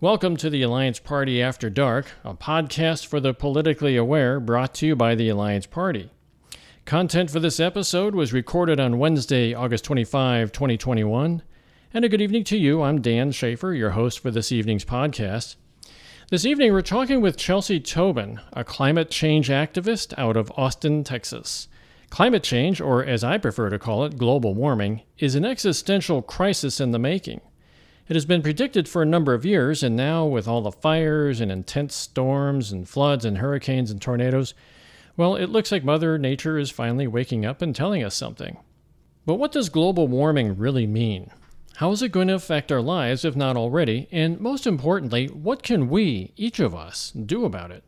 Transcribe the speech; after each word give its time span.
Welcome 0.00 0.36
to 0.36 0.48
the 0.48 0.62
Alliance 0.62 1.00
Party 1.00 1.42
After 1.42 1.68
Dark, 1.68 2.06
a 2.22 2.32
podcast 2.32 3.06
for 3.06 3.18
the 3.18 3.34
politically 3.34 3.96
aware 3.96 4.38
brought 4.38 4.72
to 4.74 4.86
you 4.86 4.94
by 4.94 5.16
the 5.16 5.28
Alliance 5.28 5.66
Party. 5.66 6.12
Content 6.84 7.32
for 7.32 7.40
this 7.40 7.58
episode 7.58 8.14
was 8.14 8.32
recorded 8.32 8.78
on 8.78 9.00
Wednesday, 9.00 9.52
August 9.54 9.82
25, 9.86 10.52
2021. 10.52 11.42
And 11.92 12.04
a 12.04 12.08
good 12.08 12.20
evening 12.20 12.44
to 12.44 12.56
you. 12.56 12.80
I'm 12.80 13.00
Dan 13.00 13.32
Schaefer, 13.32 13.74
your 13.74 13.90
host 13.90 14.20
for 14.20 14.30
this 14.30 14.52
evening's 14.52 14.84
podcast. 14.84 15.56
This 16.30 16.44
evening, 16.44 16.72
we're 16.72 16.82
talking 16.82 17.20
with 17.20 17.36
Chelsea 17.36 17.80
Tobin, 17.80 18.38
a 18.52 18.62
climate 18.62 19.10
change 19.10 19.48
activist 19.48 20.16
out 20.16 20.36
of 20.36 20.52
Austin, 20.56 21.02
Texas. 21.02 21.66
Climate 22.08 22.44
change, 22.44 22.80
or 22.80 23.04
as 23.04 23.24
I 23.24 23.36
prefer 23.36 23.68
to 23.68 23.80
call 23.80 24.04
it, 24.04 24.16
global 24.16 24.54
warming, 24.54 25.02
is 25.18 25.34
an 25.34 25.44
existential 25.44 26.22
crisis 26.22 26.78
in 26.78 26.92
the 26.92 27.00
making. 27.00 27.40
It 28.08 28.16
has 28.16 28.24
been 28.24 28.42
predicted 28.42 28.88
for 28.88 29.02
a 29.02 29.06
number 29.06 29.34
of 29.34 29.44
years, 29.44 29.82
and 29.82 29.94
now, 29.94 30.24
with 30.24 30.48
all 30.48 30.62
the 30.62 30.72
fires 30.72 31.42
and 31.42 31.52
intense 31.52 31.94
storms 31.94 32.72
and 32.72 32.88
floods 32.88 33.26
and 33.26 33.36
hurricanes 33.36 33.90
and 33.90 34.00
tornadoes, 34.00 34.54
well, 35.18 35.36
it 35.36 35.50
looks 35.50 35.70
like 35.70 35.84
Mother 35.84 36.16
Nature 36.16 36.56
is 36.56 36.70
finally 36.70 37.06
waking 37.06 37.44
up 37.44 37.60
and 37.60 37.76
telling 37.76 38.02
us 38.02 38.14
something. 38.14 38.56
But 39.26 39.34
what 39.34 39.52
does 39.52 39.68
global 39.68 40.08
warming 40.08 40.56
really 40.56 40.86
mean? 40.86 41.30
How 41.76 41.90
is 41.90 42.00
it 42.00 42.12
going 42.12 42.28
to 42.28 42.34
affect 42.34 42.72
our 42.72 42.80
lives, 42.80 43.26
if 43.26 43.36
not 43.36 43.58
already? 43.58 44.08
And 44.10 44.40
most 44.40 44.66
importantly, 44.66 45.26
what 45.26 45.62
can 45.62 45.90
we, 45.90 46.32
each 46.34 46.60
of 46.60 46.74
us, 46.74 47.10
do 47.10 47.44
about 47.44 47.70
it? 47.70 47.84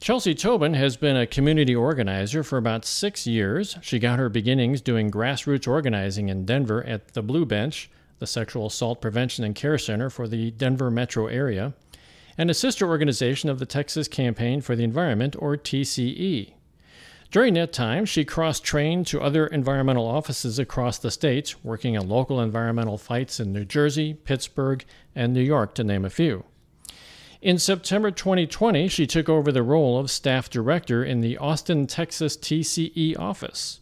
Chelsea 0.00 0.34
Tobin 0.34 0.74
has 0.74 0.98
been 0.98 1.16
a 1.16 1.26
community 1.26 1.74
organizer 1.74 2.42
for 2.42 2.58
about 2.58 2.84
six 2.84 3.26
years. 3.26 3.78
She 3.80 3.98
got 3.98 4.18
her 4.18 4.28
beginnings 4.28 4.82
doing 4.82 5.10
grassroots 5.10 5.66
organizing 5.66 6.28
in 6.28 6.44
Denver 6.44 6.84
at 6.84 7.14
the 7.14 7.22
Blue 7.22 7.46
Bench, 7.46 7.90
the 8.18 8.26
Sexual 8.26 8.66
Assault 8.66 9.00
Prevention 9.00 9.44
and 9.44 9.54
Care 9.54 9.78
Center 9.78 10.10
for 10.10 10.28
the 10.28 10.50
Denver 10.52 10.90
metro 10.90 11.26
area, 11.26 11.74
and 12.36 12.50
a 12.50 12.54
sister 12.54 12.88
organization 12.88 13.48
of 13.48 13.58
the 13.58 13.66
Texas 13.66 14.08
Campaign 14.08 14.60
for 14.60 14.76
the 14.76 14.84
Environment, 14.84 15.34
or 15.38 15.56
TCE. 15.56 16.54
During 17.30 17.54
that 17.54 17.74
time, 17.74 18.06
she 18.06 18.24
cross 18.24 18.58
trained 18.58 19.06
to 19.08 19.20
other 19.20 19.46
environmental 19.46 20.06
offices 20.06 20.58
across 20.58 20.98
the 20.98 21.10
state, 21.10 21.54
working 21.62 21.98
on 21.98 22.08
local 22.08 22.40
environmental 22.40 22.96
fights 22.96 23.38
in 23.38 23.52
New 23.52 23.66
Jersey, 23.66 24.14
Pittsburgh, 24.14 24.84
and 25.14 25.34
New 25.34 25.42
York, 25.42 25.74
to 25.74 25.84
name 25.84 26.06
a 26.06 26.10
few. 26.10 26.44
In 27.42 27.58
September 27.58 28.10
2020, 28.10 28.88
she 28.88 29.06
took 29.06 29.28
over 29.28 29.52
the 29.52 29.62
role 29.62 29.98
of 29.98 30.10
staff 30.10 30.48
director 30.48 31.04
in 31.04 31.20
the 31.20 31.36
Austin, 31.36 31.86
Texas 31.86 32.36
TCE 32.36 33.16
office. 33.18 33.80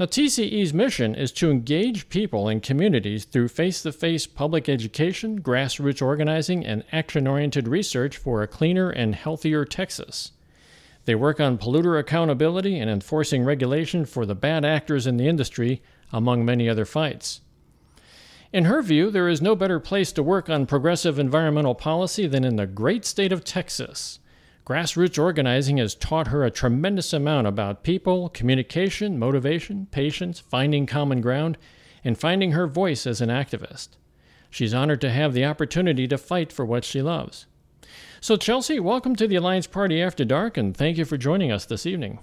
Now, 0.00 0.06
TCE's 0.06 0.72
mission 0.72 1.14
is 1.14 1.30
to 1.32 1.50
engage 1.50 2.08
people 2.08 2.48
and 2.48 2.62
communities 2.62 3.26
through 3.26 3.48
face 3.48 3.82
to 3.82 3.92
face 3.92 4.26
public 4.26 4.66
education, 4.66 5.42
grassroots 5.42 6.00
organizing, 6.00 6.64
and 6.64 6.84
action 6.90 7.26
oriented 7.26 7.68
research 7.68 8.16
for 8.16 8.42
a 8.42 8.48
cleaner 8.48 8.88
and 8.88 9.14
healthier 9.14 9.66
Texas. 9.66 10.32
They 11.04 11.14
work 11.14 11.38
on 11.38 11.58
polluter 11.58 12.00
accountability 12.00 12.78
and 12.78 12.90
enforcing 12.90 13.44
regulation 13.44 14.06
for 14.06 14.24
the 14.24 14.34
bad 14.34 14.64
actors 14.64 15.06
in 15.06 15.18
the 15.18 15.28
industry, 15.28 15.82
among 16.14 16.46
many 16.46 16.66
other 16.66 16.86
fights. 16.86 17.42
In 18.54 18.64
her 18.64 18.80
view, 18.80 19.10
there 19.10 19.28
is 19.28 19.42
no 19.42 19.54
better 19.54 19.78
place 19.78 20.12
to 20.12 20.22
work 20.22 20.48
on 20.48 20.64
progressive 20.64 21.18
environmental 21.18 21.74
policy 21.74 22.26
than 22.26 22.42
in 22.42 22.56
the 22.56 22.66
great 22.66 23.04
state 23.04 23.32
of 23.32 23.44
Texas. 23.44 24.18
Grassroots 24.70 25.18
organizing 25.20 25.78
has 25.78 25.96
taught 25.96 26.28
her 26.28 26.44
a 26.44 26.50
tremendous 26.52 27.12
amount 27.12 27.48
about 27.48 27.82
people, 27.82 28.28
communication, 28.28 29.18
motivation, 29.18 29.88
patience, 29.90 30.38
finding 30.38 30.86
common 30.86 31.20
ground, 31.20 31.58
and 32.04 32.16
finding 32.16 32.52
her 32.52 32.68
voice 32.68 33.04
as 33.04 33.20
an 33.20 33.30
activist. 33.30 33.88
She's 34.48 34.72
honored 34.72 35.00
to 35.00 35.10
have 35.10 35.34
the 35.34 35.44
opportunity 35.44 36.06
to 36.06 36.16
fight 36.16 36.52
for 36.52 36.64
what 36.64 36.84
she 36.84 37.02
loves. 37.02 37.46
So, 38.20 38.36
Chelsea, 38.36 38.78
welcome 38.78 39.16
to 39.16 39.26
the 39.26 39.34
Alliance 39.34 39.66
Party 39.66 40.00
After 40.00 40.24
Dark, 40.24 40.56
and 40.56 40.76
thank 40.76 40.98
you 40.98 41.04
for 41.04 41.16
joining 41.16 41.50
us 41.50 41.64
this 41.64 41.84
evening. 41.84 42.20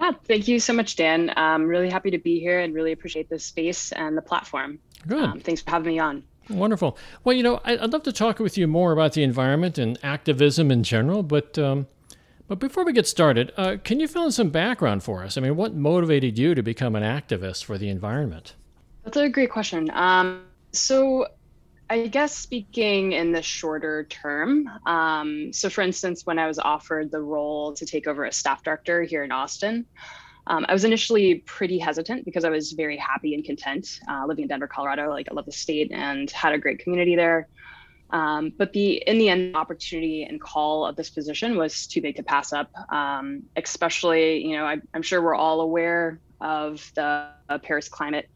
Yeah, 0.00 0.12
thank 0.28 0.46
you 0.46 0.60
so 0.60 0.72
much, 0.72 0.94
Dan. 0.94 1.32
I'm 1.36 1.66
really 1.66 1.90
happy 1.90 2.12
to 2.12 2.18
be 2.18 2.38
here 2.38 2.60
and 2.60 2.72
really 2.72 2.92
appreciate 2.92 3.28
the 3.28 3.40
space 3.40 3.90
and 3.90 4.16
the 4.16 4.22
platform. 4.22 4.78
Good. 5.08 5.24
Um, 5.24 5.40
thanks 5.40 5.60
for 5.60 5.70
having 5.70 5.94
me 5.94 5.98
on. 5.98 6.22
Wonderful. 6.50 6.98
Well, 7.24 7.36
you 7.36 7.42
know, 7.42 7.60
I'd 7.64 7.92
love 7.92 8.02
to 8.04 8.12
talk 8.12 8.38
with 8.38 8.58
you 8.58 8.66
more 8.66 8.92
about 8.92 9.12
the 9.12 9.22
environment 9.22 9.78
and 9.78 9.98
activism 10.02 10.70
in 10.70 10.82
general, 10.82 11.22
but 11.22 11.58
um, 11.58 11.86
but 12.50 12.58
before 12.58 12.84
we 12.84 12.92
get 12.92 13.06
started, 13.06 13.52
uh, 13.56 13.76
can 13.84 14.00
you 14.00 14.08
fill 14.08 14.24
in 14.24 14.32
some 14.32 14.50
background 14.50 15.04
for 15.04 15.22
us? 15.22 15.38
I 15.38 15.40
mean, 15.40 15.54
what 15.54 15.74
motivated 15.74 16.36
you 16.36 16.56
to 16.56 16.62
become 16.64 16.96
an 16.96 17.04
activist 17.04 17.64
for 17.64 17.78
the 17.78 17.88
environment? 17.88 18.56
That's 19.04 19.16
a 19.16 19.28
great 19.28 19.50
question. 19.50 19.88
Um, 19.92 20.42
so, 20.72 21.26
I 21.88 22.08
guess 22.08 22.36
speaking 22.36 23.12
in 23.12 23.30
the 23.30 23.42
shorter 23.42 24.04
term, 24.04 24.68
um, 24.84 25.52
so 25.52 25.70
for 25.70 25.82
instance, 25.82 26.26
when 26.26 26.40
I 26.40 26.48
was 26.48 26.58
offered 26.58 27.12
the 27.12 27.20
role 27.20 27.72
to 27.74 27.86
take 27.86 28.08
over 28.08 28.26
as 28.26 28.36
staff 28.36 28.64
director 28.64 29.02
here 29.04 29.22
in 29.22 29.30
Austin, 29.30 29.86
um, 30.50 30.66
I 30.68 30.72
was 30.72 30.84
initially 30.84 31.36
pretty 31.46 31.78
hesitant 31.78 32.24
because 32.24 32.44
I 32.44 32.50
was 32.50 32.72
very 32.72 32.96
happy 32.96 33.34
and 33.34 33.44
content 33.44 34.00
uh, 34.10 34.24
living 34.26 34.42
in 34.42 34.48
Denver, 34.48 34.66
Colorado. 34.66 35.08
Like 35.08 35.28
I 35.30 35.34
love 35.34 35.46
the 35.46 35.52
state 35.52 35.92
and 35.92 36.28
had 36.32 36.52
a 36.52 36.58
great 36.58 36.80
community 36.80 37.14
there. 37.14 37.46
Um, 38.10 38.52
but 38.58 38.72
the 38.72 38.94
in 39.06 39.18
the 39.18 39.28
end, 39.28 39.54
opportunity 39.54 40.24
and 40.24 40.40
call 40.40 40.84
of 40.84 40.96
this 40.96 41.08
position 41.08 41.56
was 41.56 41.86
too 41.86 42.02
big 42.02 42.16
to 42.16 42.24
pass 42.24 42.52
up. 42.52 42.68
Um, 42.92 43.44
especially, 43.54 44.44
you 44.44 44.56
know, 44.56 44.64
I, 44.64 44.80
am 44.92 45.02
sure 45.02 45.22
we're 45.22 45.36
all 45.36 45.60
aware 45.60 46.18
of 46.40 46.90
the 46.96 47.28
uh, 47.48 47.58
Paris 47.58 47.88
climate, 47.88 48.28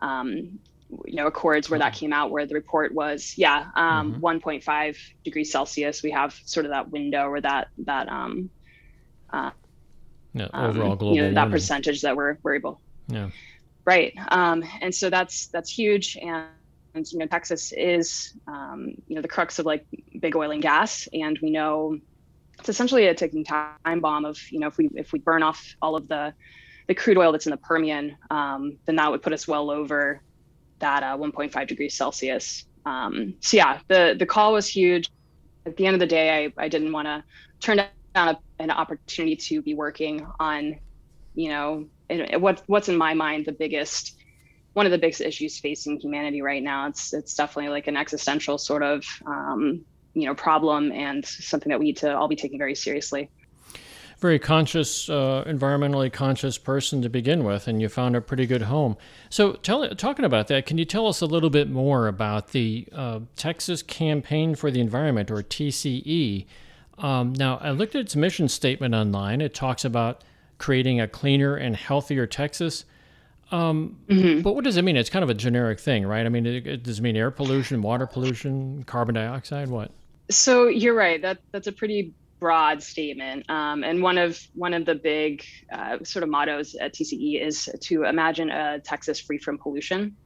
um, 0.00 0.58
you 1.04 1.16
know, 1.16 1.26
accords 1.26 1.68
where 1.68 1.78
that 1.80 1.92
came 1.92 2.14
out, 2.14 2.30
where 2.30 2.46
the 2.46 2.54
report 2.54 2.94
was, 2.94 3.34
yeah, 3.36 3.66
um, 3.76 4.14
mm-hmm. 4.14 4.24
1.5 4.24 4.96
degrees 5.22 5.52
Celsius. 5.52 6.02
We 6.02 6.12
have 6.12 6.32
sort 6.46 6.64
of 6.64 6.70
that 6.70 6.90
window 6.90 7.26
or 7.26 7.42
that 7.42 7.68
that 7.84 8.08
um, 8.08 8.48
uh, 9.30 9.50
yeah, 10.34 10.48
um, 10.52 10.70
overall 10.70 10.96
global 10.96 11.14
you 11.16 11.22
know, 11.22 11.34
that 11.34 11.50
percentage 11.50 12.02
that 12.02 12.16
we're, 12.16 12.38
we're 12.42 12.54
able. 12.54 12.80
Yeah. 13.08 13.30
Right. 13.84 14.12
Um, 14.28 14.64
and 14.80 14.94
so 14.94 15.08
that's 15.10 15.46
that's 15.46 15.70
huge. 15.70 16.16
And, 16.20 16.46
and 16.94 17.10
you 17.10 17.18
know, 17.18 17.26
Texas 17.26 17.72
is 17.72 18.34
um, 18.46 18.94
you 19.06 19.16
know 19.16 19.22
the 19.22 19.28
crux 19.28 19.58
of 19.58 19.66
like 19.66 19.86
big 20.20 20.36
oil 20.36 20.50
and 20.50 20.62
gas, 20.62 21.08
and 21.12 21.38
we 21.42 21.50
know 21.50 21.98
it's 22.58 22.68
essentially 22.68 23.06
a 23.06 23.14
ticking 23.14 23.44
time 23.44 24.00
bomb 24.00 24.24
of 24.24 24.38
you 24.50 24.60
know 24.60 24.66
if 24.66 24.76
we 24.76 24.90
if 24.94 25.12
we 25.12 25.18
burn 25.18 25.42
off 25.42 25.74
all 25.80 25.96
of 25.96 26.08
the 26.08 26.34
the 26.86 26.94
crude 26.94 27.18
oil 27.18 27.32
that's 27.32 27.46
in 27.46 27.50
the 27.50 27.58
Permian, 27.58 28.16
um, 28.30 28.78
then 28.86 28.96
that 28.96 29.10
would 29.10 29.22
put 29.22 29.32
us 29.32 29.46
well 29.46 29.70
over 29.70 30.22
that 30.78 31.02
uh, 31.02 31.16
1.5 31.16 31.66
degrees 31.66 31.94
Celsius. 31.94 32.64
Um, 32.86 33.34
so 33.40 33.56
yeah, 33.56 33.80
the 33.88 34.16
the 34.18 34.26
call 34.26 34.52
was 34.52 34.66
huge. 34.66 35.08
At 35.66 35.76
the 35.76 35.86
end 35.86 35.94
of 35.94 36.00
the 36.00 36.06
day, 36.06 36.46
I, 36.46 36.64
I 36.64 36.68
didn't 36.68 36.92
want 36.92 37.06
to 37.06 37.22
turn 37.60 37.78
down 38.14 38.28
a, 38.28 38.38
an 38.58 38.70
opportunity 38.70 39.36
to 39.36 39.62
be 39.62 39.74
working 39.74 40.26
on, 40.38 40.76
you 41.34 41.48
know, 41.50 41.88
what 42.38 42.62
what's 42.66 42.88
in 42.88 42.96
my 42.96 43.14
mind 43.14 43.44
the 43.46 43.52
biggest 43.52 44.14
one 44.72 44.86
of 44.86 44.92
the 44.92 44.98
biggest 44.98 45.20
issues 45.20 45.58
facing 45.58 45.98
humanity 45.98 46.40
right 46.42 46.62
now. 46.62 46.86
It's 46.86 47.12
it's 47.12 47.34
definitely 47.34 47.70
like 47.70 47.86
an 47.86 47.96
existential 47.96 48.58
sort 48.58 48.82
of 48.82 49.04
um, 49.26 49.84
you 50.14 50.26
know 50.26 50.34
problem 50.34 50.92
and 50.92 51.24
something 51.26 51.70
that 51.70 51.78
we 51.78 51.86
need 51.86 51.96
to 51.98 52.16
all 52.16 52.28
be 52.28 52.36
taking 52.36 52.58
very 52.58 52.74
seriously. 52.74 53.30
Very 54.18 54.40
conscious, 54.40 55.08
uh, 55.08 55.44
environmentally 55.46 56.12
conscious 56.12 56.58
person 56.58 57.02
to 57.02 57.08
begin 57.08 57.44
with, 57.44 57.68
and 57.68 57.80
you 57.80 57.88
found 57.88 58.16
a 58.16 58.20
pretty 58.20 58.46
good 58.46 58.62
home. 58.62 58.96
So, 59.30 59.52
tell, 59.52 59.88
talking 59.90 60.24
about 60.24 60.48
that, 60.48 60.66
can 60.66 60.76
you 60.76 60.84
tell 60.84 61.06
us 61.06 61.20
a 61.20 61.26
little 61.26 61.50
bit 61.50 61.70
more 61.70 62.08
about 62.08 62.48
the 62.48 62.88
uh, 62.92 63.20
Texas 63.36 63.80
Campaign 63.80 64.56
for 64.56 64.72
the 64.72 64.80
Environment, 64.80 65.30
or 65.30 65.36
TCE? 65.44 66.46
Um, 66.98 67.32
now, 67.32 67.58
I 67.58 67.70
looked 67.70 67.94
at 67.94 68.00
its 68.00 68.16
mission 68.16 68.48
statement 68.48 68.94
online. 68.94 69.40
It 69.40 69.54
talks 69.54 69.84
about 69.84 70.24
creating 70.58 71.00
a 71.00 71.08
cleaner 71.08 71.54
and 71.56 71.76
healthier 71.76 72.26
Texas. 72.26 72.84
Um, 73.50 73.98
mm-hmm. 74.08 74.42
But 74.42 74.54
what 74.54 74.64
does 74.64 74.76
it 74.76 74.82
mean? 74.82 74.96
It's 74.96 75.10
kind 75.10 75.22
of 75.22 75.30
a 75.30 75.34
generic 75.34 75.80
thing, 75.80 76.06
right? 76.06 76.26
I 76.26 76.28
mean, 76.28 76.44
it, 76.44 76.66
it, 76.66 76.82
does 76.82 76.98
it 76.98 77.02
mean 77.02 77.16
air 77.16 77.30
pollution, 77.30 77.80
water 77.80 78.06
pollution, 78.06 78.84
carbon 78.84 79.14
dioxide? 79.14 79.68
What? 79.68 79.90
So 80.30 80.66
you're 80.66 80.94
right. 80.94 81.22
That 81.22 81.38
that's 81.52 81.66
a 81.66 81.72
pretty 81.72 82.12
broad 82.40 82.82
statement. 82.82 83.48
Um, 83.48 83.82
and 83.84 84.02
one 84.02 84.18
of 84.18 84.40
one 84.54 84.74
of 84.74 84.84
the 84.84 84.94
big 84.94 85.44
uh, 85.72 85.98
sort 86.04 86.22
of 86.22 86.28
mottos 86.28 86.74
at 86.74 86.94
TCE 86.94 87.42
is 87.42 87.68
to 87.80 88.04
imagine 88.04 88.50
a 88.50 88.80
Texas 88.80 89.20
free 89.20 89.38
from 89.38 89.56
pollution, 89.56 90.16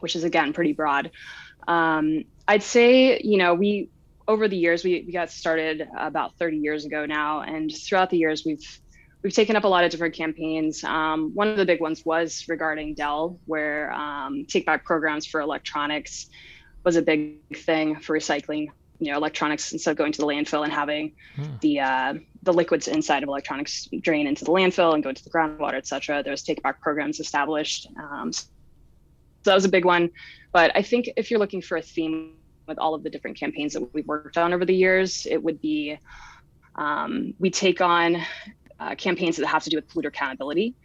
which 0.00 0.14
is 0.14 0.24
again 0.24 0.52
pretty 0.52 0.72
broad. 0.72 1.10
Um, 1.66 2.24
I'd 2.46 2.62
say 2.62 3.20
you 3.22 3.38
know 3.38 3.54
we 3.54 3.90
over 4.28 4.46
the 4.46 4.56
years, 4.56 4.84
we, 4.84 5.02
we 5.06 5.12
got 5.12 5.30
started 5.30 5.88
about 5.98 6.36
30 6.38 6.58
years 6.58 6.84
ago 6.84 7.06
now, 7.06 7.40
and 7.40 7.74
throughout 7.74 8.10
the 8.10 8.18
years, 8.18 8.44
we've 8.44 8.80
we've 9.22 9.32
taken 9.32 9.56
up 9.56 9.64
a 9.64 9.68
lot 9.68 9.84
of 9.84 9.90
different 9.90 10.14
campaigns. 10.14 10.84
Um, 10.84 11.34
one 11.34 11.48
of 11.48 11.56
the 11.56 11.64
big 11.64 11.80
ones 11.80 12.04
was 12.04 12.44
regarding 12.46 12.94
Dell, 12.94 13.40
where 13.46 13.90
um, 13.92 14.44
take 14.46 14.66
back 14.66 14.84
programs 14.84 15.26
for 15.26 15.40
electronics 15.40 16.28
was 16.84 16.96
a 16.96 17.02
big 17.02 17.38
thing 17.56 17.96
for 17.96 18.16
recycling. 18.16 18.68
You 19.00 19.12
know, 19.12 19.16
electronics 19.16 19.72
instead 19.72 19.92
of 19.92 19.96
going 19.96 20.12
to 20.12 20.18
the 20.18 20.26
landfill 20.26 20.64
and 20.64 20.72
having 20.72 21.14
hmm. 21.36 21.44
the 21.60 21.80
uh, 21.80 22.14
the 22.42 22.52
liquids 22.52 22.86
inside 22.86 23.22
of 23.22 23.28
electronics 23.28 23.88
drain 24.02 24.26
into 24.26 24.44
the 24.44 24.50
landfill 24.50 24.92
and 24.94 25.02
go 25.02 25.08
into 25.08 25.24
the 25.24 25.30
groundwater, 25.30 25.74
et 25.74 25.86
cetera. 25.86 26.22
There 26.22 26.32
was 26.32 26.42
take 26.42 26.62
back 26.62 26.80
programs 26.82 27.18
established. 27.18 27.88
Um, 27.98 28.32
so 28.32 28.44
that 29.44 29.54
was 29.54 29.64
a 29.64 29.70
big 29.70 29.84
one. 29.84 30.10
But 30.52 30.72
I 30.74 30.82
think 30.82 31.10
if 31.16 31.30
you're 31.30 31.40
looking 31.40 31.62
for 31.62 31.76
a 31.76 31.82
theme 31.82 32.37
with 32.68 32.78
all 32.78 32.94
of 32.94 33.02
the 33.02 33.10
different 33.10 33.38
campaigns 33.38 33.72
that 33.72 33.92
we've 33.94 34.06
worked 34.06 34.38
on 34.38 34.52
over 34.52 34.64
the 34.64 34.74
years, 34.74 35.26
it 35.26 35.42
would 35.42 35.60
be 35.60 35.98
um, 36.76 37.34
we 37.38 37.50
take 37.50 37.80
on 37.80 38.22
uh, 38.78 38.94
campaigns 38.94 39.36
that 39.36 39.46
have 39.46 39.64
to 39.64 39.70
do 39.70 39.76
with 39.76 39.88
polluter 39.88 40.08
accountability. 40.08 40.76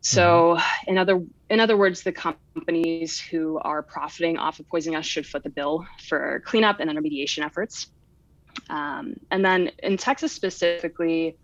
So, 0.00 0.56
mm-hmm. 0.56 0.90
in 0.90 0.98
other 0.98 1.22
in 1.50 1.60
other 1.60 1.76
words, 1.76 2.02
the 2.02 2.12
companies 2.12 3.20
who 3.20 3.58
are 3.58 3.82
profiting 3.82 4.38
off 4.38 4.58
of 4.60 4.68
poisoning 4.68 4.96
us 4.96 5.04
should 5.04 5.26
foot 5.26 5.42
the 5.42 5.50
bill 5.50 5.86
for 6.08 6.42
cleanup 6.46 6.80
and 6.80 6.88
then 6.88 6.96
remediation 6.96 7.44
efforts. 7.44 7.90
Um, 8.70 9.14
and 9.30 9.44
then 9.44 9.70
in 9.82 9.96
Texas 9.96 10.32
specifically, 10.32 11.36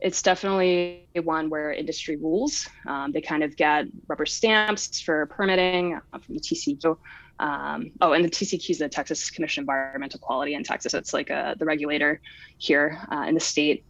it's 0.00 0.22
definitely 0.22 1.08
one 1.14 1.50
where 1.50 1.72
industry 1.72 2.16
rules. 2.16 2.68
Um, 2.86 3.12
they 3.12 3.20
kind 3.20 3.42
of 3.42 3.56
get 3.56 3.86
rubber 4.06 4.26
stamps 4.26 5.00
for 5.00 5.26
permitting 5.26 5.94
uh, 6.12 6.18
from 6.18 6.34
the 6.34 6.40
TCEQ. 6.40 6.96
Um, 7.40 7.92
oh, 8.00 8.12
and 8.12 8.24
the 8.24 8.30
TCEQ 8.30 8.70
is 8.70 8.78
the 8.78 8.88
Texas 8.88 9.30
Commission 9.30 9.62
of 9.62 9.64
Environmental 9.64 10.20
Quality 10.20 10.54
in 10.54 10.62
Texas. 10.62 10.94
It's 10.94 11.12
like 11.12 11.30
a, 11.30 11.56
the 11.58 11.64
regulator 11.64 12.20
here 12.58 12.98
uh, 13.10 13.24
in 13.28 13.34
the 13.34 13.40
state. 13.40 13.84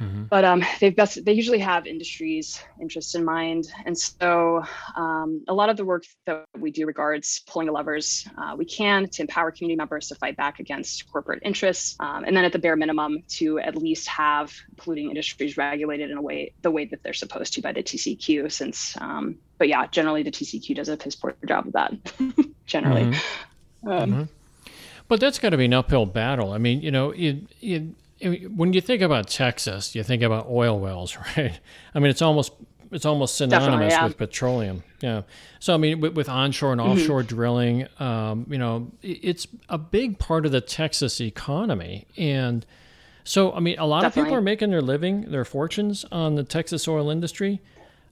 Mm-hmm. 0.00 0.24
But 0.24 0.44
um, 0.44 0.64
they've 0.80 0.94
best, 0.94 1.24
they 1.24 1.32
usually 1.32 1.58
have 1.58 1.86
industries' 1.86 2.62
interests 2.80 3.14
in 3.14 3.24
mind, 3.24 3.68
and 3.84 3.96
so 3.96 4.62
um, 4.94 5.42
a 5.48 5.54
lot 5.54 5.68
of 5.70 5.76
the 5.76 5.84
work 5.84 6.04
that 6.26 6.44
we 6.58 6.70
do 6.70 6.86
regards 6.86 7.42
pulling 7.46 7.66
the 7.66 7.72
levers 7.72 8.28
uh, 8.36 8.54
we 8.56 8.64
can 8.66 9.08
to 9.08 9.22
empower 9.22 9.50
community 9.50 9.76
members 9.76 10.08
to 10.08 10.14
fight 10.16 10.36
back 10.36 10.60
against 10.60 11.10
corporate 11.10 11.42
interests, 11.44 11.96
um, 12.00 12.24
and 12.24 12.36
then 12.36 12.44
at 12.44 12.52
the 12.52 12.58
bare 12.58 12.76
minimum 12.76 13.22
to 13.28 13.58
at 13.58 13.74
least 13.76 14.06
have 14.08 14.52
polluting 14.76 15.08
industries 15.08 15.56
regulated 15.56 16.10
in 16.10 16.18
a 16.18 16.22
way 16.22 16.52
the 16.62 16.70
way 16.70 16.84
that 16.84 17.02
they're 17.02 17.14
supposed 17.14 17.54
to 17.54 17.62
by 17.62 17.72
the 17.72 17.82
TCEQ. 17.82 18.52
Since, 18.52 18.96
um, 19.00 19.38
but 19.58 19.68
yeah, 19.68 19.86
generally 19.86 20.22
the 20.22 20.30
TCEQ 20.30 20.76
does 20.76 20.88
a 20.88 20.96
piss 20.96 21.16
poor 21.16 21.34
job 21.46 21.68
of 21.68 21.72
that. 21.72 21.92
generally. 22.66 23.04
Mm-hmm. 23.04 23.88
Um, 23.88 24.10
mm-hmm. 24.10 24.22
But 25.08 25.20
that's 25.20 25.38
got 25.38 25.50
to 25.50 25.56
be 25.56 25.66
an 25.66 25.74
uphill 25.74 26.04
battle. 26.04 26.52
I 26.52 26.58
mean, 26.58 26.80
you 26.80 26.90
know, 26.90 27.10
it, 27.12 27.36
it 27.62 27.82
when 28.22 28.72
you 28.72 28.80
think 28.80 29.02
about 29.02 29.28
Texas, 29.28 29.94
you 29.94 30.02
think 30.02 30.22
about 30.22 30.46
oil 30.48 30.78
wells, 30.78 31.16
right? 31.36 31.58
I 31.94 31.98
mean, 31.98 32.10
it's 32.10 32.22
almost 32.22 32.52
it's 32.92 33.04
almost 33.04 33.36
synonymous 33.36 33.92
yeah. 33.92 34.04
with 34.04 34.16
petroleum. 34.16 34.84
Yeah. 35.00 35.22
So 35.58 35.74
I 35.74 35.76
mean, 35.76 36.00
with, 36.00 36.14
with 36.14 36.28
onshore 36.28 36.72
and 36.72 36.80
mm-hmm. 36.80 36.92
offshore 36.92 37.22
mm-hmm. 37.22 37.36
drilling, 37.36 37.88
um, 37.98 38.46
you 38.48 38.58
know, 38.58 38.90
it's 39.02 39.46
a 39.68 39.78
big 39.78 40.18
part 40.18 40.46
of 40.46 40.52
the 40.52 40.60
Texas 40.60 41.20
economy, 41.20 42.06
and 42.16 42.64
so 43.24 43.52
I 43.52 43.60
mean, 43.60 43.78
a 43.78 43.86
lot 43.86 44.02
Definitely. 44.02 44.20
of 44.20 44.26
people 44.26 44.38
are 44.38 44.42
making 44.42 44.70
their 44.70 44.82
living, 44.82 45.30
their 45.30 45.44
fortunes 45.44 46.04
on 46.12 46.36
the 46.36 46.44
Texas 46.44 46.86
oil 46.86 47.10
industry. 47.10 47.60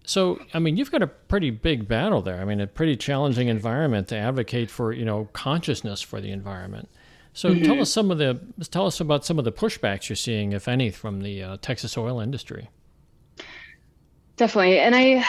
So 0.05 0.41
I 0.53 0.59
mean, 0.59 0.77
you've 0.77 0.91
got 0.91 1.03
a 1.03 1.07
pretty 1.07 1.51
big 1.51 1.89
battle 1.89 2.21
there. 2.21 2.41
I 2.41 2.45
mean, 2.45 2.61
a 2.61 2.67
pretty 2.67 2.97
challenging 2.97 3.49
environment 3.49 4.09
to 4.09 4.17
advocate 4.17 4.71
for, 4.71 4.93
you 4.93 5.05
know, 5.05 5.29
consciousness 5.33 6.03
for 6.03 6.21
the 6.21 6.31
environment. 6.31 6.89
So 7.35 7.51
mm-hmm. 7.51 7.65
tell 7.65 7.81
us 7.81 7.93
some 7.93 8.13
of 8.13 8.19
the 8.19 8.41
tell 8.71 8.87
us 8.87 9.01
about 9.01 9.25
some 9.25 9.41
of 9.41 9.45
the 9.45 9.53
pushbacks 9.53 10.09
you're 10.09 10.17
seeing, 10.17 10.53
if 10.53 10.69
any, 10.69 10.91
from 10.91 11.21
the 11.21 11.43
uh, 11.43 11.57
Texas 11.61 11.99
oil 11.99 12.21
industry. 12.21 12.71
Definitely, 14.37 14.79
and 14.79 14.95
I 14.95 15.27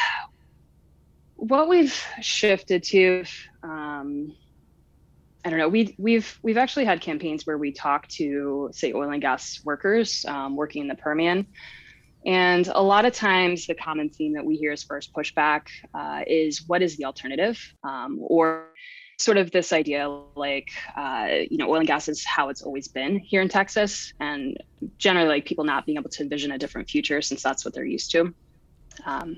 what 1.36 1.68
we've 1.68 2.00
shifted 2.22 2.84
to. 2.84 3.26
Um, 3.64 4.36
I 5.44 5.50
don't 5.50 5.58
know. 5.58 5.68
We 5.68 5.96
we've 5.98 6.40
we've 6.44 6.58
actually 6.58 6.86
had 6.86 7.02
campaigns 7.02 7.48
where 7.48 7.58
we 7.58 7.72
talk 7.72 8.08
to 8.10 8.70
say 8.72 8.94
oil 8.94 9.10
and 9.10 9.22
gas 9.22 9.62
workers 9.66 10.26
um, 10.26 10.56
working 10.56 10.84
in 10.84 10.88
the 10.88 10.96
Permian, 10.96 11.48
and 12.24 12.68
a 12.68 12.82
lot 12.82 13.06
of 13.06 13.14
times 13.14 13.66
the 13.66 13.76
common 13.76 14.10
theme 14.10 14.34
that 14.34 14.46
we 14.46 14.58
hear 14.58 14.72
as 14.72 14.84
first 14.84 15.12
pushback 15.12 15.68
uh, 15.96 16.22
is 16.28 16.68
what 16.68 16.84
is 16.84 16.98
the 16.98 17.06
alternative, 17.06 17.60
um, 17.84 18.20
or 18.22 18.68
sort 19.18 19.38
of 19.38 19.52
this 19.52 19.72
idea 19.72 20.10
like 20.36 20.68
uh, 20.96 21.28
you 21.50 21.58
know 21.58 21.70
oil 21.70 21.80
and 21.80 21.88
gas 21.88 22.08
is 22.08 22.24
how 22.26 22.50
it's 22.50 22.62
always 22.62 22.88
been 22.88 23.18
here 23.18 23.42
in 23.42 23.50
texas 23.50 24.14
and 24.20 24.58
generally 24.98 25.30
like 25.30 25.46
people 25.46 25.64
not 25.64 25.86
being 25.86 25.98
able 25.98 26.10
to 26.10 26.24
envision 26.24 26.52
a 26.52 26.58
different 26.58 26.90
future 26.90 27.22
since 27.22 27.42
that's 27.42 27.64
what 27.66 27.74
they're 27.74 27.86
used 27.86 28.12
to. 28.12 28.34
Um, 29.06 29.38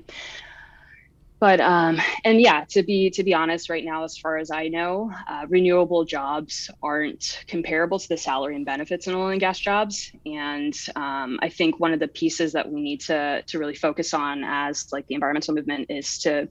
but 1.40 1.60
um, 1.60 2.00
and 2.24 2.40
yeah 2.40 2.64
to 2.70 2.82
be 2.82 3.10
to 3.10 3.22
be 3.22 3.34
honest 3.34 3.70
right 3.70 3.84
now 3.84 4.04
as 4.04 4.18
far 4.18 4.38
as 4.38 4.50
i 4.50 4.68
know 4.68 5.10
uh, 5.28 5.46
renewable 5.48 6.04
jobs 6.04 6.68
aren't 6.82 7.44
comparable 7.46 7.98
to 7.98 8.08
the 8.08 8.16
salary 8.16 8.56
and 8.56 8.66
benefits 8.66 9.06
in 9.06 9.14
oil 9.14 9.28
and 9.28 9.40
gas 9.40 9.58
jobs. 9.58 10.10
And 10.26 10.74
um, 10.96 11.38
i 11.42 11.48
think 11.48 11.78
one 11.78 11.92
of 11.92 12.00
the 12.00 12.08
pieces 12.08 12.52
that 12.52 12.70
we 12.70 12.80
need 12.80 13.00
to 13.02 13.42
to 13.46 13.58
really 13.58 13.74
focus 13.74 14.14
on 14.14 14.42
as 14.44 14.86
like 14.92 15.06
the 15.06 15.14
environmental 15.14 15.54
movement 15.54 15.86
is 15.88 16.18
to 16.20 16.48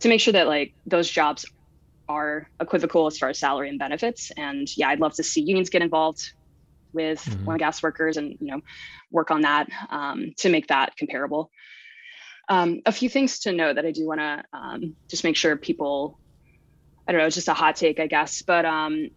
to 0.00 0.08
make 0.08 0.20
sure 0.20 0.32
that 0.32 0.46
like 0.46 0.74
those 0.86 1.10
jobs 1.10 1.44
are 2.08 2.48
equivocal 2.60 3.06
as 3.06 3.18
far 3.18 3.28
as 3.28 3.38
salary 3.38 3.68
and 3.68 3.78
benefits. 3.78 4.30
And 4.36 4.68
yeah, 4.76 4.88
I'd 4.88 5.00
love 5.00 5.14
to 5.14 5.22
see 5.22 5.40
unions 5.40 5.70
get 5.70 5.82
involved 5.82 6.32
with 6.92 7.22
mm-hmm. 7.24 7.48
oil 7.48 7.52
and 7.52 7.58
gas 7.58 7.82
workers 7.82 8.16
and 8.16 8.36
you 8.40 8.50
know 8.50 8.60
work 9.10 9.30
on 9.30 9.42
that 9.42 9.68
um, 9.90 10.32
to 10.38 10.48
make 10.48 10.68
that 10.68 10.96
comparable. 10.96 11.50
Um, 12.48 12.80
a 12.86 12.92
few 12.92 13.08
things 13.08 13.40
to 13.40 13.52
note 13.52 13.74
that 13.74 13.84
I 13.84 13.90
do 13.90 14.06
want 14.06 14.20
to 14.20 14.42
um, 14.54 14.96
just 15.08 15.22
make 15.22 15.36
sure 15.36 15.54
people, 15.56 16.18
I 17.06 17.12
don't 17.12 17.20
know, 17.20 17.26
it's 17.26 17.34
just 17.34 17.48
a 17.48 17.54
hot 17.54 17.76
take, 17.76 18.00
I 18.00 18.06
guess, 18.06 18.40
but 18.40 18.64
um, 18.64 19.10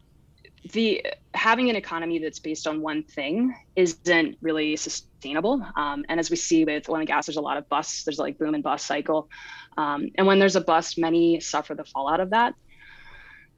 the 0.74 1.06
having 1.34 1.70
an 1.70 1.78
economy 1.78 2.20
that's 2.20 2.40
based 2.40 2.68
on 2.68 2.82
one 2.82 3.04
thing 3.04 3.56
isn't 3.76 4.38
really 4.42 4.76
sustainable. 4.76 5.66
Um, 5.78 6.04
and 6.10 6.20
as 6.20 6.30
we 6.30 6.36
see 6.36 6.66
with 6.66 6.90
oil 6.90 6.98
and 6.98 7.08
gas, 7.08 7.26
there's 7.26 7.38
a 7.38 7.42
lot 7.42 7.58
of 7.58 7.68
bust. 7.70 8.06
There's 8.06 8.20
like 8.20 8.38
boom 8.38 8.54
and 8.54 8.64
bust 8.64 8.86
cycle, 8.86 9.30
um, 9.78 10.10
and 10.18 10.28
when 10.28 10.40
there's 10.40 10.58
a 10.58 10.62
bust, 10.62 10.98
many 10.98 11.40
suffer 11.40 11.74
the 11.74 11.86
fallout 11.86 12.20
of 12.20 12.32
that. 12.32 12.54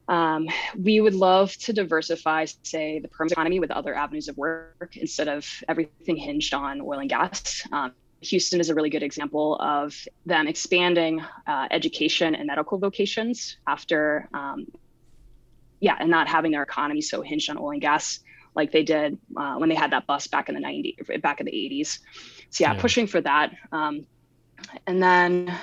Um, 0.08 0.48
we 0.78 1.00
would 1.00 1.14
love 1.14 1.56
to 1.58 1.72
diversify, 1.72 2.46
say, 2.62 2.98
the 2.98 3.08
perm 3.08 3.28
economy 3.28 3.58
with 3.58 3.70
other 3.70 3.94
avenues 3.94 4.28
of 4.28 4.36
work 4.36 4.96
instead 4.96 5.28
of 5.28 5.46
everything 5.68 6.16
hinged 6.16 6.52
on 6.52 6.80
oil 6.80 6.98
and 6.98 7.08
gas. 7.08 7.66
Um, 7.72 7.92
Houston 8.20 8.60
is 8.60 8.70
a 8.70 8.74
really 8.74 8.90
good 8.90 9.02
example 9.02 9.56
of 9.60 9.94
them 10.26 10.46
expanding 10.46 11.22
uh, 11.46 11.68
education 11.70 12.34
and 12.34 12.46
medical 12.46 12.78
vocations 12.78 13.56
after, 13.66 14.28
um, 14.34 14.66
yeah, 15.80 15.96
and 15.98 16.10
not 16.10 16.28
having 16.28 16.52
their 16.52 16.62
economy 16.62 17.00
so 17.00 17.22
hinged 17.22 17.50
on 17.50 17.58
oil 17.58 17.70
and 17.70 17.80
gas 17.80 18.20
like 18.54 18.72
they 18.72 18.82
did 18.82 19.18
uh, 19.36 19.56
when 19.56 19.68
they 19.68 19.74
had 19.74 19.90
that 19.92 20.06
bust 20.06 20.30
back 20.30 20.48
in 20.48 20.54
the 20.54 20.60
90s, 20.60 21.20
back 21.20 21.40
in 21.40 21.46
the 21.46 21.52
80s. 21.52 21.98
So 22.50 22.64
yeah, 22.64 22.72
yeah. 22.72 22.80
pushing 22.80 23.06
for 23.06 23.20
that. 23.20 23.52
Um, 23.72 24.06
and 24.86 25.02
then 25.02 25.54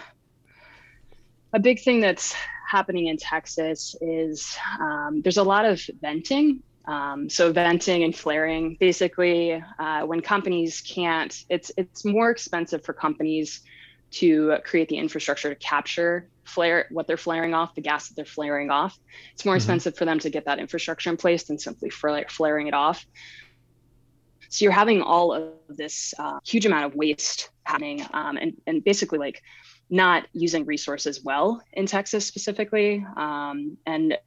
a 1.53 1.59
big 1.59 1.81
thing 1.81 2.01
that's 2.01 2.35
happening 2.71 3.07
in 3.07 3.17
Texas 3.17 3.95
is 4.01 4.55
um, 4.79 5.21
there's 5.23 5.37
a 5.37 5.43
lot 5.43 5.65
of 5.65 5.81
venting. 6.01 6.63
Um, 6.85 7.29
so 7.29 7.51
venting 7.51 8.03
and 8.03 8.15
flaring, 8.15 8.75
basically, 8.79 9.61
uh, 9.77 10.01
when 10.03 10.21
companies 10.21 10.81
can't, 10.81 11.33
it's 11.49 11.71
it's 11.77 12.03
more 12.05 12.31
expensive 12.31 12.83
for 12.83 12.93
companies 12.93 13.61
to 14.11 14.57
create 14.65 14.89
the 14.89 14.97
infrastructure 14.97 15.49
to 15.49 15.55
capture 15.55 16.27
flare 16.43 16.87
what 16.89 17.07
they're 17.07 17.17
flaring 17.17 17.53
off, 17.53 17.75
the 17.75 17.81
gas 17.81 18.07
that 18.07 18.15
they're 18.15 18.25
flaring 18.25 18.69
off. 18.69 18.97
It's 19.33 19.45
more 19.45 19.53
mm-hmm. 19.53 19.57
expensive 19.57 19.95
for 19.95 20.05
them 20.05 20.19
to 20.19 20.29
get 20.29 20.45
that 20.45 20.59
infrastructure 20.59 21.09
in 21.09 21.17
place 21.17 21.43
than 21.43 21.59
simply 21.59 21.89
flare, 21.89 22.25
flaring 22.29 22.67
it 22.67 22.73
off. 22.73 23.05
So 24.49 24.65
you're 24.65 24.73
having 24.73 25.01
all 25.01 25.33
of 25.33 25.77
this 25.77 26.13
uh, 26.19 26.39
huge 26.43 26.65
amount 26.65 26.85
of 26.85 26.95
waste 26.95 27.51
happening, 27.63 28.05
um, 28.13 28.35
and 28.37 28.51
and 28.67 28.83
basically 28.83 29.19
like 29.19 29.41
not 29.91 30.25
using 30.31 30.65
resources 30.65 31.21
well 31.23 31.61
in 31.73 31.85
Texas 31.85 32.25
specifically. 32.25 33.05
Um, 33.17 33.77
and 33.85 34.17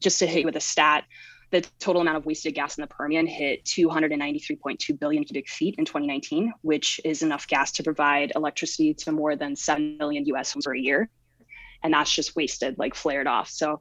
just 0.00 0.18
to 0.18 0.26
hit 0.26 0.40
you 0.40 0.46
with 0.46 0.56
a 0.56 0.60
stat, 0.60 1.04
the 1.50 1.64
total 1.78 2.02
amount 2.02 2.16
of 2.16 2.26
wasted 2.26 2.54
gas 2.54 2.76
in 2.76 2.82
the 2.82 2.88
Permian 2.88 3.26
hit 3.26 3.64
293.2 3.64 4.98
billion 4.98 5.24
cubic 5.24 5.48
feet 5.48 5.76
in 5.78 5.84
2019, 5.84 6.52
which 6.62 7.00
is 7.04 7.22
enough 7.22 7.46
gas 7.46 7.72
to 7.72 7.82
provide 7.84 8.32
electricity 8.34 8.92
to 8.94 9.12
more 9.12 9.36
than 9.36 9.54
7 9.54 9.96
million 9.98 10.26
US 10.26 10.52
homes 10.52 10.66
per 10.66 10.74
year. 10.74 11.08
And 11.82 11.94
that's 11.94 12.12
just 12.12 12.36
wasted, 12.36 12.76
like 12.76 12.94
flared 12.94 13.26
off. 13.26 13.48
So, 13.48 13.80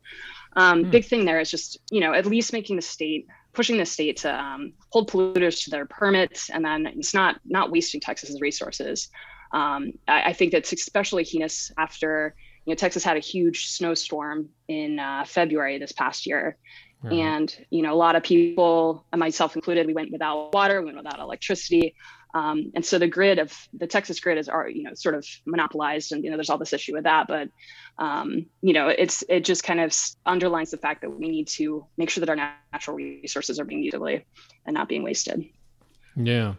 um, 0.55 0.85
hmm. 0.85 0.89
big 0.89 1.05
thing 1.05 1.25
there 1.25 1.39
is 1.39 1.51
just, 1.51 1.79
you 1.91 1.99
know, 1.99 2.13
at 2.13 2.25
least 2.25 2.53
making 2.53 2.75
the 2.75 2.81
state, 2.81 3.27
pushing 3.53 3.77
the 3.77 3.85
state 3.85 4.17
to 4.17 4.33
um, 4.33 4.73
hold 4.89 5.11
polluters 5.11 5.63
to 5.65 5.69
their 5.69 5.85
permits, 5.85 6.49
and 6.49 6.63
then 6.63 6.85
it's 6.85 7.13
not 7.13 7.41
not 7.45 7.71
wasting 7.71 7.99
Texas's 7.99 8.39
resources. 8.39 9.09
Um, 9.51 9.93
I, 10.07 10.29
I, 10.29 10.33
think 10.33 10.51
that's 10.51 10.71
especially 10.71 11.23
heinous 11.23 11.71
after 11.77 12.35
you 12.65 12.71
know 12.71 12.75
Texas 12.75 13.03
had 13.03 13.17
a 13.17 13.21
huge 13.21 13.67
snowstorm 13.69 14.49
in 14.67 14.99
uh, 14.99 15.25
February 15.25 15.79
this 15.79 15.91
past 15.91 16.27
year. 16.27 16.57
And 17.01 17.55
you 17.69 17.81
know, 17.81 17.93
a 17.93 17.95
lot 17.95 18.17
of 18.17 18.23
people, 18.23 19.05
myself 19.15 19.55
included, 19.55 19.87
we 19.87 19.93
went 19.93 20.11
without 20.11 20.53
water, 20.53 20.81
we 20.81 20.87
went 20.87 20.97
without 20.97 21.19
electricity, 21.19 21.95
um, 22.33 22.71
and 22.75 22.85
so 22.85 22.99
the 22.99 23.07
grid 23.07 23.39
of 23.39 23.57
the 23.73 23.87
Texas 23.87 24.19
grid 24.19 24.37
is, 24.37 24.47
are 24.49 24.69
you 24.69 24.83
know, 24.83 24.93
sort 24.93 25.15
of 25.15 25.25
monopolized, 25.45 26.11
and 26.11 26.23
you 26.23 26.29
know, 26.29 26.37
there's 26.37 26.49
all 26.49 26.57
this 26.57 26.73
issue 26.73 26.93
with 26.93 27.05
that. 27.05 27.27
But 27.27 27.49
um, 27.97 28.45
you 28.61 28.73
know, 28.73 28.87
it's 28.89 29.23
it 29.29 29.45
just 29.45 29.63
kind 29.63 29.79
of 29.79 29.95
underlines 30.25 30.71
the 30.71 30.77
fact 30.77 31.01
that 31.01 31.09
we 31.09 31.29
need 31.29 31.47
to 31.49 31.85
make 31.97 32.09
sure 32.09 32.21
that 32.21 32.29
our 32.29 32.53
natural 32.71 32.97
resources 32.97 33.59
are 33.59 33.65
being 33.65 33.83
used 33.83 33.95
and 33.95 34.23
not 34.73 34.87
being 34.87 35.03
wasted. 35.03 35.43
Yeah, 36.15 36.55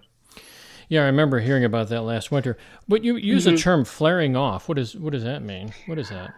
yeah, 0.91 1.03
I 1.03 1.07
remember 1.07 1.39
hearing 1.39 1.65
about 1.65 1.89
that 1.91 2.03
last 2.03 2.33
winter. 2.33 2.59
But 2.89 3.05
you 3.05 3.15
use 3.15 3.47
mm-hmm. 3.47 3.55
the 3.55 3.63
term 3.63 3.85
flaring 3.85 4.35
off. 4.37 4.69
What 4.69 4.77
is 4.77 4.97
what 4.97 5.13
does 5.13 5.23
that 5.23 5.41
mean? 5.41 5.73
What 5.87 5.99
is 5.99 6.09
that? 6.11 6.35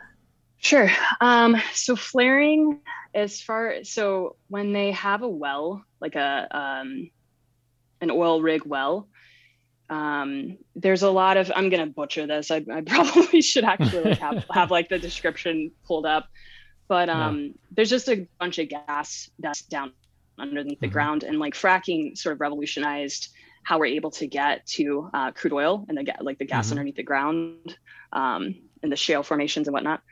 Sure. 0.58 0.90
Um, 1.22 1.56
so 1.72 1.96
flaring, 1.96 2.78
as 3.14 3.40
far 3.40 3.82
so 3.82 4.36
when 4.48 4.74
they 4.74 4.92
have 4.92 5.22
a 5.22 5.28
well, 5.28 5.82
like 6.00 6.16
a 6.16 6.46
um, 6.50 7.10
an 8.02 8.10
oil 8.10 8.42
rig 8.42 8.66
well, 8.66 9.08
um, 9.88 10.58
there's 10.76 11.02
a 11.02 11.10
lot 11.10 11.38
of 11.38 11.50
I'm 11.56 11.70
gonna 11.70 11.86
butcher 11.86 12.26
this. 12.26 12.50
I, 12.50 12.62
I 12.70 12.80
probably 12.86 13.40
should 13.40 13.64
actually 13.64 14.14
have 14.16 14.44
have 14.50 14.70
like 14.70 14.90
the 14.90 14.98
description 14.98 15.70
pulled 15.86 16.04
up, 16.04 16.28
but 16.88 17.08
um, 17.08 17.54
there's 17.70 17.88
just 17.88 18.10
a 18.10 18.28
bunch 18.38 18.58
of 18.58 18.68
gas 18.68 19.30
that's 19.38 19.62
down 19.62 19.92
underneath 20.38 20.74
mm-hmm. 20.74 20.84
the 20.84 20.92
ground, 20.92 21.22
and 21.22 21.38
like 21.38 21.54
fracking 21.54 22.18
sort 22.18 22.34
of 22.34 22.40
revolutionized 22.42 23.30
how 23.62 23.78
we're 23.78 23.86
able 23.86 24.10
to 24.12 24.26
get 24.26 24.66
to 24.66 25.08
uh, 25.14 25.30
crude 25.32 25.52
oil 25.52 25.84
and 25.88 25.96
the 25.96 26.14
like 26.20 26.38
the 26.38 26.44
gas 26.44 26.66
mm-hmm. 26.66 26.72
underneath 26.72 26.96
the 26.96 27.02
ground 27.02 27.76
um, 28.12 28.54
and 28.82 28.90
the 28.90 28.96
shale 28.96 29.22
formations 29.22 29.68
and 29.68 29.74
whatnot. 29.74 30.02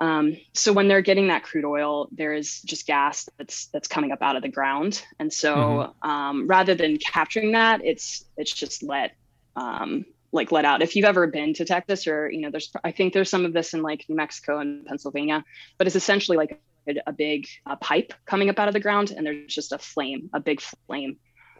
Um, 0.00 0.36
so 0.54 0.72
when 0.72 0.86
they're 0.86 1.02
getting 1.02 1.28
that 1.28 1.42
crude 1.42 1.64
oil, 1.64 2.08
there 2.12 2.32
is 2.32 2.62
just 2.62 2.86
gas 2.86 3.28
that's 3.36 3.66
that's 3.66 3.88
coming 3.88 4.12
up 4.12 4.22
out 4.22 4.36
of 4.36 4.42
the 4.42 4.48
ground, 4.48 5.04
and 5.18 5.32
so 5.32 5.56
mm-hmm. 5.56 6.08
um, 6.08 6.46
rather 6.46 6.74
than 6.74 6.98
capturing 6.98 7.52
that, 7.52 7.84
it's 7.84 8.24
it's 8.36 8.52
just 8.52 8.82
let 8.82 9.16
um, 9.56 10.04
like 10.30 10.52
let 10.52 10.64
out. 10.64 10.82
If 10.82 10.94
you've 10.94 11.04
ever 11.04 11.26
been 11.26 11.52
to 11.54 11.64
Texas, 11.64 12.06
or 12.06 12.30
you 12.30 12.40
know, 12.40 12.50
there's 12.50 12.72
I 12.84 12.92
think 12.92 13.12
there's 13.12 13.30
some 13.30 13.44
of 13.44 13.52
this 13.52 13.74
in 13.74 13.82
like 13.82 14.04
New 14.08 14.14
Mexico 14.14 14.58
and 14.60 14.86
Pennsylvania, 14.86 15.44
but 15.78 15.88
it's 15.88 15.96
essentially 15.96 16.36
like 16.36 16.60
a, 16.88 16.94
a 17.08 17.12
big 17.12 17.48
uh, 17.66 17.74
pipe 17.76 18.12
coming 18.24 18.50
up 18.50 18.60
out 18.60 18.68
of 18.68 18.74
the 18.74 18.80
ground, 18.80 19.10
and 19.10 19.26
there's 19.26 19.52
just 19.52 19.72
a 19.72 19.78
flame, 19.78 20.30
a 20.32 20.38
big 20.38 20.60
flame 20.60 21.16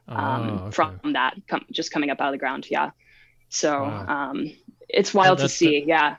um, 0.09 0.49
oh, 0.49 0.67
okay. 0.67 0.71
from 0.73 1.13
that 1.13 1.35
com- 1.49 1.67
just 1.71 1.93
coming 1.93 2.11
up 2.11 2.21
out 2.21 2.29
of 2.29 2.33
the 2.33 2.39
ground. 2.39 2.67
Yeah. 2.71 2.91
So 3.49 3.83
wow. 3.83 4.31
um, 4.31 4.53
it's 4.89 5.13
wild 5.15 5.39
to 5.39 5.49
see. 5.49 5.85
Yeah. 5.87 6.17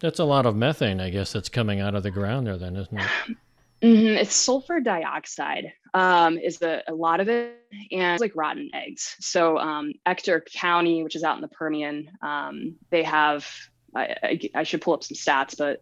That's 0.00 0.18
a 0.18 0.24
lot 0.24 0.46
of 0.46 0.56
methane, 0.56 1.00
I 1.00 1.10
guess, 1.10 1.32
that's 1.32 1.48
coming 1.48 1.80
out 1.80 1.94
of 1.94 2.02
the 2.02 2.10
ground 2.10 2.46
there, 2.46 2.58
then, 2.58 2.76
isn't 2.76 2.98
it? 2.98 3.10
Mm-hmm. 3.82 4.18
It's 4.18 4.32
sulfur 4.32 4.78
dioxide 4.78 5.72
um, 5.92 6.38
is 6.38 6.58
the, 6.58 6.88
a 6.88 6.94
lot 6.94 7.18
of 7.18 7.28
it, 7.28 7.58
and 7.90 8.12
it's 8.12 8.20
like 8.20 8.36
rotten 8.36 8.70
eggs. 8.72 9.16
So 9.20 9.58
um, 9.58 9.92
Ector 10.06 10.44
County, 10.54 11.02
which 11.02 11.16
is 11.16 11.24
out 11.24 11.34
in 11.34 11.42
the 11.42 11.48
Permian, 11.48 12.08
um, 12.22 12.76
they 12.90 13.02
have. 13.02 13.46
I, 13.94 14.16
I, 14.22 14.40
I, 14.54 14.62
should 14.62 14.80
pull 14.80 14.94
up 14.94 15.04
some 15.04 15.16
stats, 15.16 15.58
but 15.58 15.80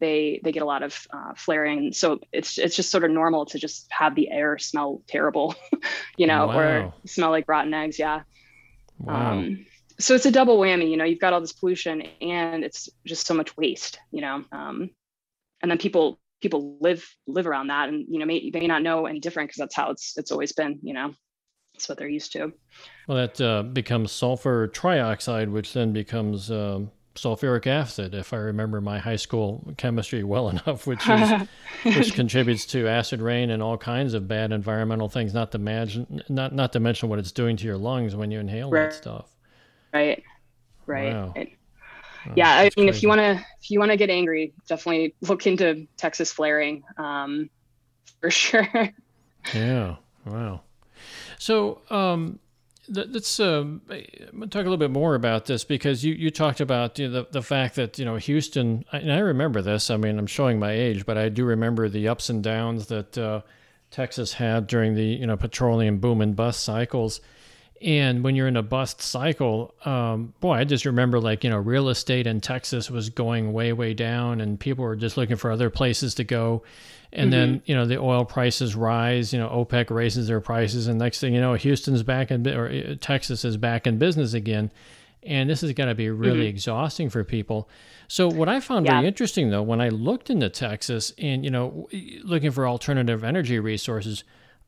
they 0.00 0.40
they 0.42 0.52
get 0.52 0.62
a 0.62 0.66
lot 0.66 0.82
of 0.82 1.06
uh, 1.12 1.32
flaring. 1.36 1.92
So 1.92 2.20
it's 2.32 2.58
it's 2.58 2.76
just 2.76 2.90
sort 2.90 3.04
of 3.04 3.10
normal 3.10 3.46
to 3.46 3.58
just 3.58 3.86
have 3.90 4.14
the 4.14 4.30
air 4.30 4.58
smell 4.58 5.02
terrible, 5.08 5.54
you 6.16 6.26
know, 6.26 6.46
wow. 6.46 6.58
or 6.58 6.94
smell 7.04 7.30
like 7.30 7.48
rotten 7.48 7.74
eggs. 7.74 7.98
Yeah. 7.98 8.22
Wow. 8.98 9.32
Um, 9.32 9.66
so 9.98 10.14
it's 10.14 10.26
a 10.26 10.30
double 10.30 10.58
whammy. 10.58 10.90
You 10.90 10.96
know, 10.96 11.04
you've 11.04 11.20
got 11.20 11.32
all 11.32 11.40
this 11.40 11.52
pollution 11.52 12.02
and 12.20 12.64
it's 12.64 12.88
just 13.06 13.26
so 13.26 13.34
much 13.34 13.56
waste. 13.56 13.98
You 14.10 14.20
know, 14.22 14.44
um, 14.52 14.90
and 15.62 15.70
then 15.70 15.78
people 15.78 16.18
people 16.40 16.78
live 16.80 17.06
live 17.26 17.46
around 17.46 17.68
that, 17.68 17.88
and 17.88 18.06
you 18.08 18.18
know, 18.18 18.26
may 18.26 18.50
may 18.52 18.66
not 18.66 18.82
know 18.82 19.06
any 19.06 19.20
different 19.20 19.48
because 19.48 19.58
that's 19.58 19.76
how 19.76 19.90
it's 19.90 20.16
it's 20.16 20.30
always 20.30 20.52
been. 20.52 20.78
You 20.82 20.94
know. 20.94 21.14
That's 21.74 21.90
what 21.90 21.98
they're 21.98 22.08
used 22.08 22.32
to. 22.32 22.54
Well, 23.06 23.18
that 23.18 23.38
uh, 23.38 23.62
becomes 23.62 24.10
sulfur 24.10 24.66
trioxide, 24.66 25.50
which 25.50 25.74
then 25.74 25.92
becomes 25.92 26.50
um, 26.50 26.90
sulfuric 27.16 27.66
acid, 27.66 28.14
if 28.14 28.32
I 28.32 28.36
remember 28.36 28.80
my 28.80 28.98
high 28.98 29.16
school 29.16 29.74
chemistry 29.76 30.22
well 30.24 30.48
enough, 30.50 30.86
which 30.86 31.08
is 31.08 31.30
which 31.82 32.14
contributes 32.14 32.66
to 32.66 32.88
acid 32.88 33.20
rain 33.20 33.50
and 33.50 33.62
all 33.62 33.76
kinds 33.76 34.14
of 34.14 34.28
bad 34.28 34.52
environmental 34.52 35.08
things. 35.08 35.34
Not 35.34 35.52
to 35.52 35.58
imagine, 35.58 36.22
not 36.28 36.54
not 36.54 36.72
to 36.72 36.80
mention 36.80 37.08
what 37.08 37.18
it's 37.18 37.32
doing 37.32 37.56
to 37.56 37.64
your 37.64 37.76
lungs 37.76 38.14
when 38.14 38.30
you 38.30 38.40
inhale 38.40 38.70
right. 38.70 38.90
that 38.90 38.94
stuff. 38.94 39.28
Right. 39.92 40.22
Right. 40.86 41.14
Wow. 41.14 41.32
right. 41.36 41.52
Oh, 42.28 42.32
yeah, 42.34 42.54
I 42.54 42.62
mean, 42.62 42.70
crazy. 42.72 42.88
if 42.88 43.02
you 43.02 43.08
want 43.08 43.20
to, 43.20 43.32
if 43.60 43.70
you 43.70 43.78
want 43.78 43.92
to 43.92 43.96
get 43.96 44.10
angry, 44.10 44.52
definitely 44.68 45.14
look 45.20 45.46
into 45.46 45.86
Texas 45.96 46.32
flaring, 46.32 46.82
um, 46.98 47.48
for 48.20 48.30
sure. 48.30 48.68
yeah. 49.54 49.96
Wow. 50.24 50.62
So, 51.38 51.82
um, 51.90 52.40
Let's 52.88 53.40
um, 53.40 53.80
talk 53.88 54.54
a 54.54 54.58
little 54.58 54.76
bit 54.76 54.90
more 54.90 55.14
about 55.14 55.46
this 55.46 55.64
because 55.64 56.04
you, 56.04 56.14
you 56.14 56.30
talked 56.30 56.60
about 56.60 56.98
you 56.98 57.08
know, 57.08 57.22
the, 57.22 57.28
the 57.32 57.42
fact 57.42 57.74
that 57.76 57.98
you 57.98 58.04
know 58.04 58.16
Houston 58.16 58.84
and 58.92 59.12
I 59.12 59.18
remember 59.18 59.60
this. 59.60 59.90
I 59.90 59.96
mean, 59.96 60.18
I'm 60.18 60.26
showing 60.26 60.58
my 60.58 60.72
age, 60.72 61.04
but 61.04 61.18
I 61.18 61.28
do 61.28 61.44
remember 61.44 61.88
the 61.88 62.08
ups 62.08 62.30
and 62.30 62.42
downs 62.42 62.86
that 62.86 63.18
uh, 63.18 63.40
Texas 63.90 64.34
had 64.34 64.66
during 64.66 64.94
the 64.94 65.04
you 65.04 65.26
know 65.26 65.36
petroleum 65.36 65.98
boom 65.98 66.20
and 66.20 66.36
bust 66.36 66.62
cycles. 66.62 67.20
And 67.82 68.24
when 68.24 68.34
you're 68.34 68.48
in 68.48 68.56
a 68.56 68.62
bust 68.62 69.02
cycle, 69.02 69.74
um, 69.84 70.32
boy, 70.40 70.54
I 70.54 70.64
just 70.64 70.86
remember 70.86 71.20
like 71.20 71.44
you 71.44 71.50
know 71.50 71.58
real 71.58 71.88
estate 71.88 72.26
in 72.26 72.40
Texas 72.40 72.90
was 72.90 73.10
going 73.10 73.52
way 73.52 73.72
way 73.72 73.94
down, 73.94 74.40
and 74.40 74.58
people 74.58 74.84
were 74.84 74.96
just 74.96 75.16
looking 75.16 75.36
for 75.36 75.50
other 75.50 75.70
places 75.70 76.14
to 76.14 76.24
go 76.24 76.62
and 77.12 77.32
mm-hmm. 77.32 77.40
then 77.40 77.62
you 77.66 77.74
know 77.74 77.86
the 77.86 77.98
oil 77.98 78.24
prices 78.24 78.74
rise 78.74 79.32
you 79.32 79.38
know 79.38 79.48
opec 79.48 79.90
raises 79.90 80.28
their 80.28 80.40
prices 80.40 80.86
and 80.86 80.98
next 80.98 81.20
thing 81.20 81.34
you 81.34 81.40
know 81.40 81.54
houston's 81.54 82.02
back 82.02 82.30
in 82.30 82.46
or 82.48 82.68
uh, 82.68 82.94
texas 83.00 83.44
is 83.44 83.56
back 83.56 83.86
in 83.86 83.98
business 83.98 84.34
again 84.34 84.70
and 85.22 85.50
this 85.50 85.62
is 85.62 85.72
going 85.72 85.88
to 85.88 85.94
be 85.94 86.08
really 86.08 86.40
mm-hmm. 86.40 86.48
exhausting 86.48 87.08
for 87.08 87.24
people 87.24 87.68
so 88.08 88.28
what 88.28 88.48
i 88.48 88.60
found 88.60 88.86
yeah. 88.86 88.92
very 88.92 89.06
interesting 89.06 89.50
though 89.50 89.62
when 89.62 89.80
i 89.80 89.88
looked 89.88 90.30
into 90.30 90.48
texas 90.48 91.12
and 91.18 91.44
you 91.44 91.50
know 91.50 91.88
looking 92.22 92.50
for 92.50 92.66
alternative 92.66 93.24
energy 93.24 93.58
resources 93.58 94.24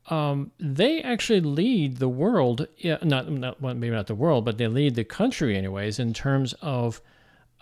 um, 0.08 0.50
they 0.58 1.02
actually 1.02 1.40
lead 1.40 1.98
the 1.98 2.08
world 2.08 2.66
not, 3.02 3.30
not 3.30 3.60
maybe 3.60 3.90
not 3.90 4.06
the 4.06 4.14
world 4.14 4.44
but 4.44 4.58
they 4.58 4.66
lead 4.66 4.94
the 4.94 5.04
country 5.04 5.56
anyways 5.56 5.98
in 5.98 6.12
terms 6.12 6.54
of 6.62 7.00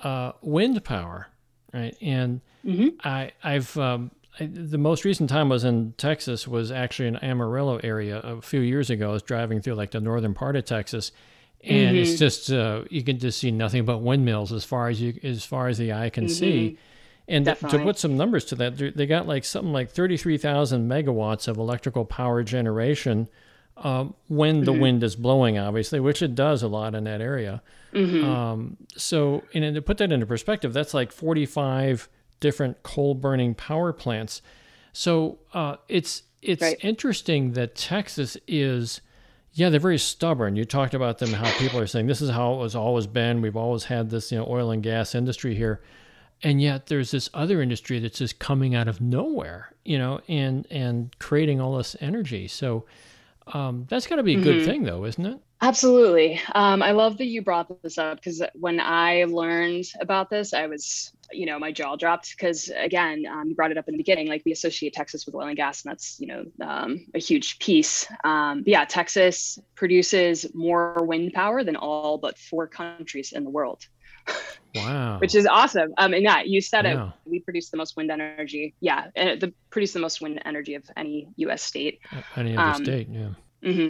uh, 0.03 0.33
wind 0.43 0.83
power 0.85 1.29
right 1.73 1.97
and 2.01 2.41
mm-hmm. 2.65 2.89
I, 3.07 3.33
I've 3.43 3.77
um, 3.77 4.11
the 4.39 4.79
most 4.79 5.05
recent 5.05 5.31
time 5.31 5.51
I 5.51 5.55
was 5.55 5.65
in 5.65 5.95
Texas 5.97 6.47
was 6.47 6.71
actually 6.71 7.09
in 7.09 7.17
Amarillo 7.17 7.79
area 7.79 8.19
a 8.19 8.41
few 8.43 8.61
years 8.61 8.91
ago. 8.91 9.11
I 9.11 9.13
was 9.13 9.23
driving 9.23 9.61
through 9.63 9.75
like 9.75 9.93
the 9.93 10.01
northern 10.01 10.35
part 10.35 10.57
of 10.57 10.65
Texas, 10.65 11.13
and 11.65 11.97
mm-hmm. 11.97 11.97
it's 11.97 12.19
just 12.19 12.51
uh, 12.53 12.83
you 12.91 13.03
can 13.03 13.19
just 13.19 13.39
see 13.39 13.51
nothing 13.51 13.85
but 13.85 13.99
windmills 13.99 14.53
as 14.53 14.65
far 14.65 14.89
as 14.89 15.01
you 15.01 15.19
as 15.23 15.45
far 15.45 15.69
as 15.69 15.79
the 15.79 15.93
eye 15.93 16.11
can 16.11 16.25
mm-hmm. 16.25 16.35
see. 16.35 16.79
And 17.29 17.45
Definitely. 17.45 17.79
to 17.79 17.85
put 17.85 17.99
some 17.99 18.17
numbers 18.17 18.45
to 18.47 18.55
that, 18.57 18.77
they 18.97 19.07
got 19.07 19.27
like 19.27 19.45
something 19.45 19.73
like 19.73 19.91
thirty 19.91 20.17
three 20.17 20.39
thousand 20.39 20.89
megawatts 20.89 21.49
of 21.49 21.57
electrical 21.57 22.05
power 22.05 22.43
generation 22.43 23.29
um, 23.77 24.15
when 24.29 24.65
the 24.65 24.73
mm-hmm. 24.73 24.81
wind 24.81 25.03
is 25.03 25.17
blowing, 25.17 25.59
obviously, 25.59 26.01
which 26.01 26.23
it 26.23 26.35
does 26.35 26.63
a 26.63 26.69
lot 26.69 26.95
in 26.95 27.05
that 27.05 27.21
area. 27.21 27.63
Mm-hmm. 27.93 28.25
Um, 28.25 28.77
so, 28.97 29.43
and 29.55 29.75
to 29.75 29.83
put 29.83 29.99
that 29.99 30.13
into 30.13 30.27
perspective, 30.27 30.73
that's 30.73 30.95
like 30.95 31.11
forty 31.11 31.47
five 31.47 32.09
different 32.39 32.83
coal 32.83 33.15
burning 33.15 33.55
power 33.55 33.93
plants. 33.93 34.43
So 34.93 35.39
uh, 35.53 35.77
it's 35.89 36.23
it's 36.43 36.63
right. 36.63 36.77
interesting 36.83 37.53
that 37.53 37.75
Texas 37.75 38.37
is, 38.47 39.01
yeah, 39.53 39.69
they're 39.69 39.81
very 39.81 39.99
stubborn. 39.99 40.57
You 40.57 40.65
talked 40.65 40.95
about 40.95 41.19
them, 41.19 41.33
how 41.33 41.51
people 41.59 41.81
are 41.81 41.87
saying 41.87 42.07
this 42.07 42.23
is 42.23 42.31
how 42.31 42.55
it 42.55 42.59
was 42.59 42.77
always 42.77 43.07
been. 43.07 43.43
We've 43.43 43.57
always 43.57 43.85
had 43.85 44.11
this, 44.11 44.31
you 44.31 44.39
know, 44.39 44.47
oil 44.49 44.71
and 44.71 44.83
gas 44.83 45.15
industry 45.15 45.55
here, 45.55 45.83
and 46.43 46.61
yet 46.61 46.87
there's 46.87 47.11
this 47.11 47.31
other 47.35 47.63
industry 47.63 47.99
that's 47.99 48.19
just 48.19 48.39
coming 48.39 48.75
out 48.75 48.89
of 48.89 49.01
nowhere, 49.01 49.73
you 49.85 49.99
know, 49.99 50.21
and 50.29 50.67
and 50.71 51.17
creating 51.19 51.61
all 51.61 51.77
this 51.77 51.97
energy. 52.01 52.49
So 52.49 52.85
um, 53.49 53.87
that's 53.89 54.07
got 54.07 54.17
to 54.17 54.23
be 54.23 54.35
a 54.35 54.41
good 54.41 54.57
mm-hmm. 54.57 54.67
thing, 54.67 54.83
though, 54.83 55.05
isn't 55.05 55.25
it? 55.25 55.39
Absolutely. 55.63 56.41
Um, 56.55 56.83
I 56.83 56.91
love 56.91 57.17
that 57.19 57.27
you 57.27 57.41
brought 57.41 57.83
this 57.83 57.97
up 57.97 58.19
because 58.19 58.43
when 58.55 58.79
I 58.79 59.25
learned 59.25 59.87
about 60.01 60.29
this, 60.29 60.53
I 60.53 60.67
was, 60.67 61.13
you 61.33 61.47
know, 61.47 61.59
my 61.59 61.73
jaw 61.73 61.97
dropped 61.97 62.37
because, 62.37 62.71
again, 62.77 63.25
um, 63.25 63.49
you 63.49 63.55
brought 63.55 63.71
it 63.71 63.79
up 63.79 63.89
in 63.89 63.93
the 63.93 63.99
beginning. 63.99 64.29
Like 64.29 64.43
we 64.45 64.53
associate 64.53 64.93
Texas 64.93 65.25
with 65.25 65.35
oil 65.35 65.47
and 65.47 65.57
gas, 65.57 65.83
and 65.83 65.91
that's, 65.93 66.21
you 66.21 66.27
know, 66.27 66.45
um, 66.61 67.07
a 67.15 67.19
huge 67.19 67.59
piece. 67.59 68.07
Um, 68.23 68.65
yeah, 68.67 68.85
Texas 68.85 69.59
produces 69.75 70.45
more 70.55 71.03
wind 71.05 71.33
power 71.33 71.65
than 71.65 71.77
all 71.77 72.19
but 72.19 72.37
four 72.37 72.67
countries 72.67 73.33
in 73.33 73.45
the 73.45 73.51
world. 73.51 73.87
Wow. 74.75 75.19
Which 75.19 75.35
is 75.35 75.47
awesome. 75.47 75.95
Um, 75.97 76.13
and 76.13 76.23
yeah, 76.23 76.43
you 76.43 76.61
said 76.61 76.85
yeah. 76.85 77.07
it. 77.07 77.13
We 77.25 77.41
produce 77.41 77.71
the 77.71 77.77
most 77.77 77.97
wind 77.97 78.11
energy. 78.11 78.75
Yeah, 78.81 79.07
and 79.15 79.41
the 79.41 79.53
produce 79.71 79.93
the 79.93 80.01
most 80.01 80.21
wind 80.21 80.41
energy 80.45 80.75
of 80.75 80.85
any 80.97 81.29
U.S. 81.37 81.63
state. 81.63 82.01
Any 82.37 82.57
other 82.57 82.77
um, 82.77 82.85
state, 82.85 83.09
yeah. 83.11 83.29
Mm-hmm. 83.63 83.89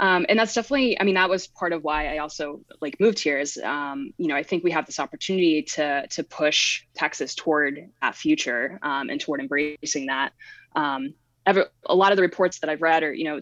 Um, 0.00 0.26
and 0.28 0.38
that's 0.38 0.54
definitely, 0.54 1.00
I 1.00 1.04
mean, 1.04 1.14
that 1.14 1.30
was 1.30 1.46
part 1.46 1.72
of 1.72 1.84
why 1.84 2.12
I 2.12 2.18
also 2.18 2.60
like 2.80 2.98
moved 2.98 3.18
here. 3.18 3.38
Is 3.38 3.56
um, 3.58 4.12
you 4.16 4.28
know, 4.28 4.36
I 4.36 4.42
think 4.42 4.64
we 4.64 4.70
have 4.72 4.86
this 4.86 4.98
opportunity 4.98 5.62
to 5.74 6.06
to 6.08 6.24
push 6.24 6.84
Texas 6.94 7.34
toward 7.34 7.88
that 8.00 8.14
future 8.14 8.78
um, 8.82 9.10
and 9.10 9.20
toward 9.20 9.40
embracing 9.40 10.06
that. 10.06 10.32
Um, 10.74 11.14
ever, 11.46 11.66
a 11.86 11.94
lot 11.94 12.12
of 12.12 12.16
the 12.16 12.22
reports 12.22 12.60
that 12.60 12.70
I've 12.70 12.82
read 12.82 13.02
are, 13.02 13.12
you 13.12 13.24
know, 13.24 13.40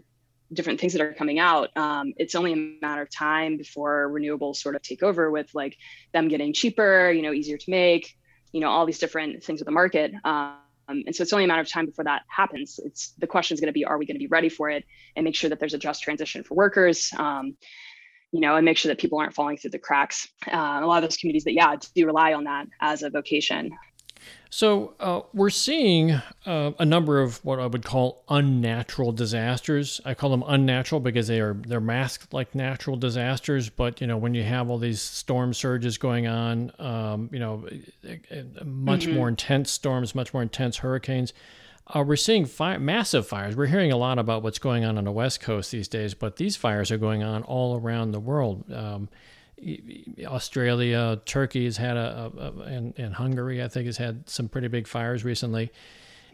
different 0.53 0.81
things 0.81 0.93
that 0.95 1.03
are 1.03 1.15
coming 1.15 1.39
out. 1.39 1.69
Um, 1.77 2.13
it's 2.17 2.35
only 2.35 2.53
a 2.53 2.79
matter 2.83 3.03
of 3.03 3.11
time 3.11 3.57
before 3.57 4.11
renewables 4.11 4.57
sort 4.57 4.75
of 4.75 4.83
take 4.83 5.03
over 5.03 5.31
with 5.31 5.49
like 5.55 5.77
them 6.13 6.29
getting 6.29 6.53
cheaper, 6.53 7.11
you 7.11 7.23
know, 7.23 7.33
easier 7.33 7.57
to 7.57 7.71
make, 7.71 8.17
you 8.53 8.61
know, 8.61 8.69
all 8.69 8.87
these 8.87 8.99
different 8.99 9.45
things 9.45 9.61
with 9.61 9.67
the 9.67 9.73
market. 9.73 10.13
Um, 10.25 10.57
and 10.89 11.15
so 11.15 11.23
it's 11.23 11.33
only 11.33 11.45
a 11.45 11.49
matter 11.49 11.63
of 11.63 11.69
time 11.69 11.87
before 11.87 12.05
that 12.05 12.23
happens. 12.29 12.81
It's 12.85 13.13
the 13.19 13.29
question 13.29 13.55
is 13.55 13.61
going 13.61 13.69
to 13.69 13.73
be, 13.73 13.85
are 13.85 13.97
we 13.97 14.07
going 14.07 14.17
to 14.17 14.21
be 14.21 14.27
ready 14.27 14.49
for 14.49 14.71
it 14.71 14.85
and 15.15 15.25
make 15.25 15.37
sure 15.37 15.51
that 15.51 15.61
there's 15.61 15.75
a 15.75 15.79
just 15.79 16.03
transition 16.03 16.43
for 16.43 16.55
workers, 16.55 17.13
um, 17.17 17.57
you 18.33 18.41
know, 18.41 18.57
and 18.57 18.65
make 18.65 18.77
sure 18.77 18.91
that 18.91 18.99
people 18.99 19.19
aren't 19.19 19.35
falling 19.35 19.57
through 19.57 19.71
the 19.71 19.79
cracks. 19.79 20.29
Uh, 20.47 20.81
a 20.83 20.87
lot 20.87 21.03
of 21.03 21.09
those 21.09 21.17
communities 21.17 21.45
that, 21.45 21.53
yeah, 21.53 21.77
do 21.95 22.07
rely 22.07 22.33
on 22.33 22.45
that 22.45 22.67
as 22.81 23.03
a 23.03 23.11
vocation. 23.11 23.71
So 24.53 24.95
uh, 24.99 25.21
we're 25.33 25.51
seeing 25.51 26.11
uh, 26.45 26.73
a 26.79 26.85
number 26.85 27.21
of 27.21 27.45
what 27.45 27.61
I 27.61 27.67
would 27.67 27.85
call 27.85 28.25
unnatural 28.29 29.13
disasters. 29.13 30.01
I 30.05 30.15
call 30.15 30.31
them 30.31 30.43
unnatural 30.45 31.01
because 31.01 31.29
they 31.29 31.41
are 31.41 31.55
they're 31.55 31.81
masked 31.81 32.35
like 32.35 32.53
natural 32.55 32.97
disasters. 32.97 33.71
But 33.71 34.01
you 34.01 34.09
know 34.09 34.17
when 34.17 34.35
you 34.35 34.43
have 34.43 34.69
all 34.69 34.79
these 34.79 35.01
storm 35.01 35.55
surges 35.55 35.99
going 35.99 36.27
on, 36.27 36.73
um, 36.81 37.31
you 37.33 37.39
know, 37.39 37.69
much 38.65 39.07
mm-hmm. 39.07 39.15
more 39.15 39.29
intense 39.29 39.71
storms, 39.71 40.15
much 40.15 40.35
more 40.35 40.43
intense 40.43 40.79
hurricanes. 40.79 41.33
Uh, 41.93 42.05
we're 42.07 42.17
seeing 42.17 42.45
fire, 42.45 42.79
massive 42.79 43.27
fires. 43.27 43.57
We're 43.57 43.67
hearing 43.67 43.91
a 43.91 43.97
lot 43.97 44.19
about 44.19 44.43
what's 44.43 44.61
going 44.61 44.85
on 44.85 44.97
on 44.97 45.05
the 45.05 45.13
West 45.13 45.41
Coast 45.41 45.73
these 45.73 45.89
days, 45.89 46.15
but 46.15 46.37
these 46.37 46.57
fires 46.57 46.91
are 46.91 46.99
going 46.99 47.23
on 47.23 47.43
all 47.45 47.77
around 47.77 48.13
the 48.13 48.21
world. 48.21 48.65
Um, 48.73 49.09
Australia, 50.25 51.21
Turkey 51.25 51.65
has 51.65 51.77
had 51.77 51.97
a, 51.97 52.33
a, 52.37 52.41
a, 52.41 52.53
and, 52.63 52.99
and 52.99 53.15
Hungary, 53.15 53.63
I 53.63 53.69
think, 53.69 53.87
has 53.87 53.97
had 53.97 54.29
some 54.29 54.49
pretty 54.49 54.69
big 54.69 54.87
fires 54.87 55.25
recently. 55.25 55.71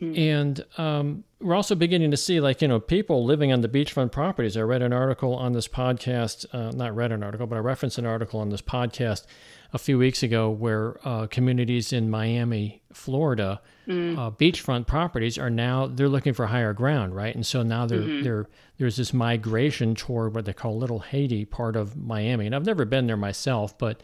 Mm. 0.01 0.19
And 0.19 0.65
um, 0.79 1.25
we're 1.41 1.55
also 1.55 1.75
beginning 1.75 2.11
to 2.11 2.17
see, 2.17 2.41
like, 2.41 2.61
you 2.61 2.69
know, 2.69 2.79
people 2.79 3.25
living 3.25 3.53
on 3.53 3.63
the 3.63 3.69
beachfront 3.69 4.13
properties. 4.13 4.57
I 4.57 4.61
read 4.61 4.83
an 4.83 4.93
article 4.93 5.35
on 5.35 5.53
this 5.53 5.69
podcast, 5.69 6.47
uh, 6.53 6.71
not 6.73 6.95
read 6.95 7.13
an 7.13 7.23
article, 7.23 7.47
but 7.47 7.57
I 7.57 7.61
referenced 7.61 7.99
an 7.99 8.07
article 8.07 8.41
on 8.41 8.51
this 8.51 8.63
podcast 8.63 9.25
a 9.73 9.79
few 9.79 9.99
weeks 9.99 10.23
ago 10.23 10.51
where 10.51 10.97
uh, 11.07 11.27
communities 11.27 11.93
in 11.93 12.11
Miami, 12.11 12.83
Florida, 12.93 13.61
mm. 13.87 14.17
uh, 14.17 14.31
beachfront 14.31 14.87
properties 14.87 15.39
are 15.39 15.51
now 15.51 15.87
they're 15.87 16.09
looking 16.09 16.33
for 16.33 16.47
higher 16.47 16.73
ground, 16.73 17.15
right? 17.15 17.35
And 17.35 17.45
so 17.45 17.63
now 17.63 17.87
they're 17.87 18.01
mm-hmm. 18.01 18.23
they're 18.23 18.47
there's 18.79 18.97
this 18.97 19.13
migration 19.13 19.95
toward 19.95 20.35
what 20.35 20.45
they 20.45 20.53
call 20.53 20.79
Little 20.79 21.01
Haiti, 21.01 21.45
part 21.45 21.77
of 21.77 21.97
Miami. 21.97 22.47
And 22.47 22.55
I've 22.55 22.67
never 22.67 22.85
been 22.85 23.07
there 23.07 23.17
myself, 23.17 23.77
but 23.79 24.03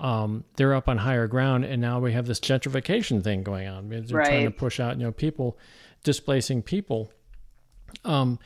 um, 0.00 0.44
they're 0.56 0.74
up 0.74 0.88
on 0.88 0.98
higher 0.98 1.26
ground, 1.26 1.64
and 1.64 1.80
now 1.80 2.00
we 2.00 2.12
have 2.12 2.26
this 2.26 2.40
gentrification 2.40 3.22
thing 3.22 3.42
going 3.42 3.68
on. 3.68 3.88
They're 3.88 4.02
right. 4.10 4.26
trying 4.26 4.44
to 4.44 4.50
push 4.50 4.80
out, 4.80 4.96
you 4.98 5.04
know, 5.04 5.12
people 5.12 5.58
displacing 6.02 6.62
people. 6.62 7.12
Um, 8.04 8.38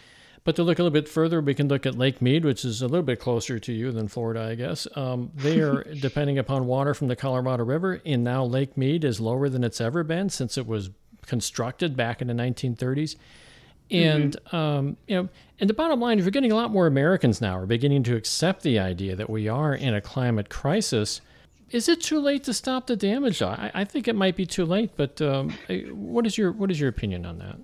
but 0.46 0.54
to 0.56 0.62
look 0.62 0.78
a 0.78 0.82
little 0.84 0.92
bit 0.92 1.08
further, 1.08 1.40
we 1.40 1.54
can 1.54 1.66
look 1.66 1.86
at 1.86 1.98
Lake 1.98 2.22
Mead, 2.22 2.44
which 2.44 2.64
is 2.64 2.80
a 2.80 2.86
little 2.86 3.02
bit 3.02 3.18
closer 3.18 3.58
to 3.58 3.72
you 3.72 3.90
than 3.90 4.06
Florida, 4.06 4.42
I 4.44 4.54
guess. 4.54 4.86
Um, 4.94 5.32
they 5.34 5.60
are 5.60 5.82
depending 6.00 6.38
upon 6.38 6.66
water 6.66 6.94
from 6.94 7.08
the 7.08 7.16
Colorado 7.16 7.64
River, 7.64 8.00
and 8.06 8.22
now 8.22 8.44
Lake 8.44 8.76
Mead 8.76 9.02
is 9.02 9.20
lower 9.20 9.48
than 9.48 9.64
it's 9.64 9.80
ever 9.80 10.04
been 10.04 10.30
since 10.30 10.56
it 10.56 10.64
was 10.64 10.90
constructed 11.26 11.96
back 11.96 12.22
in 12.22 12.28
the 12.28 12.34
1930s. 12.34 13.16
And 13.90 14.36
mm-hmm. 14.36 14.56
um, 14.56 14.96
you 15.08 15.16
know, 15.16 15.28
and 15.58 15.68
the 15.68 15.74
bottom 15.74 15.98
line 15.98 16.20
is, 16.20 16.24
we're 16.24 16.30
getting 16.30 16.52
a 16.52 16.56
lot 16.56 16.70
more 16.70 16.86
Americans 16.86 17.40
now 17.40 17.58
are 17.58 17.66
beginning 17.66 18.04
to 18.04 18.14
accept 18.14 18.62
the 18.62 18.78
idea 18.78 19.16
that 19.16 19.28
we 19.28 19.48
are 19.48 19.74
in 19.74 19.94
a 19.94 20.00
climate 20.00 20.48
crisis. 20.48 21.22
Is 21.72 21.88
it 21.88 22.00
too 22.00 22.20
late 22.20 22.44
to 22.44 22.54
stop 22.54 22.86
the 22.86 22.94
damage? 22.94 23.42
I, 23.42 23.72
I 23.74 23.84
think 23.84 24.06
it 24.06 24.14
might 24.14 24.36
be 24.36 24.46
too 24.46 24.64
late, 24.64 24.92
but 24.96 25.20
um, 25.20 25.52
what 25.90 26.24
is 26.24 26.38
your 26.38 26.52
what 26.52 26.70
is 26.70 26.78
your 26.78 26.88
opinion 26.88 27.26
on 27.26 27.38
that? 27.38 27.56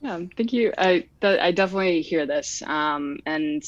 Yeah, 0.00 0.20
thank 0.36 0.52
you. 0.52 0.72
I 0.78 1.08
th- 1.20 1.40
I 1.40 1.52
definitely 1.52 2.02
hear 2.02 2.26
this, 2.26 2.62
um, 2.62 3.18
and 3.26 3.62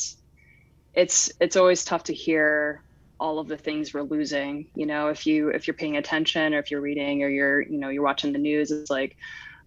it's 0.95 1.33
it's 1.41 1.57
always 1.57 1.85
tough 1.85 2.05
to 2.05 2.15
hear 2.15 2.85
all 3.21 3.39
of 3.39 3.49
the 3.49 3.57
things 3.57 3.95
we're 3.95 4.03
losing. 4.03 4.69
You 4.75 4.87
know, 4.87 5.09
if 5.09 5.27
you 5.27 5.49
if 5.51 5.67
you're 5.67 5.75
paying 5.77 5.97
attention, 5.97 6.55
or 6.55 6.59
if 6.59 6.71
you're 6.71 6.81
reading, 6.81 7.23
or 7.23 7.29
you're 7.29 7.63
you 7.63 7.79
know 7.79 7.89
you're 7.89 8.03
watching 8.05 8.33
the 8.33 8.39
news, 8.39 8.71
it's 8.71 8.91
like 8.91 9.17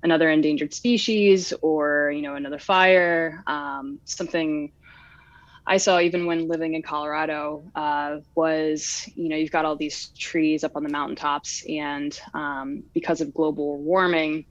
another 0.04 0.30
endangered 0.30 0.74
species, 0.74 1.54
or 1.62 2.12
you 2.16 2.22
know 2.22 2.36
another 2.36 2.60
fire, 2.60 3.44
um, 3.48 4.00
something. 4.06 4.72
I 5.68 5.78
saw 5.78 6.00
even 6.00 6.28
when 6.28 6.48
living 6.48 6.76
in 6.76 6.84
Colorado 6.84 7.72
uh, 7.76 8.18
was, 8.36 9.04
you 9.16 9.30
know, 9.30 9.36
you've 9.36 9.52
got 9.52 9.66
all 9.66 9.76
these 9.76 10.12
trees 10.18 10.64
up 10.64 10.74
on 10.76 10.84
the 10.84 10.90
mountaintops, 10.90 11.64
and 11.68 12.18
um, 12.36 12.84
because 12.94 13.22
of 13.22 13.34
global 13.34 13.82
warming, 13.82 14.46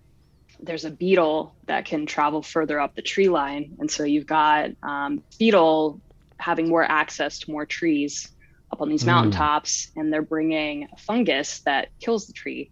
there's 0.65 0.85
a 0.85 0.91
beetle 0.91 1.55
that 1.67 1.85
can 1.85 2.07
travel 2.07 2.43
further 2.43 2.81
up 2.81 2.95
the 2.95 3.03
tree 3.03 3.29
line. 3.29 3.77
And 3.79 3.91
so 3.91 4.05
you've 4.05 4.27
got 4.27 4.71
um, 4.83 5.23
beetle 5.39 6.01
having 6.39 6.69
more 6.69 6.85
access 6.85 7.39
to 7.41 7.51
more 7.51 7.67
trees 7.67 8.29
up 8.73 8.81
on 8.81 8.89
these 8.89 9.03
mm. 9.03 9.07
mountaintops, 9.07 9.91
and 9.97 10.13
they're 10.13 10.23
bringing 10.23 10.89
a 10.93 10.97
fungus 10.97 11.61
that 11.61 11.89
kills 12.01 12.27
the 12.27 12.33
tree. 12.33 12.71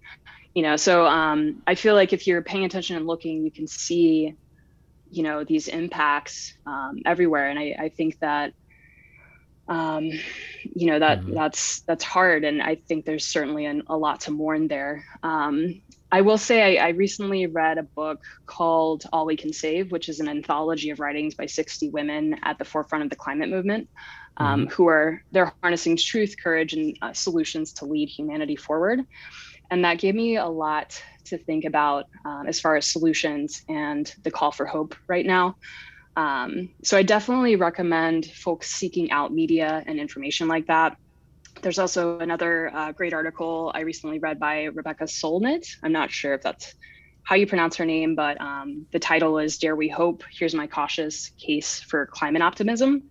You 0.55 0.63
know, 0.63 0.77
so 0.77 1.07
um, 1.07 1.63
I 1.67 1.75
feel 1.75 1.95
like 1.95 2.13
if 2.13 2.27
you're 2.27 2.43
paying 2.43 2.65
attention 2.65 2.97
and 2.97 3.07
looking, 3.07 3.45
you 3.45 3.51
can 3.51 3.67
see, 3.67 4.35
you 5.11 5.23
know, 5.23 5.45
these 5.45 5.69
impacts 5.69 6.55
um, 6.67 7.01
everywhere. 7.07 7.49
And 7.49 7.59
I, 7.59 7.77
I 7.79 7.89
think 7.89 8.19
that 8.21 8.53
um, 9.69 10.11
you 10.75 10.87
know 10.87 10.99
that 10.99 11.21
mm-hmm. 11.21 11.35
that's 11.35 11.81
that's 11.81 12.05
hard 12.05 12.45
and 12.45 12.63
i 12.63 12.75
think 12.75 13.05
there's 13.05 13.25
certainly 13.25 13.65
an, 13.65 13.83
a 13.87 13.97
lot 13.97 14.21
to 14.23 14.31
mourn 14.31 14.69
there 14.69 15.05
um, 15.23 15.81
I 16.13 16.21
will 16.21 16.37
say 16.37 16.79
I, 16.79 16.89
I, 16.89 16.89
recently 16.91 17.47
read 17.47 17.79
a 17.79 17.83
book 17.83 18.21
called 18.45 19.05
All 19.15 19.25
We 19.25 19.35
Can 19.35 19.51
Save, 19.51 19.91
which 19.91 20.11
is 20.11 20.21
an 20.21 20.29
anthology 20.29 20.91
of 20.91 21.01
writings 21.01 21.35
by 21.35 21.47
60 21.47 21.89
women 21.89 22.37
at 22.43 22.59
the 22.59 22.67
forefront 22.67 23.03
of 23.03 23.09
the 23.09 23.17
climate 23.17 23.49
movement, 23.49 23.89
um, 24.37 24.67
mm-hmm. 24.67 24.71
who 24.71 24.89
are 24.89 25.23
they're 25.33 25.55
harnessing 25.63 25.97
truth, 25.97 26.35
courage, 26.41 26.75
and 26.75 26.99
uh, 27.01 27.15
solutions 27.15 27.73
to 27.75 27.87
lead 27.87 28.11
humanity 28.11 28.57
forward. 28.57 29.01
And 29.71 29.87
that 29.87 29.99
gave 29.99 30.15
me 30.15 30.37
a 30.37 30.47
lot 30.47 31.03
to 31.25 31.39
think 31.39 31.65
about 31.65 32.09
um, 32.27 32.47
as 32.47 32.61
far 32.61 32.77
as 32.77 32.87
solutions 32.87 33.63
and 33.71 34.15
the 34.23 34.31
call 34.31 34.53
for 34.53 34.67
hope 34.67 34.95
right 35.09 35.25
now. 35.25 35.57
Um, 36.15 36.69
so 36.83 36.99
I 36.99 37.03
definitely 37.05 37.57
recommend 37.57 38.27
folks 38.27 38.71
seeking 38.71 39.11
out 39.11 39.33
media 39.33 39.83
and 39.87 39.99
information 39.99 40.47
like 40.47 40.67
that 40.67 40.99
there's 41.63 41.79
also 41.79 42.19
another 42.19 42.75
uh, 42.75 42.93
great 42.93 43.15
article 43.15 43.73
I 43.75 43.81
recently 43.81 44.19
read 44.19 44.39
by 44.39 44.65
Rebecca 44.65 45.05
Solnit. 45.05 45.67
I'm 45.83 45.93
not 45.93 46.11
sure 46.11 46.35
if 46.35 46.43
that's 46.43 46.75
how 47.23 47.37
you 47.37 47.47
pronounce 47.47 47.77
her 47.77 47.85
name, 47.85 48.15
but 48.15 48.41
um, 48.41 48.87
the 48.93 48.99
title 48.99 49.39
is 49.39 49.59
Dare 49.59 49.77
We 49.77 49.89
Hope? 49.89 50.25
Here's 50.31 50.55
My 50.55 50.67
Cautious 50.67 51.31
Case 51.39 51.81
for 51.81 52.07
Climate 52.07 52.43
Optimism. 52.43 53.05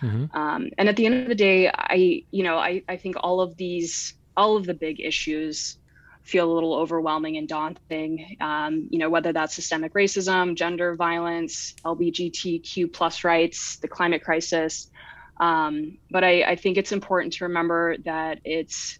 Mm-hmm. 0.00 0.36
Um, 0.36 0.70
and 0.78 0.88
at 0.88 0.96
the 0.96 1.06
end 1.06 1.22
of 1.22 1.28
the 1.28 1.34
day, 1.34 1.68
I, 1.68 2.22
you 2.30 2.44
know, 2.44 2.58
I, 2.58 2.82
I 2.88 2.96
think 2.96 3.16
all 3.20 3.40
of 3.40 3.56
these, 3.56 4.14
all 4.36 4.56
of 4.56 4.66
the 4.66 4.74
big 4.74 5.00
issues 5.00 5.78
feel 6.22 6.50
a 6.50 6.54
little 6.54 6.74
overwhelming 6.74 7.36
and 7.36 7.48
daunting. 7.48 8.36
Um, 8.40 8.88
you 8.90 8.98
know, 8.98 9.10
whether 9.10 9.32
that's 9.32 9.54
systemic 9.54 9.94
racism, 9.94 10.54
gender 10.54 10.94
violence, 10.94 11.74
LGBTQ 11.84 12.92
plus 12.92 13.24
rights, 13.24 13.76
the 13.76 13.88
climate 13.88 14.22
crisis, 14.22 14.90
um, 15.38 15.98
but 16.10 16.24
I, 16.24 16.42
I 16.42 16.56
think 16.56 16.76
it's 16.76 16.92
important 16.92 17.34
to 17.34 17.44
remember 17.44 17.96
that 18.04 18.40
it's 18.44 18.98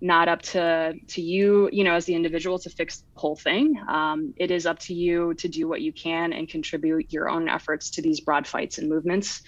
not 0.00 0.28
up 0.28 0.42
to 0.42 0.92
to 1.08 1.22
you 1.22 1.70
you 1.72 1.82
know 1.82 1.94
as 1.94 2.04
the 2.04 2.14
individual 2.14 2.58
to 2.58 2.70
fix 2.70 2.98
the 2.98 3.20
whole 3.20 3.36
thing. 3.36 3.80
Um, 3.88 4.34
it 4.36 4.50
is 4.50 4.66
up 4.66 4.78
to 4.80 4.94
you 4.94 5.34
to 5.34 5.48
do 5.48 5.68
what 5.68 5.80
you 5.80 5.92
can 5.92 6.32
and 6.32 6.48
contribute 6.48 7.12
your 7.12 7.30
own 7.30 7.48
efforts 7.48 7.90
to 7.92 8.02
these 8.02 8.20
broad 8.20 8.46
fights 8.46 8.78
and 8.78 8.88
movements 8.88 9.42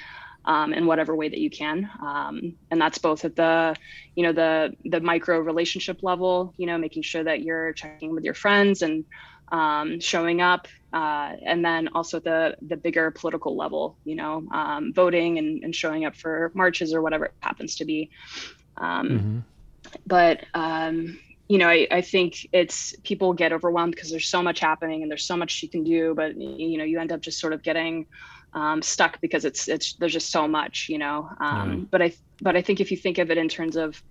um, 0.45 0.73
in 0.73 0.87
whatever 0.87 1.15
way 1.15 1.29
that 1.29 1.39
you 1.39 1.51
can. 1.51 1.89
Um, 2.03 2.57
and 2.71 2.81
that's 2.81 2.99
both 2.99 3.25
at 3.25 3.37
the 3.37 3.77
you 4.15 4.23
know 4.23 4.33
the 4.33 4.73
the 4.85 5.01
micro 5.01 5.39
relationship 5.39 5.99
level 6.03 6.55
you 6.57 6.67
know 6.67 6.79
making 6.79 7.03
sure 7.03 7.25
that 7.25 7.43
you're 7.43 7.73
checking 7.75 8.15
with 8.15 8.25
your 8.25 8.35
friends 8.35 8.83
and 8.83 9.05
um, 9.53 10.01
showing 10.01 10.41
up, 10.41 10.69
uh, 10.93 11.33
and 11.45 11.65
then 11.65 11.89
also 11.89 12.19
the 12.21 12.57
the 12.63 12.77
bigger 12.77 13.11
political 13.11 13.57
level, 13.57 13.97
you 14.05 14.15
know, 14.15 14.45
um, 14.53 14.93
voting 14.93 15.39
and, 15.39 15.63
and 15.65 15.75
showing 15.75 16.05
up 16.05 16.17
for 16.17 16.51
marches 16.55 16.95
or 16.95 17.03
whatever 17.03 17.27
it 17.27 17.35
happens 17.41 17.77
to 17.77 17.85
be. 17.85 18.11
Um, 18.77 19.09
mm-hmm. 19.09 19.39
But 20.07 20.45
um, 20.55 21.19
you 21.49 21.59
know, 21.59 21.69
I, 21.69 21.89
I 21.91 22.01
think 22.03 22.47
it's 22.53 22.95
people 23.05 23.33
get 23.33 23.53
overwhelmed 23.53 23.95
because 23.95 24.11
there's 24.11 24.29
so 24.29 24.43
much 24.43 24.61
happening 24.61 25.03
and 25.03 25.11
there's 25.11 25.25
so 25.25 25.37
much 25.37 25.63
you 25.63 25.69
can 25.69 25.83
do, 25.83 26.15
but 26.15 26.37
you 26.37 26.77
know, 26.77 26.85
you 26.85 27.01
end 27.01 27.11
up 27.11 27.21
just 27.21 27.41
sort 27.41 27.53
of 27.53 27.63
getting 27.63 28.07
um, 28.53 28.83
stuck 28.83 29.21
because 29.21 29.45
it's 29.45 29.69
it's 29.69 29.95
there's 29.95 30.13
just 30.13 30.31
so 30.31 30.47
much, 30.47 30.89
you 30.89 30.99
know. 30.99 31.29
Mm-hmm. 31.41 31.85
But 31.85 32.03
I 32.03 32.13
but 32.43 32.57
I 32.57 32.63
think 32.63 32.81
if 32.81 32.91
you 32.91 32.97
think 32.97 33.19
of 33.19 33.31
it 33.31 33.39
in 33.39 33.49
terms 33.49 33.77
of 33.77 34.03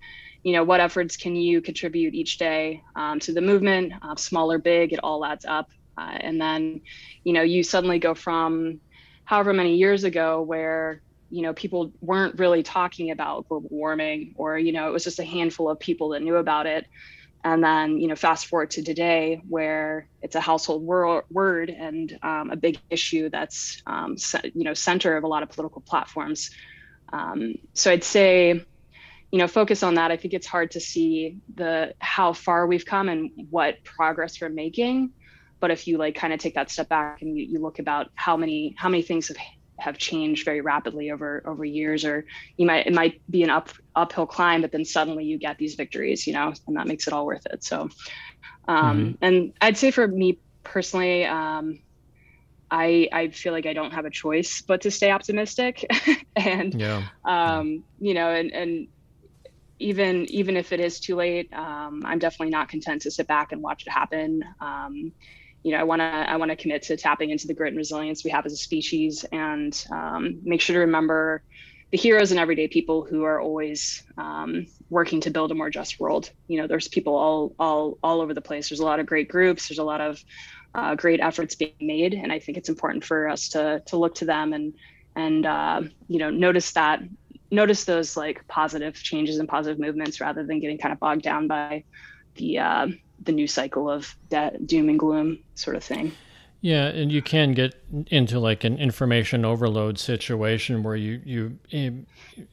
you 0.42 0.52
know 0.52 0.64
what 0.64 0.80
efforts 0.80 1.16
can 1.16 1.34
you 1.36 1.60
contribute 1.60 2.14
each 2.14 2.38
day 2.38 2.82
um, 2.96 3.18
to 3.20 3.32
the 3.32 3.40
movement 3.40 3.92
uh, 4.02 4.16
small 4.16 4.52
or 4.52 4.58
big 4.58 4.92
it 4.92 5.00
all 5.02 5.24
adds 5.24 5.44
up. 5.44 5.66
Uh, 5.96 6.16
and 6.20 6.40
then 6.40 6.80
you 7.24 7.32
know 7.32 7.42
you 7.42 7.62
suddenly 7.62 7.98
go 7.98 8.14
from 8.14 8.80
however 9.24 9.52
many 9.52 9.76
years 9.76 10.04
ago 10.04 10.42
where 10.42 11.02
you 11.30 11.42
know 11.42 11.52
people 11.52 11.92
weren't 12.00 12.38
really 12.38 12.62
talking 12.62 13.10
about 13.10 13.48
global 13.48 13.68
warming 13.70 14.32
or 14.36 14.56
you 14.58 14.72
know 14.72 14.88
it 14.88 14.92
was 14.92 15.04
just 15.04 15.18
a 15.18 15.24
handful 15.24 15.68
of 15.68 15.78
people 15.80 16.10
that 16.10 16.22
knew 16.22 16.36
about 16.36 16.66
it. 16.66 16.86
And 17.44 17.62
then 17.62 17.98
you 17.98 18.08
know 18.08 18.16
fast 18.16 18.46
forward 18.46 18.70
to 18.70 18.82
today 18.82 19.40
where 19.48 20.08
it's 20.22 20.36
a 20.36 20.40
household 20.40 20.82
wor- 20.84 21.24
word 21.30 21.70
and 21.70 22.16
um, 22.22 22.50
a 22.50 22.56
big 22.56 22.78
issue 22.90 23.28
that's 23.30 23.82
um, 23.86 24.16
you 24.54 24.64
know 24.64 24.74
center 24.74 25.16
of 25.16 25.24
a 25.24 25.28
lot 25.28 25.42
of 25.42 25.50
political 25.50 25.82
platforms. 25.82 26.50
Um, 27.10 27.54
so 27.72 27.90
i'd 27.90 28.04
say 28.04 28.66
you 29.30 29.38
know 29.38 29.48
focus 29.48 29.82
on 29.82 29.94
that 29.94 30.10
i 30.10 30.16
think 30.16 30.34
it's 30.34 30.46
hard 30.46 30.70
to 30.70 30.80
see 30.80 31.36
the 31.54 31.94
how 31.98 32.32
far 32.32 32.66
we've 32.66 32.86
come 32.86 33.08
and 33.08 33.30
what 33.50 33.82
progress 33.84 34.40
we're 34.40 34.48
making 34.48 35.10
but 35.60 35.70
if 35.70 35.86
you 35.86 35.98
like 35.98 36.14
kind 36.14 36.32
of 36.32 36.38
take 36.38 36.54
that 36.54 36.70
step 36.70 36.88
back 36.88 37.20
and 37.22 37.36
you, 37.36 37.44
you 37.44 37.58
look 37.58 37.78
about 37.78 38.10
how 38.14 38.36
many 38.36 38.74
how 38.78 38.88
many 38.88 39.02
things 39.02 39.28
have 39.28 39.36
have 39.78 39.96
changed 39.96 40.44
very 40.44 40.60
rapidly 40.60 41.10
over 41.10 41.42
over 41.46 41.64
years 41.64 42.04
or 42.04 42.24
you 42.56 42.66
might 42.66 42.86
it 42.86 42.92
might 42.92 43.20
be 43.30 43.42
an 43.42 43.50
up 43.50 43.70
uphill 43.94 44.26
climb 44.26 44.60
but 44.60 44.72
then 44.72 44.84
suddenly 44.84 45.24
you 45.24 45.38
get 45.38 45.56
these 45.58 45.74
victories 45.76 46.26
you 46.26 46.32
know 46.32 46.52
and 46.66 46.76
that 46.76 46.86
makes 46.86 47.06
it 47.06 47.12
all 47.12 47.24
worth 47.24 47.46
it 47.46 47.62
so 47.62 47.88
um 48.66 49.14
mm-hmm. 49.14 49.24
and 49.24 49.52
i'd 49.60 49.76
say 49.76 49.90
for 49.90 50.06
me 50.06 50.38
personally 50.64 51.24
um 51.24 51.78
I 52.70 53.08
I 53.12 53.28
feel 53.28 53.52
like 53.54 53.64
I 53.66 53.72
don't 53.72 53.92
have 53.92 54.04
a 54.04 54.10
choice 54.10 54.60
but 54.60 54.82
to 54.82 54.90
stay 54.90 55.10
optimistic, 55.10 55.86
and 56.36 56.78
yeah. 56.78 57.02
um, 57.24 57.82
you 57.98 58.12
know, 58.12 58.28
and 58.28 58.52
and 58.52 58.88
even 59.78 60.26
even 60.30 60.56
if 60.56 60.72
it 60.72 60.80
is 60.80 61.00
too 61.00 61.16
late, 61.16 61.52
um, 61.52 62.02
I'm 62.04 62.18
definitely 62.18 62.50
not 62.50 62.68
content 62.68 63.02
to 63.02 63.10
sit 63.10 63.26
back 63.26 63.52
and 63.52 63.62
watch 63.62 63.84
it 63.86 63.90
happen. 63.90 64.42
Um, 64.60 65.12
you 65.62 65.72
know, 65.72 65.78
I 65.78 65.84
want 65.84 66.00
to 66.00 66.04
I 66.04 66.36
want 66.36 66.50
to 66.50 66.56
commit 66.56 66.82
to 66.84 66.96
tapping 66.96 67.30
into 67.30 67.46
the 67.46 67.54
grit 67.54 67.68
and 67.68 67.76
resilience 67.76 68.24
we 68.24 68.30
have 68.30 68.46
as 68.46 68.52
a 68.52 68.56
species, 68.56 69.24
and 69.30 69.84
um, 69.90 70.40
make 70.42 70.60
sure 70.60 70.74
to 70.74 70.80
remember 70.80 71.42
the 71.90 71.98
heroes 71.98 72.30
and 72.30 72.40
everyday 72.40 72.68
people 72.68 73.06
who 73.08 73.24
are 73.24 73.40
always 73.40 74.02
um, 74.18 74.66
working 74.90 75.20
to 75.22 75.30
build 75.30 75.50
a 75.50 75.54
more 75.54 75.70
just 75.70 75.98
world. 75.98 76.30
You 76.46 76.60
know, 76.60 76.66
there's 76.66 76.88
people 76.88 77.14
all 77.14 77.54
all 77.58 77.98
all 78.02 78.20
over 78.20 78.34
the 78.34 78.40
place. 78.40 78.68
There's 78.68 78.80
a 78.80 78.84
lot 78.84 79.00
of 79.00 79.06
great 79.06 79.28
groups. 79.28 79.68
There's 79.68 79.78
a 79.78 79.84
lot 79.84 80.00
of 80.00 80.22
uh, 80.74 80.94
great 80.96 81.20
efforts 81.20 81.54
being 81.54 81.72
made, 81.80 82.14
and 82.14 82.32
I 82.32 82.40
think 82.40 82.58
it's 82.58 82.68
important 82.68 83.04
for 83.04 83.28
us 83.28 83.48
to 83.50 83.82
to 83.86 83.96
look 83.96 84.16
to 84.16 84.24
them 84.24 84.52
and 84.52 84.74
and 85.16 85.46
uh, 85.46 85.82
you 86.06 86.18
know 86.18 86.30
notice 86.30 86.72
that 86.72 87.00
notice 87.50 87.84
those 87.84 88.16
like 88.16 88.46
positive 88.48 88.94
changes 88.94 89.38
and 89.38 89.48
positive 89.48 89.78
movements 89.78 90.20
rather 90.20 90.44
than 90.44 90.60
getting 90.60 90.78
kind 90.78 90.92
of 90.92 91.00
bogged 91.00 91.22
down 91.22 91.46
by 91.46 91.84
the 92.34 92.58
uh, 92.58 92.88
the 93.22 93.32
new 93.32 93.46
cycle 93.46 93.90
of 93.90 94.14
doom 94.64 94.88
and 94.88 94.98
gloom 94.98 95.38
sort 95.54 95.76
of 95.76 95.84
thing. 95.84 96.12
Yeah, 96.60 96.86
and 96.86 97.12
you 97.12 97.22
can 97.22 97.52
get 97.52 97.80
into 98.08 98.40
like 98.40 98.64
an 98.64 98.78
information 98.78 99.44
overload 99.44 99.98
situation 99.98 100.82
where 100.82 100.96
you 100.96 101.20
you 101.24 101.58
in, 101.70 102.06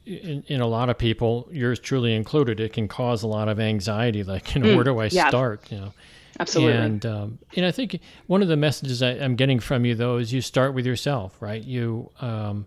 in, 0.04 0.60
a 0.60 0.66
lot 0.66 0.88
of 0.90 0.96
people, 0.96 1.48
yours 1.50 1.80
truly 1.80 2.14
included, 2.14 2.60
it 2.60 2.72
can 2.72 2.86
cause 2.86 3.24
a 3.24 3.26
lot 3.26 3.48
of 3.48 3.58
anxiety. 3.58 4.22
Like, 4.22 4.54
you 4.54 4.60
know, 4.60 4.68
mm, 4.68 4.74
where 4.76 4.84
do 4.84 4.98
I 5.00 5.06
yeah. 5.06 5.28
start? 5.28 5.72
You 5.72 5.78
know, 5.78 5.94
absolutely. 6.38 6.78
And 6.78 7.04
um, 7.04 7.38
and 7.56 7.66
I 7.66 7.72
think 7.72 8.00
one 8.28 8.42
of 8.42 8.48
the 8.48 8.56
messages 8.56 9.02
I, 9.02 9.10
am 9.10 9.34
getting 9.34 9.58
from 9.58 9.84
you 9.84 9.96
though 9.96 10.18
is 10.18 10.32
you 10.32 10.40
start 10.40 10.72
with 10.72 10.86
yourself, 10.86 11.42
right? 11.42 11.62
You 11.62 12.10
um, 12.20 12.66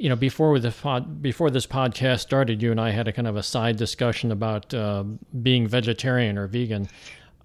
you 0.00 0.08
know, 0.08 0.16
before 0.16 0.58
the 0.58 0.70
pod, 0.70 1.20
before 1.20 1.50
this 1.50 1.66
podcast 1.66 2.20
started, 2.20 2.62
you 2.62 2.70
and 2.70 2.80
I 2.80 2.88
had 2.88 3.06
a 3.06 3.12
kind 3.12 3.28
of 3.28 3.36
a 3.36 3.42
side 3.42 3.76
discussion 3.76 4.32
about 4.32 4.72
uh, 4.72 5.04
being 5.42 5.68
vegetarian 5.68 6.38
or 6.38 6.46
vegan. 6.46 6.88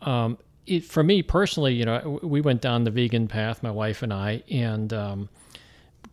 Um, 0.01 0.37
it, 0.65 0.85
for 0.85 1.03
me 1.03 1.21
personally, 1.21 1.73
you 1.73 1.83
know, 1.83 2.17
we 2.23 2.39
went 2.39 2.61
down 2.61 2.85
the 2.85 2.91
vegan 2.91 3.27
path, 3.27 3.61
my 3.61 3.71
wife 3.71 4.03
and 4.03 4.13
I, 4.13 4.41
and 4.49 4.93
um, 4.93 5.29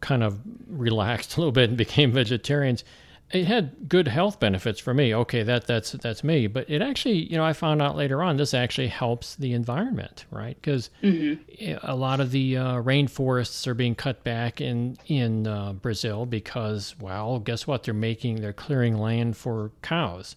kind 0.00 0.24
of 0.24 0.40
relaxed 0.66 1.36
a 1.36 1.40
little 1.40 1.52
bit 1.52 1.68
and 1.68 1.78
became 1.78 2.10
vegetarians 2.10 2.82
it 3.32 3.46
had 3.46 3.88
good 3.88 4.08
health 4.08 4.38
benefits 4.38 4.78
for 4.78 4.92
me. 4.92 5.14
Okay, 5.14 5.42
that 5.42 5.66
that's 5.66 5.92
that's 5.92 6.22
me. 6.22 6.46
But 6.46 6.68
it 6.68 6.82
actually, 6.82 7.30
you 7.30 7.36
know, 7.36 7.44
I 7.44 7.54
found 7.54 7.80
out 7.80 7.96
later 7.96 8.22
on 8.22 8.36
this 8.36 8.52
actually 8.52 8.88
helps 8.88 9.36
the 9.36 9.54
environment, 9.54 10.26
right? 10.30 10.56
Because 10.60 10.90
mm-hmm. 11.02 11.74
a 11.82 11.96
lot 11.96 12.20
of 12.20 12.30
the 12.30 12.58
uh, 12.58 12.74
rainforests 12.82 13.66
are 13.66 13.74
being 13.74 13.94
cut 13.94 14.22
back 14.22 14.60
in 14.60 14.98
in 15.06 15.46
uh, 15.46 15.72
Brazil 15.72 16.26
because, 16.26 16.94
well, 17.00 17.38
guess 17.38 17.66
what? 17.66 17.84
They're 17.84 17.94
making 17.94 18.42
they're 18.42 18.52
clearing 18.52 18.98
land 18.98 19.36
for 19.36 19.72
cows. 19.80 20.36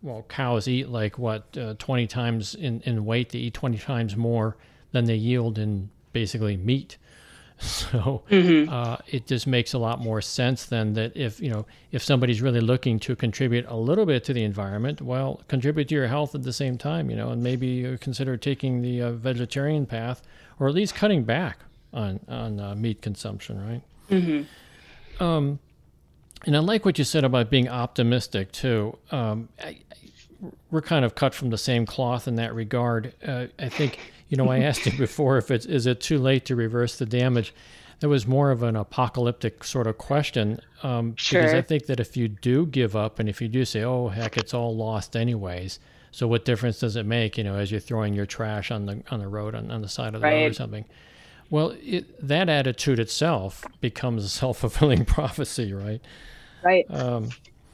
Well, 0.00 0.24
cows 0.28 0.66
eat 0.66 0.88
like 0.88 1.18
what 1.18 1.56
uh, 1.56 1.74
twenty 1.78 2.06
times 2.06 2.54
in 2.54 2.80
in 2.82 3.04
weight. 3.04 3.30
They 3.30 3.40
eat 3.40 3.54
twenty 3.54 3.78
times 3.78 4.16
more 4.16 4.56
than 4.92 5.04
they 5.04 5.16
yield 5.16 5.58
in 5.58 5.90
basically 6.12 6.56
meat. 6.56 6.96
So 7.62 8.22
mm-hmm. 8.28 8.72
uh, 8.72 8.96
it 9.06 9.26
just 9.26 9.46
makes 9.46 9.72
a 9.72 9.78
lot 9.78 10.00
more 10.00 10.20
sense 10.20 10.66
than 10.66 10.94
that 10.94 11.16
if 11.16 11.40
you 11.40 11.50
know 11.50 11.66
if 11.92 12.02
somebody's 12.02 12.42
really 12.42 12.60
looking 12.60 12.98
to 13.00 13.14
contribute 13.14 13.64
a 13.68 13.76
little 13.76 14.04
bit 14.04 14.24
to 14.24 14.32
the 14.32 14.42
environment, 14.42 15.00
well, 15.00 15.42
contribute 15.48 15.88
to 15.88 15.94
your 15.94 16.08
health 16.08 16.34
at 16.34 16.42
the 16.42 16.52
same 16.52 16.76
time, 16.76 17.08
you 17.08 17.16
know, 17.16 17.30
and 17.30 17.42
maybe 17.42 17.96
consider 18.00 18.36
taking 18.36 18.82
the 18.82 19.02
uh, 19.02 19.12
vegetarian 19.12 19.86
path 19.86 20.22
or 20.58 20.68
at 20.68 20.74
least 20.74 20.94
cutting 20.94 21.22
back 21.22 21.58
on 21.92 22.20
on 22.28 22.58
uh, 22.58 22.74
meat 22.74 23.00
consumption, 23.00 23.64
right? 23.64 23.82
Mm-hmm. 24.10 25.22
Um, 25.22 25.58
and 26.44 26.56
I 26.56 26.60
like 26.60 26.84
what 26.84 26.98
you 26.98 27.04
said 27.04 27.24
about 27.24 27.50
being 27.50 27.68
optimistic 27.68 28.50
too. 28.52 28.98
Um, 29.10 29.48
I, 29.60 29.68
I, 29.68 29.76
we're 30.70 30.82
kind 30.82 31.04
of 31.04 31.14
cut 31.14 31.34
from 31.34 31.50
the 31.50 31.58
same 31.58 31.86
cloth 31.86 32.26
in 32.26 32.34
that 32.36 32.54
regard. 32.54 33.14
Uh, 33.24 33.46
I 33.58 33.68
think 33.68 34.11
you 34.32 34.38
know, 34.38 34.48
I 34.48 34.58
asked 34.64 34.86
you 34.86 34.96
before 34.96 35.36
if 35.36 35.50
it's 35.50 35.66
is 35.66 35.86
it 35.86 36.00
too 36.00 36.18
late 36.18 36.46
to 36.46 36.56
reverse 36.56 36.96
the 36.96 37.06
damage. 37.06 37.54
That 38.00 38.08
was 38.08 38.26
more 38.26 38.50
of 38.50 38.64
an 38.64 38.74
apocalyptic 38.74 39.62
sort 39.62 39.86
of 39.86 39.96
question. 39.96 40.58
Um, 40.82 41.14
sure. 41.14 41.42
Because 41.42 41.54
I 41.54 41.62
think 41.62 41.86
that 41.86 42.00
if 42.00 42.16
you 42.16 42.26
do 42.26 42.66
give 42.66 42.96
up 42.96 43.20
and 43.20 43.28
if 43.28 43.40
you 43.40 43.46
do 43.46 43.64
say, 43.64 43.84
"Oh 43.84 44.08
heck, 44.08 44.36
it's 44.36 44.54
all 44.54 44.74
lost 44.74 45.14
anyways," 45.14 45.78
so 46.10 46.26
what 46.26 46.44
difference 46.44 46.80
does 46.80 46.96
it 46.96 47.06
make? 47.06 47.38
You 47.38 47.44
know, 47.44 47.54
as 47.54 47.70
you're 47.70 47.78
throwing 47.78 48.14
your 48.14 48.26
trash 48.26 48.72
on 48.72 48.86
the 48.86 49.02
on 49.10 49.20
the 49.20 49.28
road 49.28 49.54
on, 49.54 49.70
on 49.70 49.82
the 49.82 49.88
side 49.88 50.14
of 50.14 50.20
the 50.22 50.26
right. 50.26 50.42
road 50.42 50.50
or 50.50 50.54
something. 50.54 50.84
Well, 51.48 51.76
it, 51.82 52.26
that 52.26 52.48
attitude 52.48 52.98
itself 52.98 53.64
becomes 53.80 54.24
a 54.24 54.28
self 54.30 54.58
fulfilling 54.58 55.04
prophecy, 55.04 55.72
right? 55.74 56.00
Right. 56.64 56.86
Um, 56.88 57.28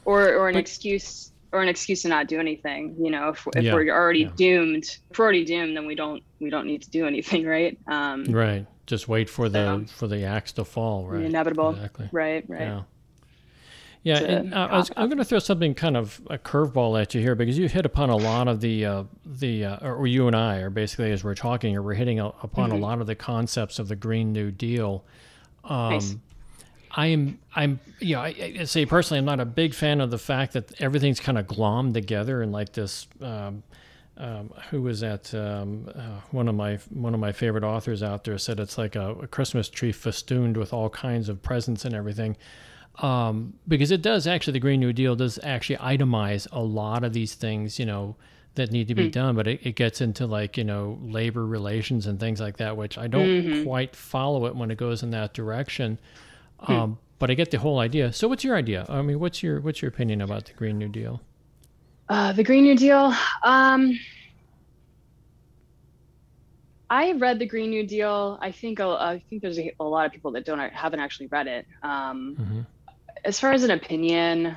or 0.05 0.31
or 0.35 0.49
an 0.49 0.55
but, 0.55 0.59
excuse 0.59 1.31
or 1.51 1.61
an 1.61 1.69
excuse 1.69 2.03
to 2.03 2.07
not 2.07 2.27
do 2.27 2.39
anything. 2.39 2.95
You 2.99 3.11
know, 3.11 3.29
if, 3.29 3.47
if 3.55 3.63
yeah, 3.63 3.73
we're 3.73 3.93
already 3.93 4.21
yeah. 4.21 4.31
doomed, 4.35 4.97
if 5.09 5.17
we're 5.17 5.25
already 5.25 5.45
doomed, 5.45 5.75
then 5.75 5.85
we 5.85 5.95
don't 5.95 6.23
we 6.39 6.49
don't 6.49 6.67
need 6.67 6.81
to 6.83 6.89
do 6.89 7.07
anything, 7.07 7.45
right? 7.57 7.77
Um, 7.87 8.25
right. 8.25 8.65
Just 8.85 9.07
wait 9.07 9.29
for 9.29 9.49
the 9.49 9.87
for 9.95 10.07
the 10.07 10.23
axe 10.23 10.51
to 10.53 10.65
fall, 10.65 11.07
right? 11.07 11.23
Inevitable. 11.23 11.71
Exactly. 11.71 12.09
Right. 12.11 12.43
Right. 12.47 12.61
Yeah. 12.61 12.81
Yeah, 14.01 14.19
and 14.19 14.53
uh, 14.53 14.69
I 14.71 14.77
was, 14.77 14.91
I'm 14.95 15.09
going 15.09 15.17
to 15.17 15.25
throw 15.25 15.39
something 15.39 15.73
kind 15.73 15.97
of 15.97 16.21
a 16.29 16.37
curveball 16.37 16.99
at 17.01 17.13
you 17.13 17.19
here 17.21 17.35
because 17.35 17.57
you 17.57 17.67
hit 17.67 17.85
upon 17.85 18.09
a 18.09 18.15
lot 18.15 18.47
of 18.47 18.61
the 18.61 18.85
uh, 18.85 19.03
the 19.25 19.65
uh, 19.65 19.89
or 19.89 20.07
you 20.07 20.27
and 20.27 20.35
I 20.37 20.59
are 20.59 20.69
basically 20.69 21.11
as 21.11 21.21
we're 21.21 21.35
talking, 21.35 21.75
or 21.75 21.81
we're 21.81 21.95
hitting 21.95 22.17
a, 22.17 22.27
upon 22.27 22.69
mm-hmm. 22.69 22.81
a 22.81 22.85
lot 22.87 23.01
of 23.01 23.07
the 23.07 23.15
concepts 23.15 23.77
of 23.77 23.89
the 23.89 23.97
Green 23.97 24.31
New 24.31 24.51
Deal. 24.51 25.03
Um, 25.65 25.89
nice. 25.89 26.15
I 26.91 27.07
am 27.07 27.39
I'm 27.55 27.79
you 27.99 28.15
know 28.15 28.21
I, 28.21 28.55
I, 28.59 28.63
say 28.63 28.85
personally 28.85 29.19
I'm 29.19 29.25
not 29.25 29.39
a 29.39 29.45
big 29.45 29.73
fan 29.73 30.01
of 30.01 30.11
the 30.11 30.17
fact 30.17 30.53
that 30.53 30.79
everything's 30.81 31.19
kind 31.19 31.37
of 31.37 31.47
glommed 31.47 31.93
together 31.93 32.41
and 32.41 32.51
like 32.51 32.73
this. 32.73 33.07
Um, 33.21 33.63
um, 34.17 34.51
who 34.69 34.81
was 34.81 34.99
that? 34.99 35.33
Um, 35.33 35.89
uh, 35.95 36.19
one 36.31 36.49
of 36.49 36.55
my 36.55 36.75
one 36.89 37.13
of 37.13 37.19
my 37.19 37.31
favorite 37.31 37.63
authors 37.63 38.03
out 38.03 38.25
there 38.25 38.37
said 38.37 38.59
it's 38.59 38.77
like 38.77 38.95
a, 38.95 39.11
a 39.11 39.27
Christmas 39.27 39.69
tree 39.69 39.93
festooned 39.93 40.57
with 40.57 40.73
all 40.73 40.89
kinds 40.89 41.29
of 41.29 41.41
presents 41.41 41.85
and 41.85 41.95
everything. 41.95 42.35
Um, 43.01 43.53
because 43.65 43.91
it 43.91 44.01
does 44.01 44.27
actually 44.27 44.53
the 44.53 44.59
Green 44.59 44.81
New 44.81 44.91
Deal 44.91 45.15
does 45.15 45.39
actually 45.41 45.77
itemize 45.77 46.47
a 46.51 46.59
lot 46.59 47.05
of 47.05 47.13
these 47.13 47.33
things, 47.33 47.79
you 47.79 47.85
know, 47.85 48.17
that 48.55 48.71
need 48.71 48.89
to 48.89 48.95
be 48.95 49.07
mm. 49.07 49.11
done, 49.11 49.35
but 49.35 49.47
it, 49.47 49.65
it, 49.65 49.75
gets 49.75 50.01
into 50.01 50.25
like 50.25 50.57
you 50.57 50.65
know 50.65 50.99
labor 51.01 51.45
relations 51.45 52.07
and 52.07 52.19
things 52.19 52.41
like 52.41 52.57
that, 52.57 52.75
which 52.75 52.97
I 52.97 53.07
don't 53.07 53.25
mm-hmm. 53.25 53.63
quite 53.63 53.95
follow 53.95 54.45
it 54.47 54.55
when 54.55 54.69
it 54.69 54.77
goes 54.77 55.01
in 55.01 55.11
that 55.11 55.33
direction. 55.33 55.97
Hmm. 56.61 56.71
Um, 56.71 56.99
but 57.19 57.29
I 57.29 57.33
get 57.33 57.51
the 57.51 57.59
whole 57.59 57.79
idea. 57.79 58.13
So, 58.13 58.27
what's 58.27 58.43
your 58.43 58.55
idea? 58.55 58.85
I 58.89 59.01
mean, 59.01 59.19
what's 59.19 59.43
your 59.43 59.59
what's 59.59 59.81
your 59.81 59.89
opinion 59.89 60.21
about 60.21 60.45
the 60.45 60.53
Green 60.53 60.77
New 60.77 60.87
Deal? 60.87 61.21
Uh, 62.07 62.31
the 62.31 62.43
Green 62.43 62.63
New 62.63 62.75
Deal. 62.75 63.13
Um, 63.43 63.99
I 66.89 67.11
read 67.13 67.37
the 67.37 67.45
Green 67.45 67.69
New 67.69 67.85
Deal. 67.85 68.39
I 68.41 68.51
think 68.51 68.79
I 68.79 69.21
think 69.29 69.41
there's 69.41 69.59
a, 69.59 69.73
a 69.79 69.83
lot 69.83 70.05
of 70.05 70.11
people 70.11 70.31
that 70.31 70.45
don't 70.45 70.59
haven't 70.73 70.99
actually 70.99 71.27
read 71.27 71.47
it. 71.47 71.67
Um, 71.83 72.35
mm-hmm. 72.39 72.59
As 73.25 73.39
far 73.39 73.51
as 73.51 73.63
an 73.63 73.71
opinion, 73.71 74.55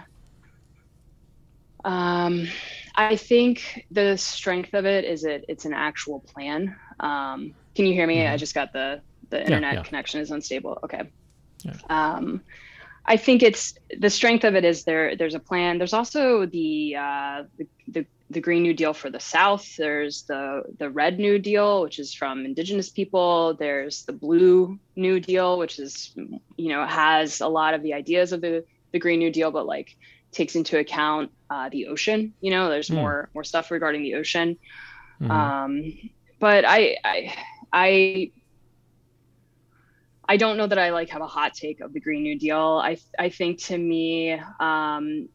um, 1.85 2.47
I 2.95 3.17
think 3.17 3.87
the 3.91 4.17
strength 4.17 4.73
of 4.73 4.87
it 4.87 5.05
is 5.05 5.25
it 5.25 5.45
it's 5.49 5.65
an 5.65 5.75
actual 5.75 6.21
plan. 6.21 6.77
Um, 7.01 7.55
can 7.75 7.87
you 7.87 7.93
hear 7.93 8.07
me? 8.07 8.19
Mm-hmm. 8.19 8.33
I 8.33 8.37
just 8.37 8.55
got 8.55 8.73
the 8.73 9.03
the 9.31 9.41
internet 9.41 9.75
yeah, 9.75 9.79
yeah. 9.81 9.85
connection 9.85 10.21
is 10.21 10.31
unstable. 10.31 10.79
Okay. 10.85 11.11
Yeah. 11.65 11.77
Um, 11.89 12.43
I 13.05 13.17
think 13.17 13.43
it's 13.43 13.75
the 13.99 14.11
strength 14.11 14.45
of 14.45 14.55
it 14.55 14.65
is 14.65 14.85
there. 14.85 15.17
There's 15.17 15.35
a 15.35 15.41
plan. 15.41 15.79
There's 15.79 15.93
also 15.93 16.47
the, 16.47 16.97
uh, 16.97 17.43
the, 17.59 17.67
the 17.89 18.07
the 18.33 18.41
Green 18.41 18.63
New 18.63 18.75
Deal 18.75 18.95
for 18.95 19.11
the 19.11 19.21
South. 19.21 19.77
There's 19.77 20.23
the 20.23 20.63
the 20.79 20.91
Red 20.91 21.19
New 21.19 21.39
Deal, 21.39 21.83
which 21.83 21.99
is 21.99 22.15
from 22.15 22.45
Indigenous 22.45 22.89
people. 22.89 23.55
There's 23.55 24.05
the 24.05 24.13
Blue 24.13 24.79
New 24.97 25.21
Deal, 25.21 25.59
which 25.59 25.79
is 25.79 26.15
you 26.57 26.69
know 26.71 26.85
has 26.87 27.41
a 27.41 27.49
lot 27.49 27.75
of 27.75 27.83
the 27.83 27.95
ideas 27.95 28.33
of 28.33 28.41
the 28.41 28.65
the 28.93 28.99
Green 28.99 29.19
New 29.19 29.31
Deal, 29.31 29.51
but 29.51 29.67
like 29.67 29.97
takes 30.33 30.55
into 30.55 30.79
account 30.79 31.31
uh, 31.51 31.69
the 31.69 31.87
ocean. 31.87 32.33
You 32.41 32.51
know, 32.51 32.71
there's 32.71 32.89
mm. 32.89 32.97
more 32.97 33.29
more 33.35 33.45
stuff 33.45 33.71
regarding 33.71 34.03
the 34.03 34.15
ocean. 34.15 34.59
Mm-hmm. 35.21 35.31
Um, 35.31 36.11
but 36.39 36.65
I 36.67 36.97
I 37.05 37.35
I 37.73 38.31
I 40.29 40.37
don't 40.37 40.57
know 40.57 40.67
that 40.67 40.79
I 40.79 40.91
like 40.91 41.11
have 41.11 41.23
a 41.23 41.27
hot 41.27 41.55
take 41.55 41.81
of 41.81 41.93
the 41.93 42.01
Green 42.01 42.23
New 42.23 42.39
Deal. 42.39 42.81
I 42.83 42.97
I 43.19 43.29
think 43.29 43.59
to 43.65 43.77
me, 43.77 44.39
um, 44.61 45.29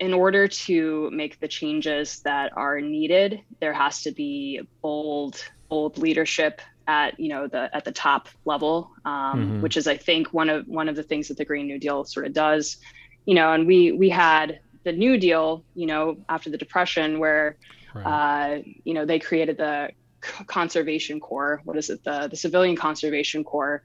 in 0.00 0.12
order 0.12 0.48
to 0.48 1.10
make 1.12 1.40
the 1.40 1.48
changes 1.48 2.20
that 2.20 2.52
are 2.56 2.80
needed, 2.80 3.40
there 3.60 3.72
has 3.72 4.02
to 4.02 4.12
be 4.12 4.60
bold 4.82 5.42
bold 5.68 5.98
leadership 5.98 6.60
at 6.86 7.18
you 7.18 7.28
know 7.28 7.46
the 7.46 7.74
at 7.74 7.84
the 7.84 7.92
top 7.92 8.28
level, 8.44 8.90
um, 9.04 9.12
mm-hmm. 9.12 9.60
which 9.62 9.76
is 9.76 9.86
I 9.86 9.96
think 9.96 10.32
one 10.32 10.50
of 10.50 10.66
one 10.66 10.88
of 10.88 10.96
the 10.96 11.02
things 11.02 11.28
that 11.28 11.36
the 11.36 11.44
Green 11.44 11.66
New 11.66 11.78
Deal 11.78 12.04
sort 12.04 12.26
of 12.26 12.32
does. 12.32 12.78
You 13.26 13.34
know, 13.34 13.52
and 13.52 13.66
we 13.66 13.92
we 13.92 14.10
had 14.10 14.60
the 14.84 14.92
New 14.92 15.16
Deal, 15.16 15.64
you 15.74 15.86
know, 15.86 16.18
after 16.28 16.50
the 16.50 16.58
Depression, 16.58 17.18
where 17.18 17.56
right. 17.94 18.04
uh, 18.04 18.62
you 18.84 18.94
know 18.94 19.06
they 19.06 19.18
created 19.18 19.56
the 19.56 19.90
conservation 20.46 21.20
corps. 21.20 21.60
What 21.64 21.76
is 21.76 21.90
it? 21.90 22.04
The 22.04 22.28
the 22.28 22.36
Civilian 22.36 22.76
Conservation 22.76 23.44
Corps, 23.44 23.82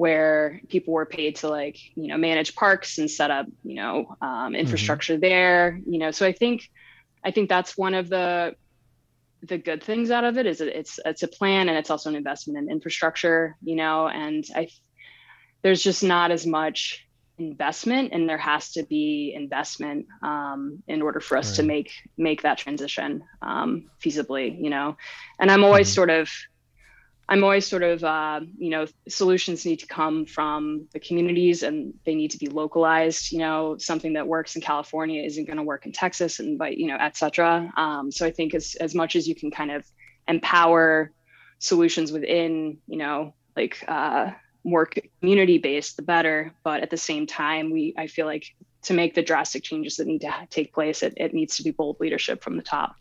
where 0.00 0.62
people 0.70 0.94
were 0.94 1.04
paid 1.04 1.36
to 1.36 1.46
like 1.46 1.76
you 1.94 2.08
know 2.08 2.16
manage 2.16 2.54
parks 2.54 2.96
and 2.96 3.10
set 3.10 3.30
up 3.30 3.44
you 3.62 3.74
know 3.74 4.16
um, 4.22 4.30
mm-hmm. 4.30 4.54
infrastructure 4.54 5.12
mm-hmm. 5.12 5.20
there. 5.20 5.78
You 5.86 5.98
know, 5.98 6.10
so 6.10 6.26
I 6.26 6.32
think 6.32 6.70
I 7.22 7.30
think 7.32 7.50
that's 7.50 7.76
one 7.76 7.92
of 7.92 8.08
the 8.08 8.56
the 9.42 9.58
good 9.58 9.84
things 9.84 10.10
out 10.10 10.24
of 10.24 10.38
it 10.38 10.46
is 10.46 10.62
it's 10.62 10.98
it's 11.04 11.22
a 11.22 11.28
plan 11.28 11.68
and 11.68 11.76
it's 11.76 11.90
also 11.90 12.08
an 12.08 12.16
investment 12.16 12.58
in 12.58 12.70
infrastructure. 12.70 13.58
You 13.62 13.76
know, 13.76 14.08
and 14.08 14.42
I 14.56 14.68
there's 15.60 15.82
just 15.82 16.02
not 16.02 16.30
as 16.30 16.46
much 16.46 17.06
investment 17.38 18.14
and 18.14 18.26
there 18.26 18.38
has 18.38 18.72
to 18.72 18.82
be 18.84 19.34
investment 19.36 20.06
um, 20.22 20.82
in 20.88 21.02
order 21.02 21.20
for 21.20 21.36
us 21.36 21.50
right. 21.50 21.56
to 21.56 21.62
make 21.62 21.92
make 22.16 22.40
that 22.40 22.56
transition 22.56 23.22
um, 23.42 23.90
feasibly 24.02 24.62
you 24.62 24.68
know 24.68 24.94
and 25.38 25.50
i'm 25.50 25.64
always 25.64 25.88
mm-hmm. 25.88 25.94
sort 25.94 26.10
of 26.10 26.28
i'm 27.30 27.44
always 27.44 27.66
sort 27.66 27.82
of 27.82 28.04
uh, 28.04 28.40
you 28.58 28.68
know 28.68 28.86
solutions 29.08 29.64
need 29.64 29.78
to 29.78 29.86
come 29.86 30.26
from 30.26 30.86
the 30.92 31.00
communities 31.00 31.62
and 31.62 31.94
they 32.04 32.14
need 32.14 32.32
to 32.32 32.38
be 32.38 32.48
localized. 32.48 33.32
You 33.32 33.38
know 33.38 33.78
something 33.78 34.14
that 34.14 34.26
works 34.26 34.56
in 34.56 34.62
california 34.62 35.22
isn't 35.22 35.46
going 35.46 35.56
to 35.56 35.62
work 35.62 35.86
in 35.86 35.92
texas 35.92 36.40
and 36.40 36.58
but 36.58 36.76
you 36.76 36.88
know 36.88 36.96
etc 36.96 37.72
um, 37.76 38.10
so 38.10 38.26
i 38.26 38.30
think 38.30 38.54
as, 38.54 38.74
as 38.74 38.94
much 38.94 39.16
as 39.16 39.26
you 39.26 39.34
can 39.34 39.50
kind 39.50 39.70
of 39.70 39.86
empower 40.28 41.12
solutions 41.58 42.12
within 42.12 42.78
you 42.86 42.98
know 42.98 43.32
like 43.56 43.82
uh, 43.88 44.30
more 44.64 44.88
community 45.20 45.58
based 45.58 45.96
the 45.96 46.02
better. 46.02 46.52
But 46.62 46.82
at 46.82 46.90
the 46.90 46.96
same 46.96 47.26
time 47.26 47.70
we 47.70 47.94
i 47.96 48.06
feel 48.06 48.26
like 48.26 48.44
to 48.82 48.94
make 48.94 49.14
the 49.14 49.22
drastic 49.22 49.62
changes 49.62 49.96
that 49.96 50.06
need 50.06 50.22
to 50.22 50.32
take 50.48 50.72
place 50.72 51.02
it, 51.02 51.14
it 51.16 51.34
needs 51.34 51.56
to 51.56 51.62
be 51.62 51.70
bold 51.70 51.98
leadership 52.00 52.42
from 52.42 52.56
the 52.56 52.62
top 52.62 52.96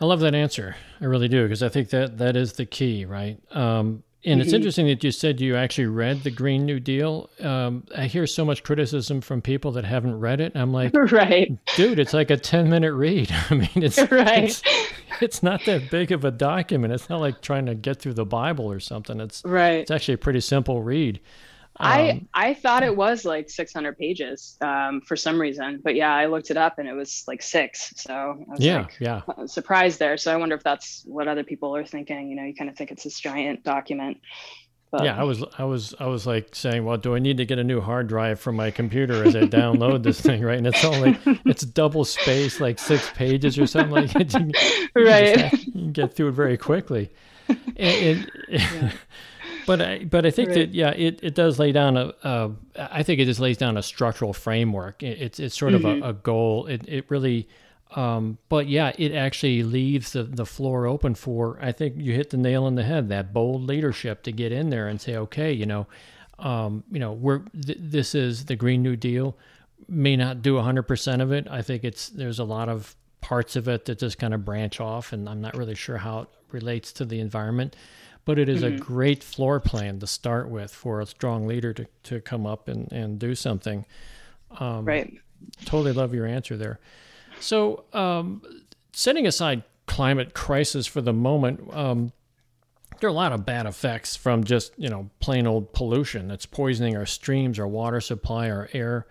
i 0.00 0.04
love 0.04 0.20
that 0.20 0.34
answer 0.34 0.76
i 1.00 1.04
really 1.04 1.28
do 1.28 1.44
because 1.44 1.62
i 1.62 1.68
think 1.68 1.90
that 1.90 2.18
that 2.18 2.36
is 2.36 2.54
the 2.54 2.66
key 2.66 3.04
right 3.04 3.38
um, 3.52 4.02
and 4.26 4.40
it's 4.40 4.48
mm-hmm. 4.48 4.56
interesting 4.56 4.86
that 4.86 5.04
you 5.04 5.10
said 5.10 5.40
you 5.40 5.54
actually 5.54 5.86
read 5.86 6.22
the 6.22 6.30
Green 6.30 6.64
New 6.64 6.80
Deal. 6.80 7.28
Um, 7.40 7.84
I 7.94 8.06
hear 8.06 8.26
so 8.26 8.42
much 8.44 8.62
criticism 8.62 9.20
from 9.20 9.42
people 9.42 9.72
that 9.72 9.84
haven't 9.84 10.18
read 10.18 10.40
it. 10.40 10.52
I'm 10.54 10.72
like, 10.72 10.94
right, 10.94 11.52
dude, 11.76 11.98
it's 11.98 12.14
like 12.14 12.30
a 12.30 12.36
10 12.38 12.70
minute 12.70 12.94
read. 12.94 13.30
I 13.50 13.54
mean, 13.54 13.68
it's 13.74 13.98
right. 14.10 14.44
It's, 14.44 14.62
it's, 15.20 15.42
not 15.42 15.64
that 15.66 15.90
big 15.90 16.10
of 16.10 16.24
a 16.24 16.30
document. 16.30 16.94
It's 16.94 17.10
not 17.10 17.20
like 17.20 17.42
trying 17.42 17.66
to 17.66 17.74
get 17.74 18.00
through 18.00 18.14
the 18.14 18.24
Bible 18.24 18.70
or 18.70 18.80
something. 18.80 19.20
It's 19.20 19.42
right. 19.44 19.80
It's 19.80 19.90
actually 19.90 20.14
a 20.14 20.18
pretty 20.18 20.40
simple 20.40 20.82
read. 20.82 21.20
I 21.76 22.10
um, 22.10 22.28
I 22.32 22.54
thought 22.54 22.82
it 22.82 22.96
was 22.96 23.24
like 23.24 23.50
600 23.50 23.98
pages 23.98 24.56
um, 24.60 25.00
for 25.00 25.16
some 25.16 25.40
reason, 25.40 25.80
but 25.82 25.94
yeah, 25.94 26.14
I 26.14 26.26
looked 26.26 26.50
it 26.50 26.56
up 26.56 26.78
and 26.78 26.88
it 26.88 26.92
was 26.92 27.24
like 27.26 27.42
six. 27.42 27.92
So 27.96 28.14
I 28.14 28.50
was 28.50 28.60
yeah, 28.60 28.82
like, 28.82 28.96
yeah, 29.00 29.22
surprised 29.46 29.98
there. 29.98 30.16
So 30.16 30.32
I 30.32 30.36
wonder 30.36 30.54
if 30.54 30.62
that's 30.62 31.02
what 31.04 31.26
other 31.26 31.42
people 31.42 31.74
are 31.74 31.84
thinking. 31.84 32.28
You 32.28 32.36
know, 32.36 32.44
you 32.44 32.54
kind 32.54 32.70
of 32.70 32.76
think 32.76 32.92
it's 32.92 33.02
this 33.02 33.18
giant 33.18 33.64
document. 33.64 34.18
But, 34.92 35.04
yeah, 35.04 35.20
I 35.20 35.24
was 35.24 35.42
I 35.58 35.64
was 35.64 35.94
I 35.98 36.06
was 36.06 36.28
like 36.28 36.54
saying, 36.54 36.84
well, 36.84 36.96
do 36.96 37.16
I 37.16 37.18
need 37.18 37.38
to 37.38 37.44
get 37.44 37.58
a 37.58 37.64
new 37.64 37.80
hard 37.80 38.06
drive 38.06 38.38
for 38.38 38.52
my 38.52 38.70
computer 38.70 39.24
as 39.24 39.34
I 39.34 39.40
download 39.40 40.04
this 40.04 40.20
thing, 40.20 40.42
right? 40.42 40.58
And 40.58 40.68
it's 40.68 40.84
only 40.84 41.18
it's 41.44 41.64
double 41.64 42.04
space, 42.04 42.60
like 42.60 42.78
six 42.78 43.10
pages 43.16 43.58
or 43.58 43.66
something 43.66 43.90
like. 43.90 44.14
You, 44.34 44.52
you 44.96 45.06
right, 45.06 45.52
you 45.52 45.72
can 45.72 45.92
get 45.92 46.14
through 46.14 46.28
it 46.28 46.32
very 46.32 46.56
quickly. 46.56 47.10
Yeah 47.76 48.92
but 49.66 49.80
I, 49.80 50.04
but 50.04 50.26
I 50.26 50.30
think 50.30 50.50
right. 50.50 50.54
that 50.56 50.74
yeah, 50.74 50.90
it, 50.90 51.20
it 51.22 51.34
does 51.34 51.58
lay 51.58 51.72
down 51.72 51.96
a, 51.96 52.12
a 52.22 52.50
I 52.76 53.02
think 53.02 53.20
it 53.20 53.26
just 53.26 53.40
lays 53.40 53.56
down 53.56 53.76
a 53.76 53.82
structural 53.82 54.32
framework. 54.32 55.02
It, 55.02 55.20
it's 55.20 55.40
it's 55.40 55.56
sort 55.56 55.72
mm-hmm. 55.72 55.86
of 55.86 55.92
a, 55.92 55.94
mm-hmm. 55.96 56.10
a, 56.10 56.12
goal. 56.12 56.66
It 56.66 56.88
it 56.88 57.10
really, 57.10 57.48
um, 57.94 58.38
but 58.48 58.68
yeah, 58.68 58.92
it 58.98 59.12
actually 59.12 59.62
leaves 59.62 60.12
the 60.12 60.24
the 60.24 60.46
floor 60.46 60.86
open 60.86 61.14
for. 61.14 61.58
I 61.60 61.72
think 61.72 61.94
you 61.98 62.12
hit 62.12 62.30
the 62.30 62.36
nail 62.36 62.64
on 62.64 62.74
the 62.74 62.84
head. 62.84 63.08
That 63.08 63.32
bold 63.32 63.62
leadership 63.62 64.22
to 64.24 64.32
get 64.32 64.52
in 64.52 64.70
there 64.70 64.88
and 64.88 65.00
say, 65.00 65.16
okay, 65.16 65.52
you 65.52 65.66
know, 65.66 65.86
um, 66.38 66.84
you 66.90 66.98
know, 66.98 67.12
we're 67.12 67.40
th- 67.64 67.78
this 67.80 68.14
is 68.14 68.46
the 68.46 68.56
Green 68.56 68.82
New 68.82 68.96
Deal. 68.96 69.36
May 69.88 70.16
not 70.16 70.42
do 70.42 70.58
hundred 70.58 70.84
percent 70.84 71.22
of 71.22 71.32
it. 71.32 71.46
I 71.50 71.62
think 71.62 71.84
it's 71.84 72.08
there's 72.08 72.38
a 72.38 72.44
lot 72.44 72.68
of 72.68 72.96
parts 73.20 73.56
of 73.56 73.68
it 73.68 73.86
that 73.86 73.98
just 73.98 74.18
kind 74.18 74.34
of 74.34 74.44
branch 74.44 74.80
off, 74.80 75.12
and 75.12 75.28
I'm 75.28 75.40
not 75.40 75.56
really 75.56 75.74
sure 75.74 75.98
how 75.98 76.20
it 76.20 76.28
relates 76.50 76.92
to 76.92 77.04
the 77.04 77.20
environment 77.20 77.74
but 78.24 78.38
it 78.38 78.48
is 78.48 78.62
mm-hmm. 78.62 78.76
a 78.76 78.78
great 78.78 79.22
floor 79.22 79.60
plan 79.60 80.00
to 80.00 80.06
start 80.06 80.48
with 80.48 80.72
for 80.72 81.00
a 81.00 81.06
strong 81.06 81.46
leader 81.46 81.72
to, 81.72 81.86
to 82.04 82.20
come 82.20 82.46
up 82.46 82.68
and, 82.68 82.90
and 82.92 83.18
do 83.18 83.34
something. 83.34 83.84
Um, 84.58 84.84
right. 84.84 85.12
Totally 85.64 85.92
love 85.92 86.14
your 86.14 86.26
answer 86.26 86.56
there. 86.56 86.80
So, 87.40 87.84
um, 87.92 88.42
setting 88.92 89.26
aside 89.26 89.64
climate 89.86 90.34
crisis 90.34 90.86
for 90.86 91.00
the 91.00 91.12
moment, 91.12 91.72
um, 91.74 92.12
there 93.00 93.08
are 93.08 93.10
a 93.10 93.14
lot 93.14 93.32
of 93.32 93.44
bad 93.44 93.66
effects 93.66 94.16
from 94.16 94.44
just 94.44 94.72
you 94.78 94.88
know 94.88 95.10
plain 95.20 95.46
old 95.46 95.72
pollution 95.72 96.28
that's 96.28 96.46
poisoning 96.46 96.96
our 96.96 97.06
streams, 97.06 97.58
our 97.58 97.68
water 97.68 98.00
supply, 98.00 98.50
our 98.50 98.68
air. 98.72 99.06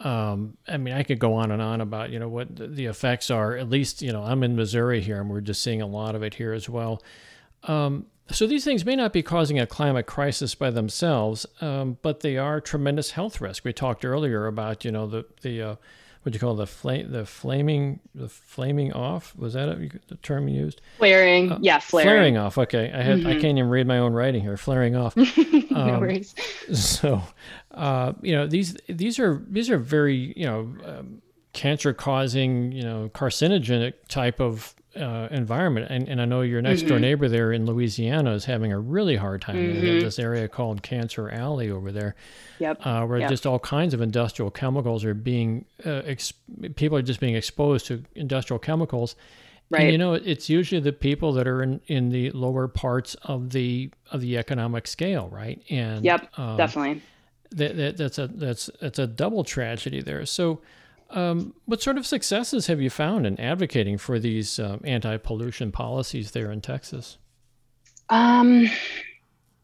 Um, 0.00 0.56
I 0.68 0.76
mean, 0.76 0.94
I 0.94 1.02
could 1.02 1.18
go 1.18 1.34
on 1.34 1.50
and 1.50 1.62
on 1.62 1.80
about 1.80 2.10
you 2.10 2.18
know 2.18 2.28
what 2.28 2.48
the 2.54 2.86
effects 2.86 3.30
are. 3.30 3.56
At 3.56 3.70
least 3.70 4.02
you 4.02 4.12
know 4.12 4.22
I'm 4.22 4.42
in 4.42 4.56
Missouri 4.56 5.00
here, 5.00 5.20
and 5.20 5.30
we're 5.30 5.40
just 5.40 5.62
seeing 5.62 5.80
a 5.80 5.86
lot 5.86 6.14
of 6.14 6.22
it 6.22 6.34
here 6.34 6.52
as 6.52 6.68
well. 6.68 7.02
Um, 7.64 8.06
so 8.30 8.46
these 8.46 8.64
things 8.64 8.84
may 8.84 8.96
not 8.96 9.12
be 9.12 9.22
causing 9.22 9.58
a 9.58 9.66
climate 9.66 10.06
crisis 10.06 10.54
by 10.54 10.70
themselves, 10.70 11.46
um, 11.60 11.98
but 12.02 12.20
they 12.20 12.36
are 12.36 12.60
tremendous 12.60 13.12
health 13.12 13.40
risk. 13.40 13.64
We 13.64 13.72
talked 13.72 14.04
earlier 14.04 14.46
about 14.46 14.84
you 14.84 14.90
know 14.90 15.06
the 15.06 15.24
the 15.42 15.62
uh, 15.62 15.76
what 16.22 16.32
do 16.32 16.36
you 16.36 16.40
call 16.40 16.56
the 16.56 16.66
flame 16.66 17.10
the 17.10 17.24
flaming 17.24 18.00
the 18.14 18.28
flaming 18.28 18.92
off 18.92 19.34
was 19.36 19.54
that 19.54 19.68
a, 19.68 19.76
the 20.08 20.16
term 20.16 20.48
you 20.48 20.62
used? 20.62 20.80
Flaring, 20.98 21.52
uh, 21.52 21.58
yeah, 21.62 21.78
flaring. 21.78 22.06
Flaring 22.06 22.36
off. 22.36 22.58
Okay, 22.58 22.92
I 22.92 23.02
had 23.02 23.18
mm-hmm. 23.18 23.28
I 23.28 23.32
can't 23.32 23.56
even 23.56 23.68
read 23.68 23.86
my 23.86 23.98
own 23.98 24.12
writing 24.12 24.42
here. 24.42 24.56
Flaring 24.56 24.96
off. 24.96 25.16
Um, 25.70 25.86
no 25.86 26.00
worries. 26.00 26.34
So, 26.74 27.22
uh, 27.70 28.14
you 28.22 28.34
know 28.34 28.46
these 28.46 28.76
these 28.88 29.18
are 29.18 29.44
these 29.48 29.70
are 29.70 29.78
very 29.78 30.34
you 30.36 30.44
know 30.44 30.74
um, 30.84 31.22
cancer 31.52 31.92
causing 31.92 32.72
you 32.72 32.82
know 32.82 33.10
carcinogenic 33.14 33.94
type 34.08 34.40
of 34.40 34.74
uh, 34.98 35.28
environment. 35.30 35.86
And, 35.90 36.08
and 36.08 36.20
I 36.20 36.24
know 36.24 36.42
your 36.42 36.60
next 36.60 36.80
mm-hmm. 36.80 36.88
door 36.88 36.98
neighbor 36.98 37.28
there 37.28 37.52
in 37.52 37.66
Louisiana 37.66 38.32
is 38.32 38.44
having 38.44 38.72
a 38.72 38.78
really 38.78 39.16
hard 39.16 39.42
time. 39.42 39.56
Mm-hmm. 39.56 39.80
They 39.80 39.94
have 39.94 40.02
this 40.02 40.18
area 40.18 40.48
called 40.48 40.82
Cancer 40.82 41.30
Alley 41.30 41.70
over 41.70 41.92
there, 41.92 42.14
yep. 42.58 42.84
Uh, 42.84 43.06
where 43.06 43.18
yep. 43.18 43.30
just 43.30 43.46
all 43.46 43.58
kinds 43.58 43.94
of 43.94 44.00
industrial 44.00 44.50
chemicals 44.50 45.04
are 45.04 45.14
being, 45.14 45.64
uh, 45.86 46.02
ex- 46.04 46.32
people 46.76 46.98
are 46.98 47.02
just 47.02 47.20
being 47.20 47.34
exposed 47.34 47.86
to 47.86 48.04
industrial 48.14 48.58
chemicals. 48.58 49.16
Right. 49.70 49.82
And 49.82 49.92
you 49.92 49.98
know, 49.98 50.14
it's 50.14 50.48
usually 50.48 50.80
the 50.80 50.92
people 50.92 51.32
that 51.34 51.46
are 51.46 51.62
in, 51.62 51.80
in 51.88 52.08
the 52.08 52.30
lower 52.30 52.68
parts 52.68 53.14
of 53.24 53.50
the 53.50 53.90
of 54.10 54.22
the 54.22 54.38
economic 54.38 54.86
scale, 54.86 55.28
right? 55.30 55.62
And 55.68 56.04
yep, 56.04 56.30
um, 56.38 56.56
definitely. 56.56 57.02
That, 57.50 57.76
that, 57.76 57.96
that's 57.98 58.18
a 58.18 58.28
that's 58.28 58.70
that's 58.80 58.98
a 58.98 59.06
double 59.06 59.44
tragedy 59.44 60.00
there. 60.00 60.24
So, 60.24 60.60
um, 61.10 61.54
what 61.64 61.80
sort 61.80 61.96
of 61.96 62.06
successes 62.06 62.66
have 62.66 62.80
you 62.80 62.90
found 62.90 63.26
in 63.26 63.38
advocating 63.40 63.98
for 63.98 64.18
these 64.18 64.58
uh, 64.58 64.78
anti-pollution 64.84 65.72
policies 65.72 66.32
there 66.32 66.50
in 66.50 66.60
Texas? 66.60 67.18
Um, 68.10 68.68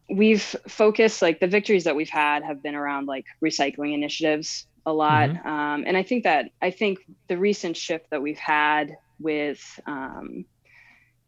we've 0.09 0.55
focused 0.67 1.21
like 1.21 1.39
the 1.39 1.47
victories 1.47 1.83
that 1.83 1.95
we've 1.95 2.09
had 2.09 2.43
have 2.43 2.61
been 2.61 2.75
around 2.75 3.07
like 3.07 3.25
recycling 3.43 3.93
initiatives 3.93 4.67
a 4.85 4.93
lot, 4.93 5.29
mm-hmm. 5.29 5.47
um, 5.47 5.83
and 5.87 5.97
I 5.97 6.03
think 6.03 6.23
that 6.23 6.51
I 6.61 6.71
think 6.71 6.99
the 7.27 7.37
recent 7.37 7.75
shift 7.75 8.09
that 8.11 8.21
we've 8.21 8.37
had 8.37 8.95
with, 9.19 9.79
um, 9.87 10.45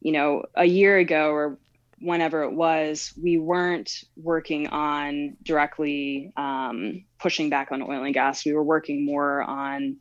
you 0.02 0.12
know, 0.12 0.44
a 0.56 0.66
year 0.66 0.98
ago 0.98 1.30
or 1.32 1.58
whenever 2.00 2.44
it 2.44 2.54
was, 2.54 3.14
we 3.22 3.38
weren't 3.38 4.04
working 4.16 4.68
on 4.68 5.38
directly 5.44 6.32
um, 6.38 7.06
pushing 7.20 7.50
back 7.50 7.72
on 7.72 7.82
oil 7.82 8.04
and 8.04 8.14
gas. 8.14 8.46
We 8.46 8.54
were 8.54 8.64
working 8.64 9.06
more 9.06 9.42
on 9.42 9.98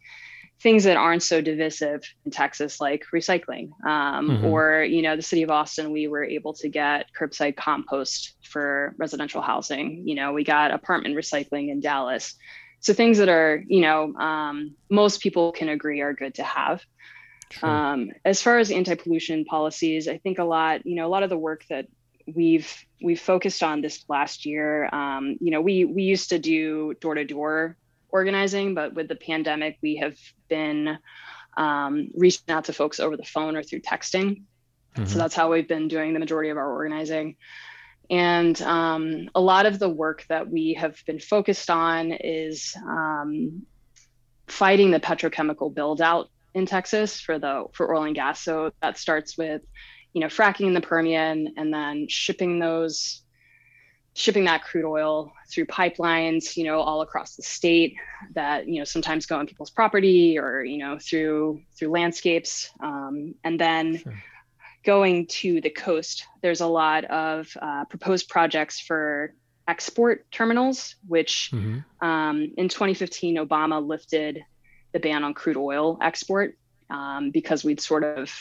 things 0.60 0.84
that 0.84 0.96
aren't 0.96 1.22
so 1.22 1.40
divisive 1.40 2.02
in 2.24 2.30
Texas, 2.30 2.80
like 2.80 3.04
recycling. 3.14 3.70
Um, 3.86 4.28
mm-hmm. 4.28 4.46
Or, 4.46 4.82
you 4.82 5.02
know, 5.02 5.16
the 5.16 5.22
city 5.22 5.42
of 5.42 5.50
Austin, 5.50 5.92
we 5.92 6.08
were 6.08 6.24
able 6.24 6.54
to 6.54 6.68
get 6.68 7.06
curbside 7.18 7.56
compost 7.56 8.36
for 8.42 8.94
residential 8.98 9.42
housing. 9.42 10.02
You 10.06 10.14
know, 10.14 10.32
we 10.32 10.44
got 10.44 10.70
apartment 10.70 11.14
recycling 11.14 11.70
in 11.70 11.80
Dallas. 11.80 12.34
So 12.80 12.92
things 12.92 13.18
that 13.18 13.28
are, 13.28 13.62
you 13.66 13.80
know, 13.80 14.14
um, 14.14 14.74
most 14.90 15.20
people 15.20 15.52
can 15.52 15.68
agree 15.68 16.00
are 16.00 16.14
good 16.14 16.34
to 16.36 16.42
have. 16.42 16.82
Um, 17.62 18.10
as 18.24 18.42
far 18.42 18.58
as 18.58 18.70
anti-pollution 18.70 19.44
policies, 19.44 20.08
I 20.08 20.18
think 20.18 20.38
a 20.38 20.44
lot, 20.44 20.84
you 20.86 20.96
know, 20.96 21.06
a 21.06 21.08
lot 21.08 21.22
of 21.22 21.30
the 21.30 21.38
work 21.38 21.64
that 21.70 21.86
we've 22.26 22.72
we've 23.00 23.20
focused 23.20 23.62
on 23.62 23.80
this 23.80 24.04
last 24.08 24.46
year. 24.46 24.88
Um, 24.92 25.36
you 25.40 25.50
know, 25.50 25.60
we 25.60 25.84
we 25.84 26.02
used 26.02 26.30
to 26.30 26.38
do 26.38 26.94
door-to-door 26.94 27.76
organizing, 28.08 28.74
but 28.74 28.94
with 28.94 29.08
the 29.08 29.16
pandemic, 29.16 29.78
we 29.82 29.96
have 29.96 30.16
been 30.48 30.98
um, 31.56 32.08
reaching 32.14 32.44
out 32.48 32.64
to 32.64 32.72
folks 32.72 33.00
over 33.00 33.16
the 33.16 33.24
phone 33.24 33.56
or 33.56 33.62
through 33.62 33.80
texting. 33.80 34.42
Mm-hmm. 34.94 35.06
So 35.06 35.18
that's 35.18 35.34
how 35.34 35.52
we've 35.52 35.68
been 35.68 35.88
doing 35.88 36.14
the 36.14 36.20
majority 36.20 36.50
of 36.50 36.56
our 36.56 36.70
organizing. 36.70 37.36
And 38.08 38.60
um, 38.62 39.28
a 39.34 39.40
lot 39.40 39.66
of 39.66 39.78
the 39.78 39.88
work 39.88 40.24
that 40.28 40.48
we 40.48 40.74
have 40.74 40.96
been 41.06 41.18
focused 41.18 41.70
on 41.70 42.12
is 42.12 42.74
um, 42.76 43.66
fighting 44.46 44.90
the 44.90 45.00
petrochemical 45.00 45.74
build 45.74 46.00
out 46.00 46.30
in 46.56 46.64
Texas 46.64 47.20
for 47.20 47.38
the 47.38 47.66
for 47.72 47.94
oil 47.94 48.04
and 48.04 48.14
gas. 48.14 48.40
So 48.40 48.72
that 48.80 48.96
starts 48.96 49.36
with, 49.36 49.60
you 50.14 50.22
know, 50.22 50.28
fracking 50.28 50.66
in 50.66 50.72
the 50.72 50.80
Permian 50.80 51.52
and 51.58 51.72
then 51.72 52.08
shipping 52.08 52.58
those 52.58 53.22
shipping 54.14 54.46
that 54.46 54.64
crude 54.64 54.86
oil 54.86 55.30
through 55.50 55.66
pipelines, 55.66 56.56
you 56.56 56.64
know, 56.64 56.80
all 56.80 57.02
across 57.02 57.36
the 57.36 57.42
state 57.42 57.96
that, 58.32 58.66
you 58.66 58.78
know, 58.78 58.84
sometimes 58.84 59.26
go 59.26 59.38
on 59.38 59.46
people's 59.46 59.68
property 59.68 60.38
or, 60.38 60.64
you 60.64 60.78
know, 60.78 60.98
through 60.98 61.60
through 61.78 61.90
landscapes. 61.90 62.70
Um, 62.80 63.34
and 63.44 63.60
then 63.60 63.98
sure. 63.98 64.14
going 64.82 65.26
to 65.26 65.60
the 65.60 65.68
coast, 65.68 66.24
there's 66.40 66.62
a 66.62 66.66
lot 66.66 67.04
of 67.04 67.54
uh, 67.60 67.84
proposed 67.84 68.30
projects 68.30 68.80
for 68.80 69.34
export 69.68 70.30
terminals, 70.30 70.96
which 71.06 71.50
mm-hmm. 71.52 71.80
um, 72.06 72.54
in 72.56 72.70
2015, 72.70 73.36
Obama 73.36 73.86
lifted 73.86 74.42
the 74.96 75.00
ban 75.08 75.24
on 75.24 75.34
crude 75.34 75.58
oil 75.58 75.98
export 76.00 76.56
um, 76.88 77.30
because 77.30 77.62
we'd 77.62 77.80
sort 77.80 78.02
of 78.02 78.32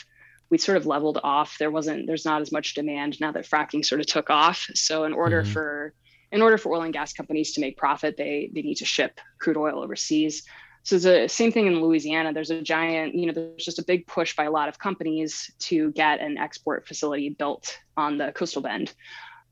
we 0.48 0.56
sort 0.56 0.78
of 0.78 0.86
leveled 0.86 1.18
off. 1.22 1.58
There 1.58 1.70
wasn't 1.70 2.06
there's 2.06 2.24
not 2.24 2.40
as 2.40 2.50
much 2.50 2.72
demand 2.72 3.20
now 3.20 3.30
that 3.32 3.44
fracking 3.44 3.84
sort 3.84 4.00
of 4.00 4.06
took 4.06 4.30
off. 4.30 4.66
So 4.74 5.04
in 5.04 5.12
order 5.12 5.42
mm-hmm. 5.42 5.52
for 5.52 5.92
in 6.32 6.40
order 6.40 6.56
for 6.56 6.72
oil 6.72 6.82
and 6.82 6.94
gas 6.94 7.12
companies 7.12 7.52
to 7.52 7.60
make 7.60 7.76
profit, 7.76 8.16
they 8.16 8.50
they 8.54 8.62
need 8.62 8.76
to 8.76 8.86
ship 8.86 9.20
crude 9.38 9.58
oil 9.58 9.82
overseas. 9.82 10.44
So 10.82 10.98
the 10.98 11.28
same 11.28 11.52
thing 11.52 11.66
in 11.66 11.82
Louisiana. 11.82 12.32
There's 12.32 12.50
a 12.50 12.62
giant, 12.62 13.14
you 13.14 13.26
know, 13.26 13.32
there's 13.32 13.64
just 13.64 13.80
a 13.80 13.84
big 13.84 14.06
push 14.06 14.34
by 14.34 14.44
a 14.44 14.50
lot 14.50 14.68
of 14.68 14.78
companies 14.78 15.50
to 15.58 15.90
get 15.92 16.20
an 16.20 16.38
export 16.38 16.86
facility 16.86 17.28
built 17.28 17.76
on 17.96 18.18
the 18.18 18.30
coastal 18.32 18.62
bend. 18.62 18.94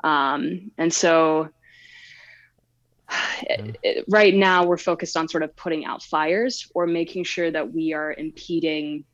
Um, 0.05 0.71
and 0.79 0.95
so 0.95 1.49
it, 3.43 4.05
right 4.09 4.35
now 4.35 4.65
we're 4.65 4.79
focused 4.79 5.17
on 5.17 5.29
sort 5.29 5.43
of 5.43 5.55
putting 5.57 5.85
out 5.85 6.03
fires 6.03 6.71
or 6.75 6.87
making 6.87 7.25
sure 7.25 7.51
that 7.51 7.73
we 7.73 7.93
are 7.93 8.13
impeding 8.13 9.05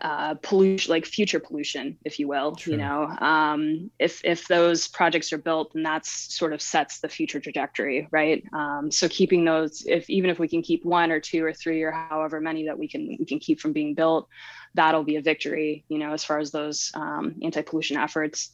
uh, 0.00 0.34
pollution, 0.34 0.90
like 0.90 1.04
future 1.04 1.40
pollution, 1.40 1.98
if 2.04 2.18
you 2.18 2.28
will. 2.28 2.56
You 2.64 2.76
know, 2.76 3.04
um, 3.20 3.90
if 3.98 4.20
if 4.24 4.46
those 4.46 4.86
projects 4.86 5.32
are 5.32 5.38
built, 5.38 5.72
then 5.74 5.82
that's 5.82 6.36
sort 6.36 6.52
of 6.52 6.62
sets 6.62 7.00
the 7.00 7.08
future 7.08 7.40
trajectory, 7.40 8.06
right? 8.10 8.44
Um, 8.52 8.90
so 8.90 9.08
keeping 9.08 9.44
those, 9.44 9.84
if 9.86 10.08
even 10.08 10.30
if 10.30 10.38
we 10.38 10.48
can 10.48 10.62
keep 10.62 10.84
one 10.84 11.10
or 11.10 11.20
two 11.20 11.44
or 11.44 11.52
three 11.52 11.82
or 11.82 11.90
however 11.90 12.40
many 12.40 12.66
that 12.66 12.78
we 12.78 12.88
can 12.88 13.16
we 13.18 13.24
can 13.24 13.38
keep 13.38 13.60
from 13.60 13.72
being 13.72 13.94
built, 13.94 14.28
that'll 14.74 15.04
be 15.04 15.16
a 15.16 15.22
victory. 15.22 15.84
You 15.88 15.98
know, 15.98 16.12
as 16.12 16.24
far 16.24 16.38
as 16.38 16.50
those 16.50 16.92
um, 16.94 17.36
anti-pollution 17.42 17.96
efforts. 17.96 18.50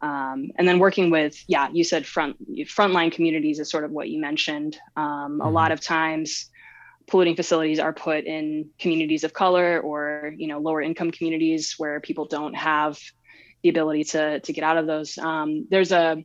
Um, 0.00 0.50
and 0.56 0.66
then 0.66 0.78
working 0.78 1.10
with, 1.10 1.42
yeah, 1.48 1.68
you 1.72 1.84
said 1.84 2.06
front 2.06 2.36
frontline 2.66 3.10
communities 3.10 3.58
is 3.58 3.70
sort 3.70 3.84
of 3.84 3.90
what 3.90 4.08
you 4.08 4.20
mentioned. 4.20 4.78
Um, 4.96 5.04
mm-hmm. 5.04 5.40
A 5.40 5.50
lot 5.50 5.72
of 5.72 5.80
times, 5.80 6.50
polluting 7.08 7.36
facilities 7.36 7.78
are 7.78 7.92
put 7.92 8.24
in 8.24 8.70
communities 8.78 9.24
of 9.24 9.32
color 9.32 9.80
or 9.80 10.34
you 10.36 10.46
know 10.46 10.58
lower 10.58 10.82
income 10.82 11.10
communities 11.10 11.74
where 11.78 12.00
people 12.00 12.26
don't 12.26 12.54
have 12.54 12.98
the 13.62 13.68
ability 13.68 14.04
to 14.04 14.40
to 14.40 14.52
get 14.52 14.62
out 14.62 14.76
of 14.76 14.86
those. 14.86 15.18
Um, 15.18 15.66
there's 15.70 15.92
a 15.92 16.24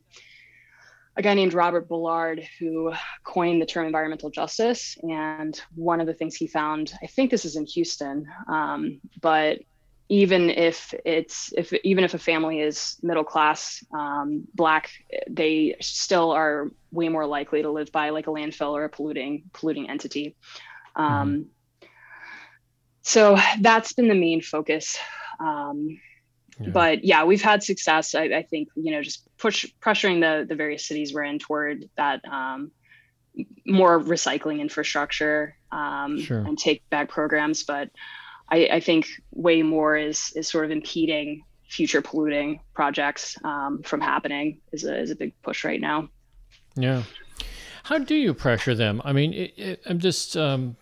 a 1.16 1.22
guy 1.22 1.34
named 1.34 1.54
Robert 1.54 1.88
Bullard 1.88 2.46
who 2.58 2.92
coined 3.22 3.62
the 3.62 3.66
term 3.66 3.86
environmental 3.86 4.30
justice, 4.30 4.96
and 5.02 5.60
one 5.74 6.00
of 6.00 6.06
the 6.06 6.14
things 6.14 6.34
he 6.34 6.46
found, 6.48 6.92
I 7.02 7.06
think 7.06 7.30
this 7.30 7.44
is 7.44 7.54
in 7.56 7.66
Houston, 7.66 8.26
um, 8.48 9.00
but 9.20 9.60
even 10.08 10.50
if 10.50 10.94
it's 11.04 11.52
if 11.56 11.72
even 11.84 12.04
if 12.04 12.14
a 12.14 12.18
family 12.18 12.60
is 12.60 12.96
middle 13.02 13.24
class 13.24 13.82
um, 13.92 14.44
black 14.54 14.90
they 15.28 15.76
still 15.80 16.30
are 16.30 16.70
way 16.90 17.08
more 17.08 17.26
likely 17.26 17.62
to 17.62 17.70
live 17.70 17.90
by 17.90 18.10
like 18.10 18.26
a 18.26 18.30
landfill 18.30 18.72
or 18.72 18.84
a 18.84 18.88
polluting 18.88 19.44
polluting 19.52 19.88
entity 19.88 20.36
um, 20.96 21.28
mm-hmm. 21.28 21.42
So 23.04 23.36
that's 23.60 23.92
been 23.92 24.08
the 24.08 24.14
main 24.14 24.40
focus. 24.40 24.98
Um, 25.38 26.00
yeah. 26.58 26.70
But 26.70 27.04
yeah, 27.04 27.24
we've 27.24 27.42
had 27.42 27.62
success. 27.62 28.14
I, 28.14 28.24
I, 28.24 28.42
think 28.42 28.68
you 28.76 28.92
know 28.92 29.02
just 29.02 29.28
push 29.36 29.66
pressuring 29.80 30.20
the 30.20 30.46
the 30.46 30.54
various 30.54 30.86
cities 30.86 31.12
we're 31.12 31.24
in 31.24 31.38
toward 31.38 31.90
that 31.96 32.24
um, 32.24 32.70
more 33.66 34.00
recycling 34.00 34.60
infrastructure 34.60 35.56
um, 35.70 36.20
sure. 36.20 36.38
and 36.38 36.56
take 36.56 36.88
back 36.90 37.10
programs. 37.10 37.64
But 37.64 37.90
I, 38.48 38.68
I, 38.72 38.80
think 38.80 39.06
way 39.32 39.62
more 39.62 39.96
is 39.96 40.32
is 40.36 40.48
sort 40.48 40.64
of 40.64 40.70
impeding 40.70 41.44
future 41.68 42.02
polluting 42.02 42.60
projects 42.74 43.36
um, 43.44 43.82
from 43.82 44.00
happening 44.00 44.60
is 44.72 44.84
a, 44.84 44.96
is 44.98 45.10
a 45.10 45.16
big 45.16 45.32
push 45.42 45.64
right 45.64 45.80
now. 45.80 46.08
Yeah. 46.76 47.02
How 47.84 47.98
do 47.98 48.14
you 48.14 48.32
pressure 48.32 48.74
them? 48.74 49.02
I 49.04 49.12
mean, 49.12 49.32
it, 49.32 49.54
it, 49.56 49.82
I'm 49.86 49.98
just, 49.98 50.36
um, 50.36 50.76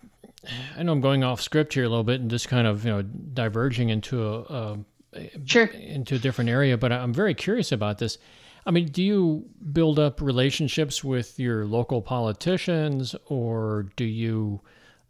I 0.77 0.83
know 0.83 0.91
I'm 0.91 1.01
going 1.01 1.23
off 1.23 1.41
script 1.41 1.73
here 1.73 1.83
a 1.83 1.89
little 1.89 2.03
bit 2.03 2.21
and 2.21 2.29
just 2.29 2.47
kind 2.47 2.67
of, 2.67 2.85
you 2.85 2.91
know, 2.91 3.01
diverging 3.01 3.89
into 3.89 4.25
a, 4.25 4.77
a 5.13 5.29
sure 5.45 5.65
into 5.65 6.15
a 6.15 6.19
different 6.19 6.49
area, 6.49 6.77
but 6.77 6.91
I'm 6.91 7.13
very 7.13 7.33
curious 7.33 7.71
about 7.71 7.97
this. 7.97 8.17
I 8.65 8.71
mean, 8.71 8.87
do 8.87 9.03
you 9.03 9.45
build 9.73 9.99
up 9.99 10.21
relationships 10.21 11.03
with 11.03 11.37
your 11.37 11.65
local 11.65 12.01
politicians, 12.01 13.15
or 13.25 13.89
do 13.97 14.05
you 14.05 14.61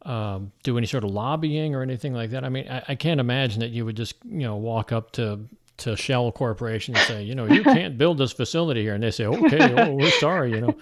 um, 0.06 0.52
do 0.64 0.78
any 0.78 0.88
sort 0.88 1.04
of 1.04 1.12
lobbying 1.12 1.76
or 1.76 1.82
anything 1.82 2.14
like 2.14 2.32
that? 2.32 2.44
I 2.44 2.50
mean, 2.50 2.68
I, 2.70 2.84
I, 2.90 2.96
can't 2.96 3.20
imagine 3.20 3.62
that 3.62 3.70
you 3.72 3.86
would 3.86 3.96
just 3.96 4.16
you 4.26 4.40
know 4.40 4.58
walk 4.58 4.92
up 4.92 5.12
to 5.14 5.48
to 5.78 5.96
Shell 5.96 6.32
Corporation 6.34 6.96
and 6.96 7.06
say, 7.06 7.24
you 7.24 7.36
know, 7.36 7.46
you 7.46 7.64
can't 7.64 7.98
build 7.98 8.18
this 8.18 8.32
facility 8.32 8.82
here, 8.82 8.94
and 8.94 9.04
they 9.04 9.12
say, 9.12 9.26
okay, 9.26 9.74
oh, 9.82 9.96
we're 9.96 10.12
sorry, 10.12 10.52
you 10.52 10.62
know. 10.62 10.76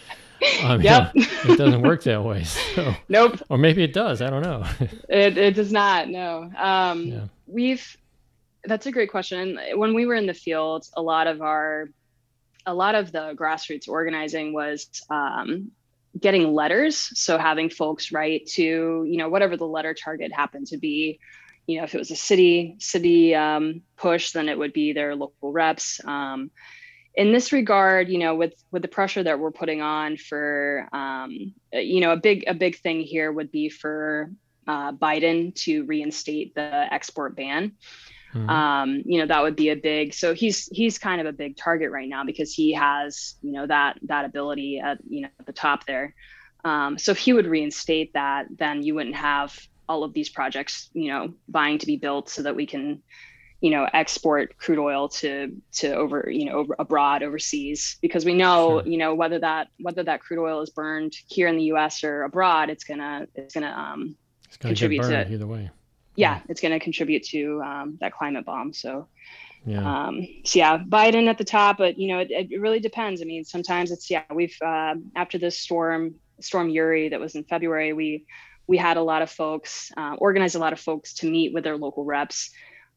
Um, 0.64 0.82
yep. 0.82 1.12
Yeah, 1.14 1.26
it 1.46 1.58
doesn't 1.58 1.82
work 1.82 2.04
that 2.04 2.24
way. 2.24 2.44
So. 2.44 2.96
Nope. 3.10 3.40
Or 3.50 3.58
maybe 3.58 3.84
it 3.84 3.94
does. 3.94 4.22
I 4.22 4.30
don't 4.30 4.42
know. 4.42 4.66
it, 5.10 5.38
it 5.38 5.56
does 5.56 5.72
not. 5.72 6.10
No. 6.10 6.52
Um, 6.58 7.04
yeah. 7.04 7.26
We've, 7.48 7.98
that's 8.64 8.86
a 8.86 8.92
great 8.92 9.12
question. 9.12 9.60
When 9.76 9.94
we 9.94 10.06
were 10.06 10.16
in 10.16 10.26
the 10.26 10.34
field, 10.34 10.88
a 10.96 11.02
lot 11.02 11.28
of 11.28 11.42
our, 11.42 11.90
a 12.66 12.74
lot 12.74 12.96
of 12.96 13.12
the 13.12 13.34
grassroots 13.36 13.88
organizing 13.88 14.54
was 14.54 14.88
um, 15.10 15.72
getting 16.22 16.54
letters. 16.54 17.10
So 17.20 17.38
having 17.38 17.70
folks 17.70 18.12
write 18.12 18.46
to, 18.52 19.06
you 19.08 19.18
know, 19.18 19.30
whatever 19.30 19.58
the 19.58 19.68
letter 19.68 19.94
target 19.94 20.32
happened 20.32 20.68
to 20.68 20.78
be, 20.78 21.20
you 21.68 21.78
know, 21.78 21.84
if 21.84 21.96
it 21.96 21.98
was 21.98 22.12
a 22.12 22.16
city, 22.16 22.76
city 22.80 23.36
um, 23.36 23.82
push, 23.98 24.32
then 24.32 24.50
it 24.50 24.58
would 24.58 24.74
be 24.74 24.94
their 24.94 25.16
local 25.16 25.52
reps. 25.52 26.00
Um, 26.06 26.52
in 27.14 27.34
this 27.34 27.52
regard, 27.52 28.08
you 28.10 28.20
know, 28.20 28.36
with 28.36 28.54
with 28.72 28.82
the 28.82 28.88
pressure 28.88 29.24
that 29.24 29.40
we're 29.40 29.52
putting 29.52 29.82
on 29.82 30.16
for, 30.16 30.88
um, 30.94 31.54
you 31.74 32.00
know, 32.00 32.12
a 32.12 32.18
big 32.18 32.46
a 32.48 32.54
big 32.54 32.78
thing 32.78 33.02
here 33.02 33.32
would 33.32 33.52
be 33.52 33.68
for 33.70 34.32
uh, 34.68 34.94
Biden 34.94 35.54
to 35.56 35.84
reinstate 35.84 36.56
the 36.56 36.88
export 36.94 37.36
ban. 37.36 37.74
Mm-hmm. 38.34 38.50
Um, 38.50 39.02
you 39.06 39.20
know, 39.20 39.26
that 39.28 39.44
would 39.44 39.56
be 39.56 39.70
a 39.70 39.76
big. 39.76 40.14
So 40.14 40.34
he's 40.34 40.68
he's 40.68 40.98
kind 40.98 41.22
of 41.22 41.28
a 41.28 41.34
big 41.34 41.58
target 41.58 41.92
right 41.92 42.08
now 42.08 42.24
because 42.24 42.54
he 42.54 42.74
has 42.74 43.36
you 43.42 43.52
know 43.52 43.68
that 43.68 44.00
that 44.04 44.26
ability 44.26 44.80
at 44.80 45.00
you 45.08 45.22
know 45.22 45.30
at 45.40 45.46
the 45.46 45.54
top 45.54 45.86
there. 45.86 46.16
Um, 46.64 46.98
so 46.98 47.12
if 47.12 47.18
he 47.18 47.34
would 47.34 47.48
reinstate 47.48 48.14
that, 48.14 48.46
then 48.56 48.84
you 48.84 48.96
wouldn't 48.96 49.16
have 49.16 49.60
all 49.90 50.04
of 50.04 50.14
these 50.14 50.30
projects, 50.30 50.90
you 50.94 51.10
know, 51.10 51.34
vying 51.50 51.80
to 51.80 51.86
be 51.86 51.98
built 51.98 52.30
so 52.30 52.44
that 52.44 52.56
we 52.56 52.66
can 52.66 53.02
you 53.62 53.70
know 53.70 53.88
export 53.94 54.58
crude 54.58 54.80
oil 54.80 55.08
to 55.08 55.56
to 55.72 55.94
over 55.94 56.28
you 56.30 56.46
know 56.46 56.54
over, 56.54 56.76
abroad 56.80 57.22
overseas 57.24 57.98
because 58.02 58.26
we 58.26 58.34
know 58.34 58.82
sure. 58.82 58.92
you 58.92 58.98
know 58.98 59.14
whether 59.14 59.40
that 59.40 59.68
whether 59.80 60.04
that 60.04 60.20
crude 60.20 60.44
oil 60.44 60.62
is 60.62 60.72
burned 60.72 61.14
here 61.28 61.48
in 61.48 61.56
the 61.56 61.66
US 61.66 62.04
or 62.04 62.24
abroad 62.24 62.72
it's 62.72 62.84
gonna 62.84 63.28
it's 63.36 63.54
gonna 63.54 63.72
um 63.72 64.16
it's 64.48 64.58
gonna 64.58 64.72
contribute 64.72 65.04
to 65.04 65.32
either 65.32 65.46
way 65.46 65.70
yeah, 66.16 66.36
yeah. 66.36 66.42
it's 66.50 66.62
gonna 66.62 66.80
contribute 66.80 67.24
to 67.24 67.62
um, 67.62 67.98
that 68.02 68.14
climate 68.14 68.46
bomb 68.46 68.74
so 68.74 69.08
yeah. 69.64 70.08
Um, 70.08 70.28
so 70.44 70.58
yeah, 70.58 70.80
Biden 70.80 71.28
at 71.28 71.38
the 71.38 71.44
top, 71.44 71.78
but 71.78 72.00
you 72.00 72.08
know, 72.08 72.18
it, 72.18 72.32
it 72.32 72.60
really 72.60 72.80
depends. 72.80 73.22
I 73.22 73.26
mean, 73.26 73.46
sometimes 73.46 73.92
it's 73.92 74.10
yeah. 74.10 74.24
We've 74.34 74.58
uh, 74.60 74.96
after 75.16 75.38
this 75.38 75.56
storm, 75.56 76.16
Storm 76.40 76.70
Uri 76.70 77.10
that 77.10 77.20
was 77.20 77.36
in 77.36 77.44
February, 77.44 77.94
we 77.94 78.26
we 78.66 78.78
had 78.78 78.98
a 78.98 79.04
lot 79.04 79.22
of 79.22 79.30
folks, 79.30 79.92
uh, 79.98 80.16
organized 80.18 80.56
a 80.56 80.60
lot 80.60 80.74
of 80.74 80.80
folks 80.80 81.14
to 81.16 81.30
meet 81.30 81.54
with 81.54 81.64
their 81.64 81.78
local 81.78 82.06
reps 82.06 82.50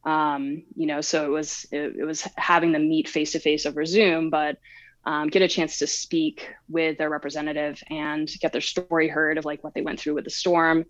um, 0.04 0.64
you 0.76 0.86
know 0.86 1.00
so 1.00 1.24
it 1.24 1.30
was 1.30 1.66
it, 1.72 1.96
it, 1.98 2.04
was 2.04 2.26
having 2.36 2.72
them 2.72 2.88
meet 2.88 3.08
face 3.08 3.32
to 3.32 3.38
face 3.38 3.66
over 3.66 3.84
zoom 3.84 4.30
but 4.30 4.58
um, 5.06 5.28
get 5.28 5.42
a 5.42 5.48
chance 5.48 5.78
to 5.78 5.86
speak 5.86 6.48
with 6.68 6.98
their 6.98 7.10
representative 7.10 7.82
and 7.90 8.30
get 8.40 8.52
their 8.52 8.60
story 8.60 9.08
heard 9.08 9.38
of 9.38 9.44
like 9.44 9.62
what 9.62 9.74
they 9.74 9.82
went 9.82 10.00
through 10.00 10.14
with 10.14 10.24
the 10.24 10.30
storm 10.30 10.84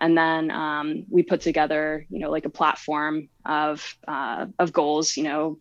and 0.00 0.16
then 0.16 0.50
um, 0.50 1.04
we 1.10 1.22
put 1.22 1.40
together 1.40 2.06
you 2.10 2.18
know 2.18 2.30
like 2.30 2.44
a 2.44 2.50
platform 2.50 3.28
of 3.44 3.96
uh, 4.06 4.46
of 4.58 4.72
goals 4.72 5.16
you 5.16 5.24
know 5.24 5.58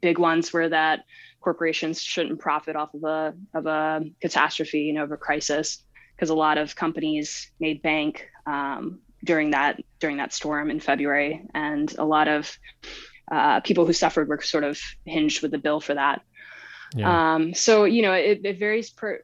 big 0.00 0.18
ones 0.18 0.52
were 0.52 0.68
that 0.68 1.00
corporations 1.40 2.00
shouldn't 2.00 2.38
profit 2.38 2.76
off 2.76 2.94
of 2.94 3.04
a 3.04 3.34
of 3.54 3.66
a 3.66 4.04
catastrophe 4.20 4.80
you 4.80 4.92
know 4.92 5.04
of 5.04 5.12
a 5.12 5.16
crisis 5.16 5.84
because 6.14 6.30
a 6.30 6.34
lot 6.34 6.58
of 6.58 6.76
companies 6.76 7.50
made 7.58 7.82
bank 7.82 8.28
um, 8.46 9.00
during 9.24 9.50
that 9.50 9.80
during 10.00 10.16
that 10.18 10.32
storm 10.32 10.70
in 10.70 10.80
February, 10.80 11.44
and 11.54 11.94
a 11.98 12.04
lot 12.04 12.28
of 12.28 12.56
uh, 13.30 13.60
people 13.60 13.86
who 13.86 13.92
suffered 13.92 14.28
were 14.28 14.40
sort 14.40 14.64
of 14.64 14.80
hinged 15.04 15.42
with 15.42 15.50
the 15.50 15.58
bill 15.58 15.80
for 15.80 15.94
that. 15.94 16.22
Yeah. 16.94 17.34
Um, 17.34 17.54
so 17.54 17.84
you 17.84 18.02
know, 18.02 18.12
it, 18.12 18.40
it 18.44 18.58
varies 18.58 18.90
per 18.90 19.22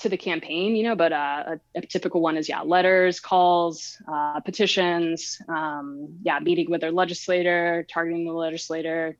to 0.00 0.08
the 0.08 0.16
campaign, 0.16 0.76
you 0.76 0.82
know, 0.84 0.96
but 0.96 1.12
uh, 1.12 1.56
a, 1.74 1.78
a, 1.78 1.80
typical 1.82 2.20
one 2.20 2.36
is 2.36 2.48
yeah, 2.48 2.60
letters, 2.60 3.20
calls, 3.20 3.96
uh, 4.08 4.40
petitions, 4.40 5.40
um, 5.48 6.18
yeah, 6.22 6.38
meeting 6.40 6.70
with 6.70 6.80
their 6.80 6.92
legislator, 6.92 7.86
targeting 7.88 8.24
the 8.24 8.32
legislator 8.32 9.16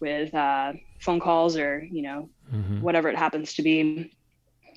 with 0.00 0.34
uh, 0.34 0.72
phone 0.98 1.20
calls 1.20 1.56
or 1.56 1.86
you 1.90 2.02
know 2.02 2.28
mm-hmm. 2.52 2.80
whatever 2.80 3.08
it 3.08 3.16
happens 3.16 3.54
to 3.54 3.62
be. 3.62 4.12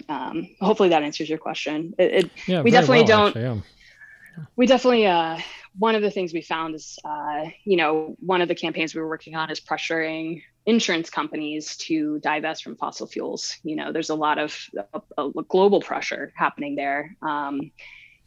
Um, 0.10 0.50
hopefully 0.60 0.90
that 0.90 1.04
answers 1.04 1.30
your 1.30 1.38
question. 1.38 1.94
It, 1.98 2.26
it 2.26 2.32
yeah, 2.48 2.62
we 2.62 2.72
definitely 2.72 3.00
well, 3.00 3.08
don't. 3.08 3.28
Actually, 3.28 3.44
yeah. 3.44 3.58
We 4.56 4.66
definitely 4.66 5.08
uh, 5.08 5.40
one 5.78 5.96
of 5.96 6.02
the 6.02 6.12
things 6.12 6.34
we 6.34 6.42
found 6.42 6.76
is 6.76 7.00
uh, 7.06 7.46
you 7.64 7.78
know 7.78 8.16
one 8.20 8.42
of 8.42 8.48
the 8.48 8.56
campaigns 8.56 8.94
we 8.94 9.02
were 9.02 9.08
working 9.08 9.36
on 9.36 9.50
is 9.50 9.60
pressuring 9.60 10.44
insurance 10.66 11.10
companies 11.10 11.76
to 11.78 12.20
divest 12.20 12.64
from 12.64 12.76
fossil 12.76 13.08
fuels. 13.08 13.58
You 13.64 13.76
know, 13.76 13.92
there's 13.92 14.10
a 14.10 14.16
lot 14.16 14.38
of 14.38 14.58
a, 14.94 15.02
a 15.18 15.44
global 15.44 15.82
pressure 15.82 16.32
happening 16.36 16.76
there. 16.76 17.16
Um, 17.22 17.72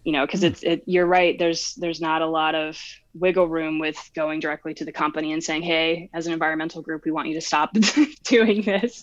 you 0.05 0.13
know, 0.13 0.25
because 0.25 0.41
hmm. 0.41 0.47
it's 0.47 0.63
it, 0.63 0.83
you're 0.87 1.07
right. 1.07 1.37
There's 1.39 1.75
there's 1.75 2.01
not 2.01 2.23
a 2.23 2.27
lot 2.27 2.55
of 2.55 2.81
wiggle 3.15 3.49
room 3.49 3.81
with 3.81 3.99
going 4.15 4.39
directly 4.39 4.73
to 4.75 4.85
the 4.85 4.93
company 4.93 5.33
and 5.33 5.43
saying, 5.43 5.63
"Hey, 5.63 6.11
as 6.15 6.29
an 6.29 6.33
environmental 6.33 6.81
group, 6.81 7.05
we 7.05 7.11
want 7.11 7.27
you 7.29 7.35
to 7.35 7.41
stop 7.41 7.77
doing 8.23 8.63
this." 8.63 9.03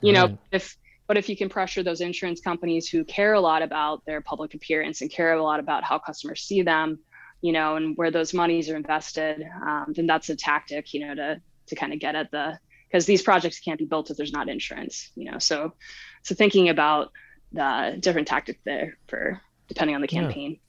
You 0.00 0.14
right. 0.14 0.30
know, 0.30 0.38
if 0.52 0.76
but 1.08 1.16
if 1.16 1.28
you 1.28 1.36
can 1.36 1.48
pressure 1.48 1.82
those 1.82 2.00
insurance 2.00 2.40
companies 2.40 2.88
who 2.88 3.04
care 3.04 3.34
a 3.34 3.40
lot 3.40 3.62
about 3.62 4.04
their 4.06 4.20
public 4.20 4.54
appearance 4.54 5.00
and 5.00 5.10
care 5.10 5.32
a 5.34 5.42
lot 5.42 5.58
about 5.58 5.82
how 5.84 5.98
customers 5.98 6.42
see 6.42 6.62
them, 6.62 7.00
you 7.42 7.52
know, 7.52 7.76
and 7.76 7.96
where 7.96 8.10
those 8.10 8.32
monies 8.32 8.70
are 8.70 8.76
invested, 8.76 9.44
um, 9.60 9.86
then 9.88 10.06
that's 10.06 10.28
a 10.28 10.36
tactic, 10.36 10.94
you 10.94 11.00
know, 11.00 11.14
to 11.16 11.40
to 11.66 11.74
kind 11.74 11.92
of 11.92 11.98
get 11.98 12.14
at 12.14 12.30
the 12.30 12.58
because 12.94 13.06
these 13.06 13.22
projects 13.22 13.58
can't 13.58 13.76
be 13.76 13.84
built 13.84 14.08
if 14.08 14.16
there's 14.16 14.32
not 14.32 14.48
insurance, 14.48 15.10
you 15.16 15.28
know. 15.28 15.40
So, 15.40 15.72
so 16.22 16.32
thinking 16.36 16.68
about 16.68 17.10
the 17.52 17.96
different 17.98 18.28
tactics 18.28 18.60
there 18.64 18.98
for 19.08 19.40
depending 19.66 19.96
on 19.96 20.00
the 20.00 20.06
campaign. 20.06 20.60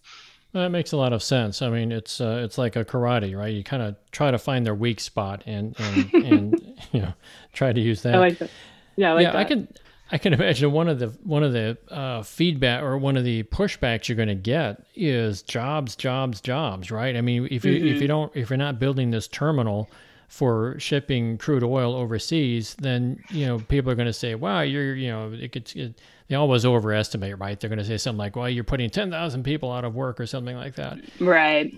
Yeah. 0.53 0.63
That 0.63 0.69
makes 0.69 0.91
a 0.91 0.97
lot 0.97 1.13
of 1.13 1.21
sense. 1.21 1.61
I 1.61 1.69
mean, 1.69 1.91
it's 1.91 2.19
uh, 2.19 2.41
it's 2.43 2.57
like 2.57 2.75
a 2.75 2.83
karate, 2.83 3.37
right? 3.37 3.53
You 3.53 3.63
kind 3.63 3.83
of 3.83 3.95
try 4.11 4.31
to 4.31 4.39
find 4.39 4.65
their 4.65 4.73
weak 4.73 5.01
spot 5.01 5.43
and 5.45 5.75
and, 5.77 6.13
and 6.13 6.81
you 6.91 7.01
know 7.01 7.13
try 7.53 7.71
to 7.71 7.79
use 7.79 8.01
that. 8.01 8.15
I 8.15 8.17
like 8.17 8.39
that. 8.39 8.49
Yeah, 8.95 9.11
I 9.11 9.13
like 9.13 9.23
yeah, 9.23 9.31
that. 9.33 9.37
I 9.37 9.43
can 9.43 9.67
I 10.11 10.17
can 10.17 10.33
imagine 10.33 10.71
one 10.71 10.87
of 10.87 10.97
the 10.97 11.09
one 11.21 11.43
of 11.43 11.53
the 11.53 11.77
uh, 11.91 12.23
feedback 12.23 12.81
or 12.81 12.97
one 12.97 13.17
of 13.17 13.23
the 13.23 13.43
pushbacks 13.43 14.07
you're 14.07 14.15
going 14.15 14.29
to 14.29 14.33
get 14.33 14.83
is 14.95 15.43
jobs, 15.43 15.95
jobs, 15.95 16.41
jobs, 16.41 16.89
right? 16.89 17.15
I 17.15 17.21
mean, 17.21 17.47
if 17.51 17.63
you 17.63 17.73
mm-hmm. 17.73 17.87
if 17.87 18.01
you 18.01 18.07
don't 18.07 18.35
if 18.35 18.49
you're 18.49 18.57
not 18.57 18.79
building 18.79 19.11
this 19.11 19.27
terminal 19.27 19.91
for 20.35 20.77
shipping 20.79 21.37
crude 21.37 21.63
oil 21.63 21.95
overseas, 21.95 22.75
then 22.75 23.23
you 23.29 23.45
know 23.45 23.57
people 23.57 23.89
are 23.89 23.95
going 23.95 24.05
to 24.05 24.11
say, 24.11 24.35
"Wow, 24.35 24.61
you're 24.61 24.93
you 24.93 25.09
know 25.09 25.31
it 25.31 25.53
gets." 25.53 25.73
It, 25.75 26.01
they 26.27 26.35
always 26.35 26.65
overestimate, 26.65 27.39
right? 27.39 27.57
They're 27.57 27.69
going 27.69 27.79
to 27.79 27.85
say 27.85 27.97
something 27.97 28.17
like, 28.17 28.35
"Well, 28.35 28.49
you're 28.49 28.65
putting 28.65 28.89
ten 28.89 29.09
thousand 29.09 29.43
people 29.43 29.71
out 29.71 29.85
of 29.85 29.95
work" 29.95 30.19
or 30.19 30.25
something 30.25 30.57
like 30.57 30.75
that. 30.75 30.99
Right. 31.21 31.73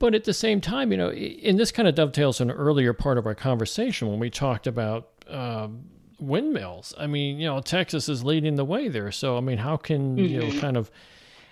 But 0.00 0.16
at 0.16 0.24
the 0.24 0.32
same 0.32 0.60
time, 0.60 0.90
you 0.90 0.98
know, 0.98 1.12
in 1.12 1.56
this 1.56 1.70
kind 1.70 1.86
of 1.86 1.94
dovetails 1.94 2.40
an 2.40 2.50
earlier 2.50 2.92
part 2.92 3.16
of 3.16 3.26
our 3.26 3.34
conversation 3.36 4.08
when 4.08 4.18
we 4.18 4.28
talked 4.28 4.66
about 4.66 5.10
um, 5.28 5.84
windmills. 6.18 6.92
I 6.98 7.06
mean, 7.06 7.38
you 7.38 7.46
know, 7.46 7.60
Texas 7.60 8.08
is 8.08 8.24
leading 8.24 8.56
the 8.56 8.64
way 8.64 8.88
there. 8.88 9.12
So, 9.12 9.36
I 9.36 9.40
mean, 9.40 9.58
how 9.58 9.76
can 9.76 10.16
mm-hmm. 10.16 10.24
you 10.24 10.40
know, 10.40 10.46
mm-hmm. 10.46 10.58
kind 10.58 10.76
of, 10.76 10.90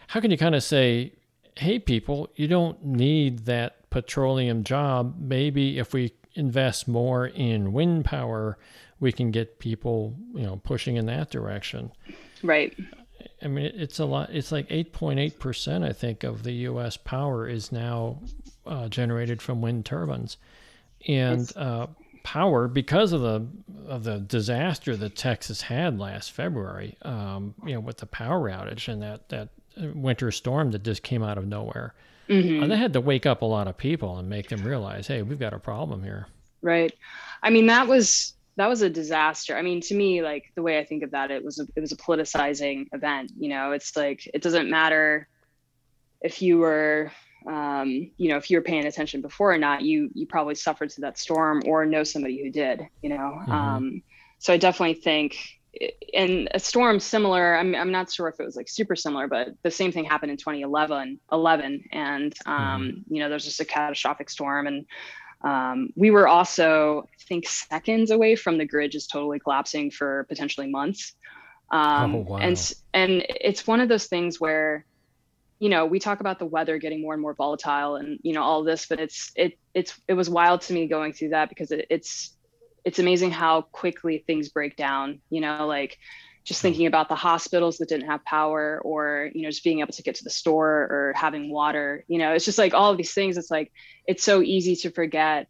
how 0.09 0.19
can 0.19 0.33
you 0.33 0.39
kind 0.39 0.57
of 0.57 0.65
say, 0.65 1.13
"Hey, 1.57 1.79
people, 1.79 2.31
you 2.35 2.49
don't 2.49 2.85
need 2.85 3.45
that 3.45 3.79
petroleum 3.91 4.65
job. 4.65 5.17
Maybe 5.19 5.79
if 5.79 5.93
we 5.93 6.13
invest 6.39 6.89
more 6.89 7.27
in 7.27 7.73
wind 7.73 8.05
power, 8.05 8.57
we 9.01 9.13
can 9.13 9.31
get 9.31 9.59
people, 9.59 10.15
you 10.35 10.43
know, 10.43 10.61
pushing 10.63 10.97
in 10.97 11.07
that 11.07 11.31
direction. 11.31 11.93
Right. 12.43 12.77
I 13.43 13.49
mean, 13.49 13.73
it's 13.75 13.99
a 13.99 14.05
lot. 14.05 14.31
It's 14.31 14.53
like 14.53 14.69
8.8 14.69 15.39
percent, 15.39 15.85
I 15.85 15.93
think, 15.93 16.25
of 16.25 16.43
the 16.43 16.53
U.S. 16.53 16.97
power 16.97 17.49
is 17.49 17.73
now 17.73 18.21
uh, 18.67 18.89
generated 18.89 19.43
from 19.43 19.61
wind 19.61 19.85
turbines, 19.85 20.37
and 21.07 21.51
uh, 21.57 21.89
power 22.23 22.69
because 22.69 23.13
of 23.13 23.21
the 23.21 23.47
of 23.87 24.05
the 24.05 24.19
disaster 24.19 24.97
that 24.97 25.17
Texas 25.17 25.63
had 25.63 25.99
last 25.99 26.33
February. 26.33 26.97
Um, 27.03 27.55
you 27.65 27.75
know, 27.75 27.81
with 27.81 27.99
the 27.99 28.07
power 28.07 28.51
outage 28.51 28.89
and 28.89 29.03
that 29.03 29.29
that 29.29 29.49
winter 29.95 30.31
storm 30.31 30.71
that 30.73 30.83
just 30.83 31.03
came 31.03 31.23
out 31.23 31.39
of 31.39 31.47
nowhere. 31.47 31.95
Mm-hmm. 32.29 32.63
And 32.63 32.73
they 32.73 32.77
had 32.77 32.93
to 32.93 33.01
wake 33.01 33.27
up 33.27 33.43
a 33.43 33.47
lot 33.47 33.69
of 33.69 33.77
people 33.77 34.19
and 34.19 34.29
make 34.29 34.49
them 34.49 34.63
realize, 34.63 35.07
hey, 35.07 35.23
we've 35.23 35.39
got 35.39 35.55
a 35.55 35.59
problem 35.59 36.03
here. 36.03 36.27
Right. 36.61 36.93
I 37.43 37.51
mean, 37.51 37.67
that 37.67 37.89
was 37.89 38.35
that 38.57 38.69
was 38.69 38.83
a 38.83 38.91
disaster. 38.91 39.57
I 39.57 39.63
mean, 39.63 39.81
to 39.83 39.95
me, 39.95 40.21
like 40.21 40.51
the 40.57 40.63
way 40.63 40.79
I 40.79 40.85
think 40.85 41.05
of 41.05 41.13
that, 41.13 41.31
it 41.31 41.45
was 41.45 41.61
a, 41.61 41.67
it 41.77 41.81
was 41.81 41.93
a 41.93 41.97
politicizing 41.97 42.89
event. 42.93 43.33
You 43.39 43.49
know, 43.49 43.73
it's 43.73 43.97
like 43.97 44.29
it 44.35 44.43
doesn't 44.43 44.69
matter 44.69 45.29
if 46.21 46.43
you 46.43 46.59
were, 46.59 47.13
um, 47.47 48.11
you 48.17 48.29
know, 48.29 48.37
if 48.37 48.51
you 48.51 48.59
were 48.59 48.63
paying 48.63 48.85
attention 48.85 49.23
before 49.23 49.53
or 49.53 49.59
not. 49.59 49.83
You 49.83 50.11
you 50.13 50.27
probably 50.27 50.57
suffered 50.57 50.91
through 50.91 51.03
that 51.03 51.19
storm 51.19 51.63
or 51.67 51.87
know 51.87 52.03
somebody 52.03 52.43
who 52.43 52.51
did. 52.51 52.89
You 53.01 53.11
know, 53.11 53.39
mm-hmm. 53.41 53.51
um, 53.53 54.03
so 54.39 54.53
I 54.53 54.57
definitely 54.57 54.95
think 54.95 55.58
in 56.13 56.49
a 56.53 56.59
storm 56.59 56.99
similar 56.99 57.57
I'm, 57.57 57.75
I'm 57.75 57.93
not 57.93 58.11
sure 58.11 58.29
if 58.29 58.41
it 58.41 58.45
was 58.45 58.57
like 58.57 58.69
super 58.69 58.97
similar 58.97 59.29
but 59.29 59.49
the 59.63 59.71
same 59.71 59.93
thing 59.93 60.05
happened 60.05 60.31
in 60.31 60.37
2011 60.37 61.21
11 61.31 61.85
and 61.93 62.35
um, 62.47 62.55
mm-hmm. 62.57 63.15
you 63.15 63.21
know 63.21 63.29
there's 63.29 63.45
just 63.45 63.61
a 63.61 63.65
catastrophic 63.65 64.31
storm 64.31 64.67
and 64.67 64.87
um, 65.43 65.91
we 65.95 66.11
were 66.11 66.27
also 66.27 67.07
i 67.07 67.23
think 67.29 67.47
seconds 67.47 68.11
away 68.11 68.35
from 68.35 68.59
the 68.59 68.65
grid 68.65 68.91
just 68.91 69.11
totally 69.11 69.39
collapsing 69.39 69.91
for 69.91 70.25
potentially 70.29 70.69
months 70.69 71.15
um, 71.71 72.15
oh, 72.15 72.19
wow. 72.21 72.37
and 72.39 72.73
and 72.95 73.25
it's 73.29 73.67
one 73.67 73.81
of 73.81 73.89
those 73.89 74.07
things 74.07 74.41
where 74.41 74.87
you 75.59 75.69
know 75.69 75.85
we 75.85 75.99
talk 75.99 76.21
about 76.21 76.39
the 76.39 76.47
weather 76.47 76.79
getting 76.79 77.03
more 77.03 77.13
and 77.13 77.21
more 77.21 77.35
volatile 77.35 77.97
and 77.97 78.19
you 78.23 78.33
know 78.33 78.43
all 78.43 78.65
this 78.65 78.87
but 78.87 78.99
it's 78.99 79.33
it 79.37 79.59
it's 79.75 80.01
it 80.09 80.15
was 80.15 80.31
wild 80.31 80.63
to 80.63 80.73
me 80.73 80.87
going 80.87 81.13
through 81.13 81.29
that 81.31 81.49
because 81.51 81.71
it, 81.71 81.87
it's 81.91 82.38
it's 82.89 82.99
amazing 82.99 83.31
how 83.31 83.61
quickly 83.61 84.25
things 84.27 84.49
break 84.49 84.75
down 84.75 85.21
you 85.29 85.43
know 85.43 85.67
like 85.67 85.99
just 86.43 86.63
thinking 86.63 86.87
about 86.87 87.11
the 87.11 87.15
hospitals 87.15 87.77
that 87.77 87.89
didn't 87.91 88.07
have 88.07 88.25
power 88.25 88.81
or 88.83 89.31
you 89.35 89.43
know 89.43 89.51
just 89.51 89.63
being 89.63 89.81
able 89.81 89.93
to 89.93 90.03
get 90.03 90.15
to 90.15 90.25
the 90.25 90.31
store 90.31 90.89
or 90.91 91.13
having 91.15 91.51
water 91.51 92.03
you 92.09 92.17
know 92.17 92.33
it's 92.33 92.47
just 92.47 92.57
like 92.57 92.73
all 92.73 92.91
of 92.91 92.97
these 92.97 93.13
things 93.13 93.37
it's 93.37 93.51
like 93.51 93.71
it's 94.07 94.25
so 94.25 94.41
easy 94.41 94.75
to 94.75 94.91
forget 94.91 95.49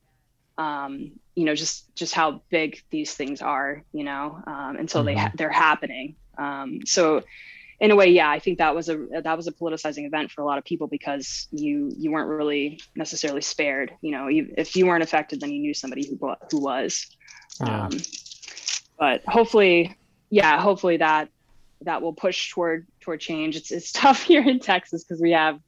um, 0.59 1.13
you 1.37 1.45
know 1.45 1.55
just 1.55 1.95
just 1.95 2.13
how 2.13 2.43
big 2.51 2.83
these 2.91 3.15
things 3.15 3.41
are 3.41 3.85
you 3.93 4.03
know 4.03 4.43
um, 4.45 4.75
until 4.77 5.03
mm-hmm. 5.03 5.07
they 5.07 5.15
ha- 5.15 5.33
they're 5.37 5.53
happening 5.53 6.17
um, 6.39 6.81
so 6.85 7.23
in 7.81 7.91
a 7.91 7.97
way 7.97 8.09
yeah 8.09 8.29
i 8.29 8.39
think 8.39 8.59
that 8.59 8.75
was 8.75 8.89
a 8.89 9.07
that 9.23 9.37
was 9.37 9.47
a 9.47 9.53
politicizing 9.53 10.07
event 10.07 10.31
for 10.31 10.43
a 10.43 10.45
lot 10.45 10.59
of 10.59 10.65
people 10.65 10.87
because 10.87 11.47
you 11.53 11.93
you 11.97 12.11
weren't 12.11 12.29
really 12.29 12.81
necessarily 12.97 13.41
spared 13.41 13.93
you 14.01 14.11
know 14.11 14.29
you, 14.29 14.53
if 14.57 14.75
you 14.75 14.87
weren't 14.87 15.03
affected 15.03 15.41
then 15.41 15.51
you 15.51 15.61
knew 15.61 15.75
somebody 15.75 16.07
who 16.07 16.35
who 16.51 16.61
was 16.61 17.07
yeah. 17.61 17.87
Um, 17.87 17.91
but 18.99 19.23
hopefully, 19.27 19.97
yeah, 20.31 20.61
hopefully 20.61 20.97
that 20.99 21.29
that 21.83 22.03
will 22.03 22.13
push 22.13 22.53
toward 22.53 22.87
toward 23.01 23.21
change. 23.21 23.57
It's 23.57 23.71
it's 23.71 23.93
tough 23.93 24.23
here 24.23 24.43
in 24.43 24.61
Texas 24.61 25.05
because 25.05 25.21
we 25.21 25.33
have 25.33 25.61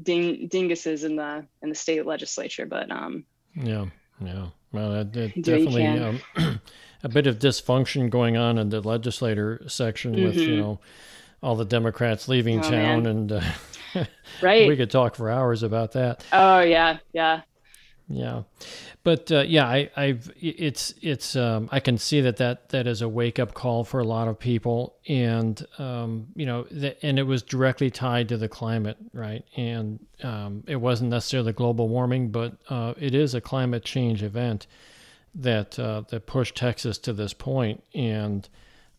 ding, 0.00 0.48
dinguses 0.48 1.04
in 1.04 1.16
the 1.16 1.46
in 1.62 1.68
the 1.68 1.74
state 1.74 2.06
legislature, 2.06 2.66
but 2.66 2.90
um, 2.90 3.24
yeah, 3.54 3.86
yeah. 4.20 4.48
Well, 4.72 5.04
definitely 5.04 5.86
um, 5.86 6.20
a 7.02 7.08
bit 7.08 7.26
of 7.26 7.38
dysfunction 7.38 8.08
going 8.08 8.38
on 8.38 8.56
in 8.56 8.70
the 8.70 8.80
legislator 8.80 9.62
section 9.66 10.14
mm-hmm. 10.14 10.24
with 10.24 10.36
you 10.36 10.48
mm-hmm. 10.48 10.60
know 10.60 10.80
all 11.42 11.56
the 11.56 11.64
Democrats 11.64 12.28
leaving 12.28 12.60
oh, 12.60 12.62
town, 12.62 13.02
man. 13.02 13.06
and 13.06 13.32
uh, 13.32 13.42
right, 14.42 14.68
we 14.68 14.76
could 14.76 14.90
talk 14.90 15.16
for 15.16 15.30
hours 15.30 15.62
about 15.62 15.92
that. 15.92 16.24
Oh 16.32 16.60
yeah, 16.60 16.98
yeah. 17.12 17.42
Yeah, 18.08 18.42
but 19.04 19.32
uh, 19.32 19.40
yeah, 19.40 19.66
I, 19.66 19.90
I've 19.96 20.30
it's 20.38 20.92
it's 21.00 21.34
um, 21.34 21.68
I 21.72 21.80
can 21.80 21.96
see 21.96 22.20
that 22.20 22.36
that 22.36 22.68
that 22.68 22.86
is 22.86 23.00
a 23.00 23.08
wake 23.08 23.38
up 23.38 23.54
call 23.54 23.84
for 23.84 24.00
a 24.00 24.04
lot 24.04 24.28
of 24.28 24.38
people, 24.38 24.96
and 25.08 25.64
um, 25.78 26.26
you 26.34 26.44
know, 26.44 26.64
th- 26.64 26.98
and 27.02 27.18
it 27.18 27.22
was 27.22 27.42
directly 27.42 27.90
tied 27.90 28.28
to 28.28 28.36
the 28.36 28.48
climate, 28.48 28.98
right? 29.14 29.44
And 29.56 29.98
um, 30.22 30.64
it 30.66 30.76
wasn't 30.76 31.10
necessarily 31.10 31.52
global 31.52 31.88
warming, 31.88 32.30
but 32.30 32.56
uh, 32.68 32.94
it 32.98 33.14
is 33.14 33.34
a 33.34 33.40
climate 33.40 33.84
change 33.84 34.22
event 34.22 34.66
that 35.34 35.78
uh, 35.78 36.02
that 36.08 36.26
pushed 36.26 36.56
Texas 36.56 36.98
to 36.98 37.12
this. 37.12 37.34
And 37.94 38.48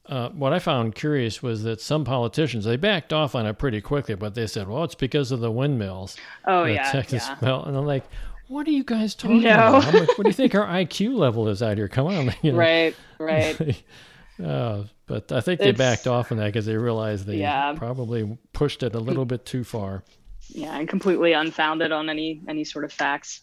uh, 0.08 0.30
what 0.30 0.54
I 0.54 0.60
found 0.60 0.96
curious 0.96 1.42
was 1.42 1.64
that 1.64 1.80
some 1.80 2.04
politicians 2.04 2.66
they 2.66 2.76
backed 2.76 3.14
off 3.14 3.36
on 3.36 3.46
it 3.46 3.58
pretty 3.58 3.82
quickly, 3.82 4.16
but 4.16 4.36
they 4.36 4.48
said, 4.48 4.68
"Well, 4.68 4.84
it's 4.84 4.96
because 4.96 5.32
of 5.32 5.40
the 5.40 5.52
windmills." 5.52 6.18
Oh 6.46 6.66
yeah, 6.66 6.92
Texas 6.92 7.26
yeah. 7.42 7.64
and 7.66 7.78
I'm 7.78 7.86
like, 7.86 8.04
what 8.48 8.68
are 8.68 8.72
you 8.72 8.84
guys 8.84 9.16
talking 9.16 9.42
no. 9.42 9.50
about? 9.50 9.94
Much, 9.94 10.10
what 10.10 10.24
do 10.24 10.30
you 10.30 10.34
think 10.34 10.54
our 10.56 10.68
IQ 10.68 11.16
level 11.16 11.48
is 11.48 11.64
out 11.64 11.78
here? 11.78 11.88
Come 11.88 12.08
on. 12.08 12.34
You 12.42 12.52
know? 12.52 12.58
Right, 12.58 12.96
right. 13.18 13.84
uh, 14.44 14.84
but 15.08 15.32
I 15.32 15.42
think 15.42 15.60
they 15.60 15.72
backed 15.72 16.08
off 16.08 16.32
on 16.32 16.38
that 16.38 16.48
because 16.48 16.66
they 16.66 16.78
realized 16.78 17.26
they 17.26 17.38
yeah. 17.38 17.74
probably 17.74 18.38
pushed 18.54 18.84
it 18.84 18.96
a 18.96 19.00
little 19.00 19.26
bit 19.26 19.46
too 19.46 19.64
far. 19.64 20.04
Yeah, 20.50 20.78
and 20.78 20.88
completely 20.88 21.34
unfounded 21.34 21.92
on 21.92 22.10
any 22.10 22.42
any 22.48 22.64
sort 22.64 22.86
of 22.86 22.92
facts. 22.92 23.42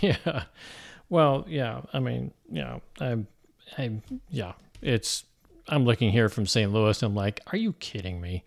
Yeah. 0.00 0.44
Well, 1.08 1.44
yeah. 1.48 1.82
I 1.92 2.00
mean, 2.00 2.32
yeah. 2.50 2.80
I'm, 3.00 3.26
I'm, 3.78 4.02
yeah. 4.28 4.52
It's. 4.82 5.24
I'm 5.68 5.84
looking 5.84 6.10
here 6.10 6.28
from 6.28 6.46
St. 6.46 6.72
Louis. 6.72 7.02
I'm 7.02 7.14
like, 7.14 7.40
are 7.52 7.56
you 7.56 7.72
kidding 7.74 8.20
me? 8.20 8.44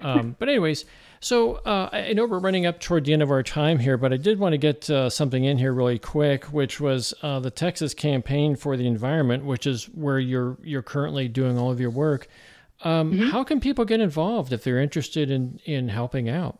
Um, 0.00 0.36
but 0.38 0.48
anyways, 0.48 0.84
so 1.20 1.54
uh, 1.56 1.88
I 1.92 2.12
know 2.12 2.26
we're 2.26 2.38
running 2.38 2.66
up 2.66 2.80
toward 2.80 3.04
the 3.04 3.12
end 3.12 3.22
of 3.22 3.30
our 3.30 3.42
time 3.42 3.78
here, 3.78 3.96
but 3.96 4.12
I 4.12 4.16
did 4.16 4.38
want 4.38 4.52
to 4.52 4.58
get 4.58 4.90
uh, 4.90 5.08
something 5.08 5.44
in 5.44 5.56
here 5.56 5.72
really 5.72 5.98
quick, 5.98 6.44
which 6.46 6.80
was 6.80 7.14
uh, 7.22 7.40
the 7.40 7.50
Texas 7.50 7.94
Campaign 7.94 8.56
for 8.56 8.76
the 8.76 8.86
Environment, 8.86 9.44
which 9.44 9.66
is 9.66 9.84
where 9.86 10.18
you're 10.18 10.58
you're 10.62 10.82
currently 10.82 11.28
doing 11.28 11.58
all 11.58 11.70
of 11.70 11.80
your 11.80 11.90
work. 11.90 12.28
Um, 12.82 13.12
mm-hmm. 13.12 13.30
How 13.30 13.44
can 13.44 13.60
people 13.60 13.84
get 13.84 14.00
involved 14.00 14.52
if 14.52 14.64
they're 14.64 14.80
interested 14.80 15.30
in 15.30 15.60
in 15.64 15.88
helping 15.88 16.28
out? 16.28 16.58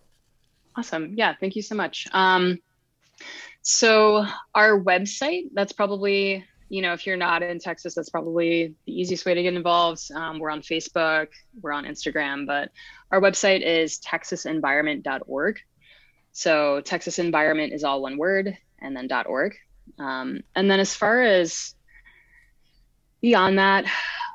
Awesome. 0.77 1.13
Yeah, 1.15 1.35
thank 1.39 1.57
you 1.57 1.63
so 1.63 1.75
much. 1.75 2.09
Um, 2.13 2.59
so 3.63 4.27
our 4.55 4.81
website, 4.81 5.51
that's 5.53 5.73
probably 5.73 6.45
you 6.69 6.83
know, 6.83 6.93
if 6.93 7.07
you're 7.07 7.17
not 7.17 7.43
in 7.43 7.59
Texas, 7.59 7.95
that's 7.95 8.11
probably 8.11 8.75
the 8.87 9.01
easiest 9.01 9.27
way 9.27 9.35
to 9.35 9.43
get 9.43 9.55
involved. 9.55 10.11
Um, 10.15 10.39
we're 10.39 10.51
on 10.51 10.63
Facebook, 10.63 11.29
we're 11.61 11.73
on 11.73 11.85
Instagram, 11.85 12.47
but 12.47 12.71
our 13.11 13.21
website 13.21 13.63
is 13.63 14.01
texasenvironment.org. 14.01 15.61
So 16.33 16.81
Texas 16.81 17.19
Environment 17.19 17.73
is 17.73 17.85
all 17.85 18.03
one 18.03 18.17
word 18.17 18.57
and 18.81 18.97
then 18.97 19.09
.org. 19.27 19.55
Um, 19.99 20.41
and 20.57 20.71
then 20.71 20.81
as 20.81 20.95
far 20.95 21.23
as 21.23 21.75
beyond 23.21 23.59
that, 23.59 23.85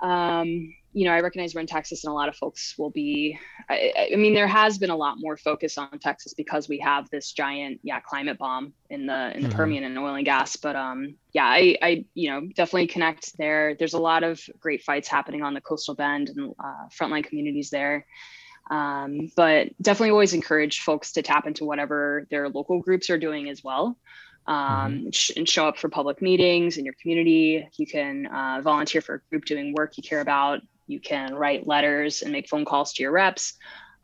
um, 0.02 0.74
you 0.92 1.06
know, 1.06 1.12
I 1.12 1.20
recognize 1.20 1.54
we're 1.54 1.62
in 1.62 1.68
Texas 1.68 2.04
and 2.04 2.12
a 2.12 2.14
lot 2.14 2.30
of 2.30 2.36
folks 2.36 2.76
will 2.78 2.90
be, 2.90 3.38
I, 3.70 4.10
I, 4.12 4.16
mean, 4.16 4.34
there 4.34 4.48
has 4.48 4.80
been 4.80 4.90
a 4.90 4.96
lot 4.96 5.18
more 5.20 5.38
focus 5.38 5.78
on 5.78 6.00
Texas 6.00 6.34
because 6.34 6.68
we 6.68 6.80
have 6.80 7.10
this 7.12 7.32
giant, 7.32 7.80
yeah, 7.84 8.00
climate 8.00 8.40
bomb 8.40 8.74
in 8.90 9.06
the, 9.06 9.36
in 9.36 9.44
the 9.44 9.50
mm-hmm. 9.50 9.58
Permian 9.58 9.84
and 9.84 9.98
oil 10.00 10.16
and 10.16 10.26
gas. 10.26 10.56
But 10.56 10.76
um, 10.76 11.16
yeah, 11.32 11.46
I, 11.46 11.78
I, 11.82 12.06
you 12.16 12.32
know, 12.32 12.48
definitely 12.56 12.88
connect 12.88 13.38
there. 13.38 13.76
There's 13.78 13.94
a 13.94 14.00
lot 14.00 14.24
of 14.24 14.42
great 14.60 14.82
fights 14.82 15.08
happening 15.08 15.44
on 15.44 15.54
the 15.54 15.62
coastal 15.62 15.94
bend 15.94 16.30
and 16.30 16.56
uh, 16.60 16.88
frontline 16.90 17.24
communities 17.24 17.70
there. 17.70 18.06
Um, 18.72 19.32
but 19.36 19.70
definitely 19.82 20.12
always 20.12 20.34
encourage 20.34 20.82
folks 20.82 21.12
to 21.14 21.22
tap 21.22 21.46
into 21.46 21.66
whatever 21.66 22.28
their 22.32 22.50
local 22.50 22.82
groups 22.82 23.10
are 23.12 23.18
doing 23.18 23.50
as 23.50 23.64
well. 23.64 23.98
Um, 24.48 25.06
mm-hmm. 25.12 25.40
and 25.40 25.48
show 25.48 25.68
up 25.68 25.78
for 25.78 25.90
public 25.90 26.20
meetings 26.24 26.78
in 26.78 26.86
your 26.86 26.96
community. 27.00 27.68
You 27.78 27.86
can 27.86 28.26
uh, 28.26 28.62
volunteer 28.64 29.02
for 29.02 29.16
a 29.16 29.20
group 29.30 29.46
doing 29.46 29.76
work 29.78 29.96
you 29.96 30.02
care 30.02 30.22
about. 30.22 30.62
You 30.90 31.00
can 31.00 31.36
write 31.36 31.68
letters 31.68 32.22
and 32.22 32.32
make 32.32 32.50
phone 32.50 32.66
calls 32.66 32.94
to 32.94 33.04
your 33.04 33.12
reps, 33.12 33.54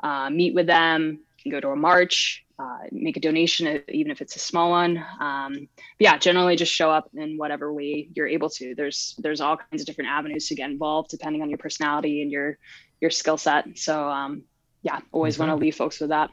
uh, 0.03 0.29
meet 0.29 0.53
with 0.53 0.67
them. 0.67 1.19
You 1.38 1.51
can 1.51 1.51
go 1.51 1.59
to 1.59 1.69
a 1.69 1.75
march, 1.75 2.45
uh, 2.57 2.79
make 2.91 3.17
a 3.17 3.19
donation, 3.19 3.81
even 3.89 4.11
if 4.11 4.21
it's 4.21 4.36
a 4.36 4.39
small 4.39 4.69
one. 4.69 5.03
Um, 5.19 5.67
yeah, 5.99 6.17
generally 6.17 6.55
just 6.55 6.71
show 6.71 6.89
up 6.89 7.09
in 7.13 7.38
whatever 7.38 7.73
way 7.73 8.07
you're 8.13 8.27
able 8.27 8.49
to. 8.51 8.75
There's 8.75 9.15
there's 9.17 9.41
all 9.41 9.57
kinds 9.57 9.81
of 9.81 9.86
different 9.88 10.09
avenues 10.09 10.47
to 10.47 10.55
get 10.55 10.69
involved 10.69 11.09
depending 11.09 11.41
on 11.41 11.49
your 11.49 11.57
personality 11.57 12.21
and 12.21 12.31
your 12.31 12.57
your 13.01 13.11
skill 13.11 13.38
set. 13.38 13.65
So 13.77 14.07
um, 14.07 14.43
yeah, 14.83 14.99
always 15.11 15.38
want 15.38 15.49
to 15.49 15.55
leave 15.55 15.75
folks 15.75 15.99
with 15.99 16.09
that. 16.09 16.29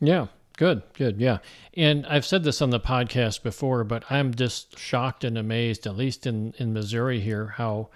Yeah, 0.00 0.26
Good, 0.58 0.82
good, 0.94 1.20
yeah. 1.20 1.38
And 1.74 2.04
I've 2.06 2.26
said 2.26 2.42
this 2.42 2.60
on 2.60 2.70
the 2.70 2.80
podcast 2.80 3.44
before, 3.44 3.84
but 3.84 4.02
I'm 4.10 4.34
just 4.34 4.76
shocked 4.76 5.22
and 5.22 5.38
amazed, 5.38 5.86
at 5.86 5.96
least 5.96 6.26
in, 6.26 6.52
in 6.58 6.72
Missouri 6.72 7.20
here, 7.20 7.54
how 7.58 7.90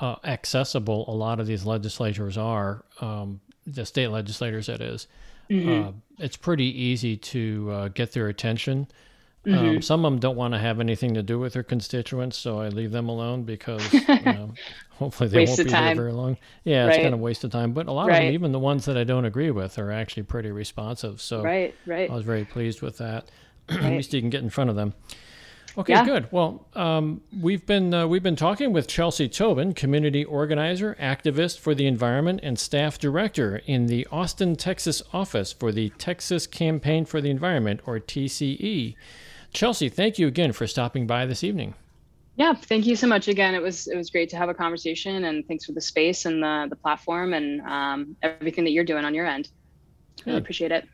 uh, 0.00 0.16
accessible 0.24 1.04
a 1.08 1.12
lot 1.12 1.40
of 1.40 1.46
these 1.46 1.64
legislators 1.64 2.36
are, 2.36 2.84
um, 3.00 3.40
the 3.66 3.86
state 3.86 4.08
legislators, 4.08 4.66
that 4.66 4.80
is. 4.80 5.06
Mm-hmm. 5.50 5.88
Uh, 5.88 5.92
it's 6.18 6.36
pretty 6.36 6.64
easy 6.64 7.16
to 7.16 7.70
uh, 7.70 7.88
get 7.88 8.12
their 8.12 8.28
attention. 8.28 8.88
Um, 9.46 9.52
mm-hmm. 9.52 9.66
Um, 9.66 9.82
some 9.82 10.04
of 10.04 10.12
them 10.12 10.20
don't 10.20 10.36
want 10.36 10.54
to 10.54 10.58
have 10.58 10.80
anything 10.80 11.14
to 11.14 11.22
do 11.22 11.38
with 11.38 11.52
their 11.52 11.62
constituents, 11.62 12.38
so 12.38 12.60
I 12.60 12.68
leave 12.68 12.92
them 12.92 13.08
alone 13.08 13.42
because 13.42 13.92
you 13.92 14.20
know, 14.24 14.54
hopefully 14.90 15.28
they 15.28 15.44
won't 15.44 15.58
be 15.58 15.64
there 15.64 15.94
very 15.94 16.12
long. 16.12 16.38
Yeah, 16.64 16.86
right. 16.86 16.94
it's 16.94 17.02
kind 17.02 17.14
of 17.14 17.20
waste 17.20 17.44
of 17.44 17.50
time. 17.50 17.72
But 17.72 17.86
a 17.86 17.92
lot 17.92 18.08
right. 18.08 18.16
of 18.16 18.22
them, 18.24 18.34
even 18.34 18.52
the 18.52 18.58
ones 18.58 18.86
that 18.86 18.96
I 18.96 19.04
don't 19.04 19.26
agree 19.26 19.50
with, 19.50 19.78
are 19.78 19.92
actually 19.92 20.22
pretty 20.22 20.50
responsive. 20.50 21.20
So 21.20 21.42
right, 21.42 21.74
right. 21.86 22.10
I 22.10 22.14
was 22.14 22.24
very 22.24 22.44
pleased 22.44 22.80
with 22.80 22.98
that. 22.98 23.30
At 23.68 23.82
least 23.84 24.14
you 24.14 24.20
can 24.20 24.30
get 24.30 24.42
in 24.42 24.50
front 24.50 24.70
of 24.70 24.76
them. 24.76 24.94
Okay, 25.76 25.92
yeah. 25.92 26.04
good. 26.04 26.28
Well, 26.30 26.66
um, 26.74 27.20
we've 27.40 27.66
been 27.66 27.92
uh, 27.92 28.06
we've 28.06 28.22
been 28.22 28.36
talking 28.36 28.72
with 28.72 28.86
Chelsea 28.86 29.28
Tobin, 29.28 29.74
community 29.74 30.24
organizer, 30.24 30.96
activist 31.00 31.58
for 31.58 31.74
the 31.74 31.86
environment, 31.86 32.40
and 32.42 32.58
staff 32.58 32.98
director 32.98 33.60
in 33.66 33.86
the 33.86 34.06
Austin, 34.12 34.54
Texas 34.54 35.02
office 35.12 35.52
for 35.52 35.72
the 35.72 35.90
Texas 35.90 36.46
Campaign 36.46 37.04
for 37.04 37.20
the 37.20 37.30
Environment, 37.30 37.80
or 37.86 37.98
TCE. 37.98 38.94
Chelsea, 39.52 39.88
thank 39.88 40.18
you 40.18 40.28
again 40.28 40.52
for 40.52 40.66
stopping 40.66 41.06
by 41.06 41.26
this 41.26 41.42
evening. 41.42 41.74
Yeah, 42.36 42.54
thank 42.54 42.86
you 42.86 42.96
so 42.96 43.06
much 43.06 43.26
again. 43.26 43.54
It 43.54 43.62
was 43.62 43.88
it 43.88 43.96
was 43.96 44.10
great 44.10 44.28
to 44.30 44.36
have 44.36 44.48
a 44.48 44.54
conversation, 44.54 45.24
and 45.24 45.46
thanks 45.46 45.64
for 45.64 45.72
the 45.72 45.80
space 45.80 46.24
and 46.24 46.40
the 46.40 46.66
the 46.70 46.76
platform 46.76 47.34
and 47.34 47.60
um, 47.62 48.16
everything 48.22 48.62
that 48.64 48.70
you're 48.70 48.84
doing 48.84 49.04
on 49.04 49.12
your 49.12 49.26
end. 49.26 49.48
Really 50.24 50.38
appreciate 50.38 50.70
it. 50.70 50.88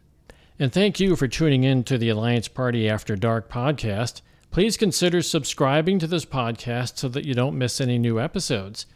And 0.59 0.73
thank 0.73 1.01
you 1.01 1.17
for 1.17 1.29
tuning 1.29 1.65
in 1.65 1.85
to 1.85 1.97
the 1.97 2.11
Alliance 2.11 2.49
Party 2.49 2.89
After 2.89 3.17
Dark 3.17 3.51
podcast. 3.51 4.21
Please 4.51 4.77
consider 4.77 5.23
subscribing 5.23 6.01
to 6.01 6.09
this 6.09 6.25
podcast 6.25 6.99
so 6.99 7.09
that 7.09 7.25
you 7.25 7.35
don't 7.35 7.57
miss 7.57 7.81
any 7.81 7.99
new 7.99 8.19
episodes. 8.19 8.87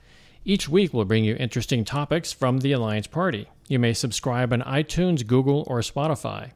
Each 0.45 0.69
week, 0.69 0.93
we'll 0.93 1.05
bring 1.05 1.23
you 1.23 1.37
interesting 1.37 1.85
topics 1.85 2.33
from 2.33 2.59
the 2.59 2.73
Alliance 2.73 3.07
Party. 3.07 3.47
You 3.69 3.79
may 3.79 3.93
subscribe 3.93 4.53
on 4.53 4.63
iTunes, 4.63 5.25
Google, 5.25 5.63
or 5.69 5.79
Spotify. 5.79 6.51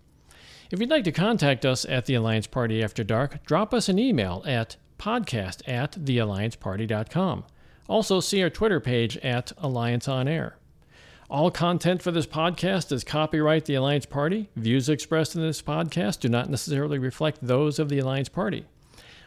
If 0.72 0.80
you'd 0.80 0.89
like 0.89 1.04
to 1.04 1.12
contact 1.12 1.66
us 1.66 1.86
at 1.86 2.06
the 2.06 2.16
Alliance 2.16 2.48
Party 2.48 2.84
After 2.84 3.04
Dark, 3.04 3.44
drop 3.46 3.74
us 3.74 3.89
an 3.89 4.00
email 4.00 4.44
at 4.46 4.78
podcast 4.98 5.62
at 5.68 5.91
theallianceparty.com. 5.91 7.44
Also, 7.89 8.20
see 8.20 8.41
our 8.41 8.50
Twitter 8.50 8.80
page 8.80 9.18
at 9.18 9.52
Alliance 9.58 10.08
on 10.08 10.28
Air. 10.28 10.56
All 11.30 11.52
content 11.52 12.02
for 12.02 12.12
this 12.12 12.28
podcast 12.28 12.91
is 12.91 13.04
copyright 13.04 13.66
the 13.66 13.76
Alliance 13.76 14.06
Party. 14.06 14.50
Views 14.56 14.88
expressed 14.88 15.36
in 15.36 15.41
this 15.41 15.62
podcast 15.62 16.20
do 16.20 16.30
not 16.30 16.50
necessarily 16.50 17.00
reflect 17.00 17.39
those 17.41 17.80
of 17.80 17.89
the 17.89 18.00
Alliance 18.00 18.30
Party. 18.30 18.66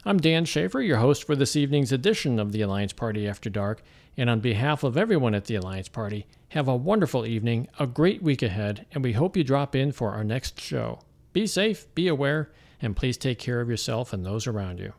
I'm 0.09 0.19
Dan 0.19 0.45
Schaefer, 0.45 0.81
your 0.81 0.99
host 0.99 1.25
for 1.25 1.35
this 1.35 1.57
evening's 1.57 1.91
edition 1.91 2.39
of 2.39 2.53
the 2.53 2.61
Alliance 2.61 2.93
Party 2.93 3.27
After 3.27 3.51
Dark, 3.51 3.83
and 4.17 4.31
on 4.31 4.39
behalf 4.39 4.85
of 4.85 4.97
everyone 4.97 5.35
at 5.35 5.47
the 5.47 5.57
Alliance 5.57 5.89
Party, 5.89 6.27
have 6.51 6.69
a 6.69 6.77
wonderful 6.77 7.27
evening, 7.27 7.67
a 7.81 7.89
great 7.89 8.23
week 8.23 8.41
ahead, 8.41 8.87
and 8.93 9.03
we 9.03 9.15
hope 9.15 9.37
you 9.37 9.43
drop 9.43 9.75
in 9.75 9.91
for 9.91 10.13
our 10.13 10.23
next 10.23 10.61
show. 10.61 11.01
Be 11.33 11.45
safe, 11.45 11.93
be 11.97 12.07
aware, 12.07 12.53
and 12.81 12.95
please 12.95 13.17
take 13.17 13.41
care 13.41 13.61
of 13.61 13.69
yourself 13.69 14.13
and 14.13 14.25
those 14.25 14.47
around 14.47 14.79
you. 14.79 14.93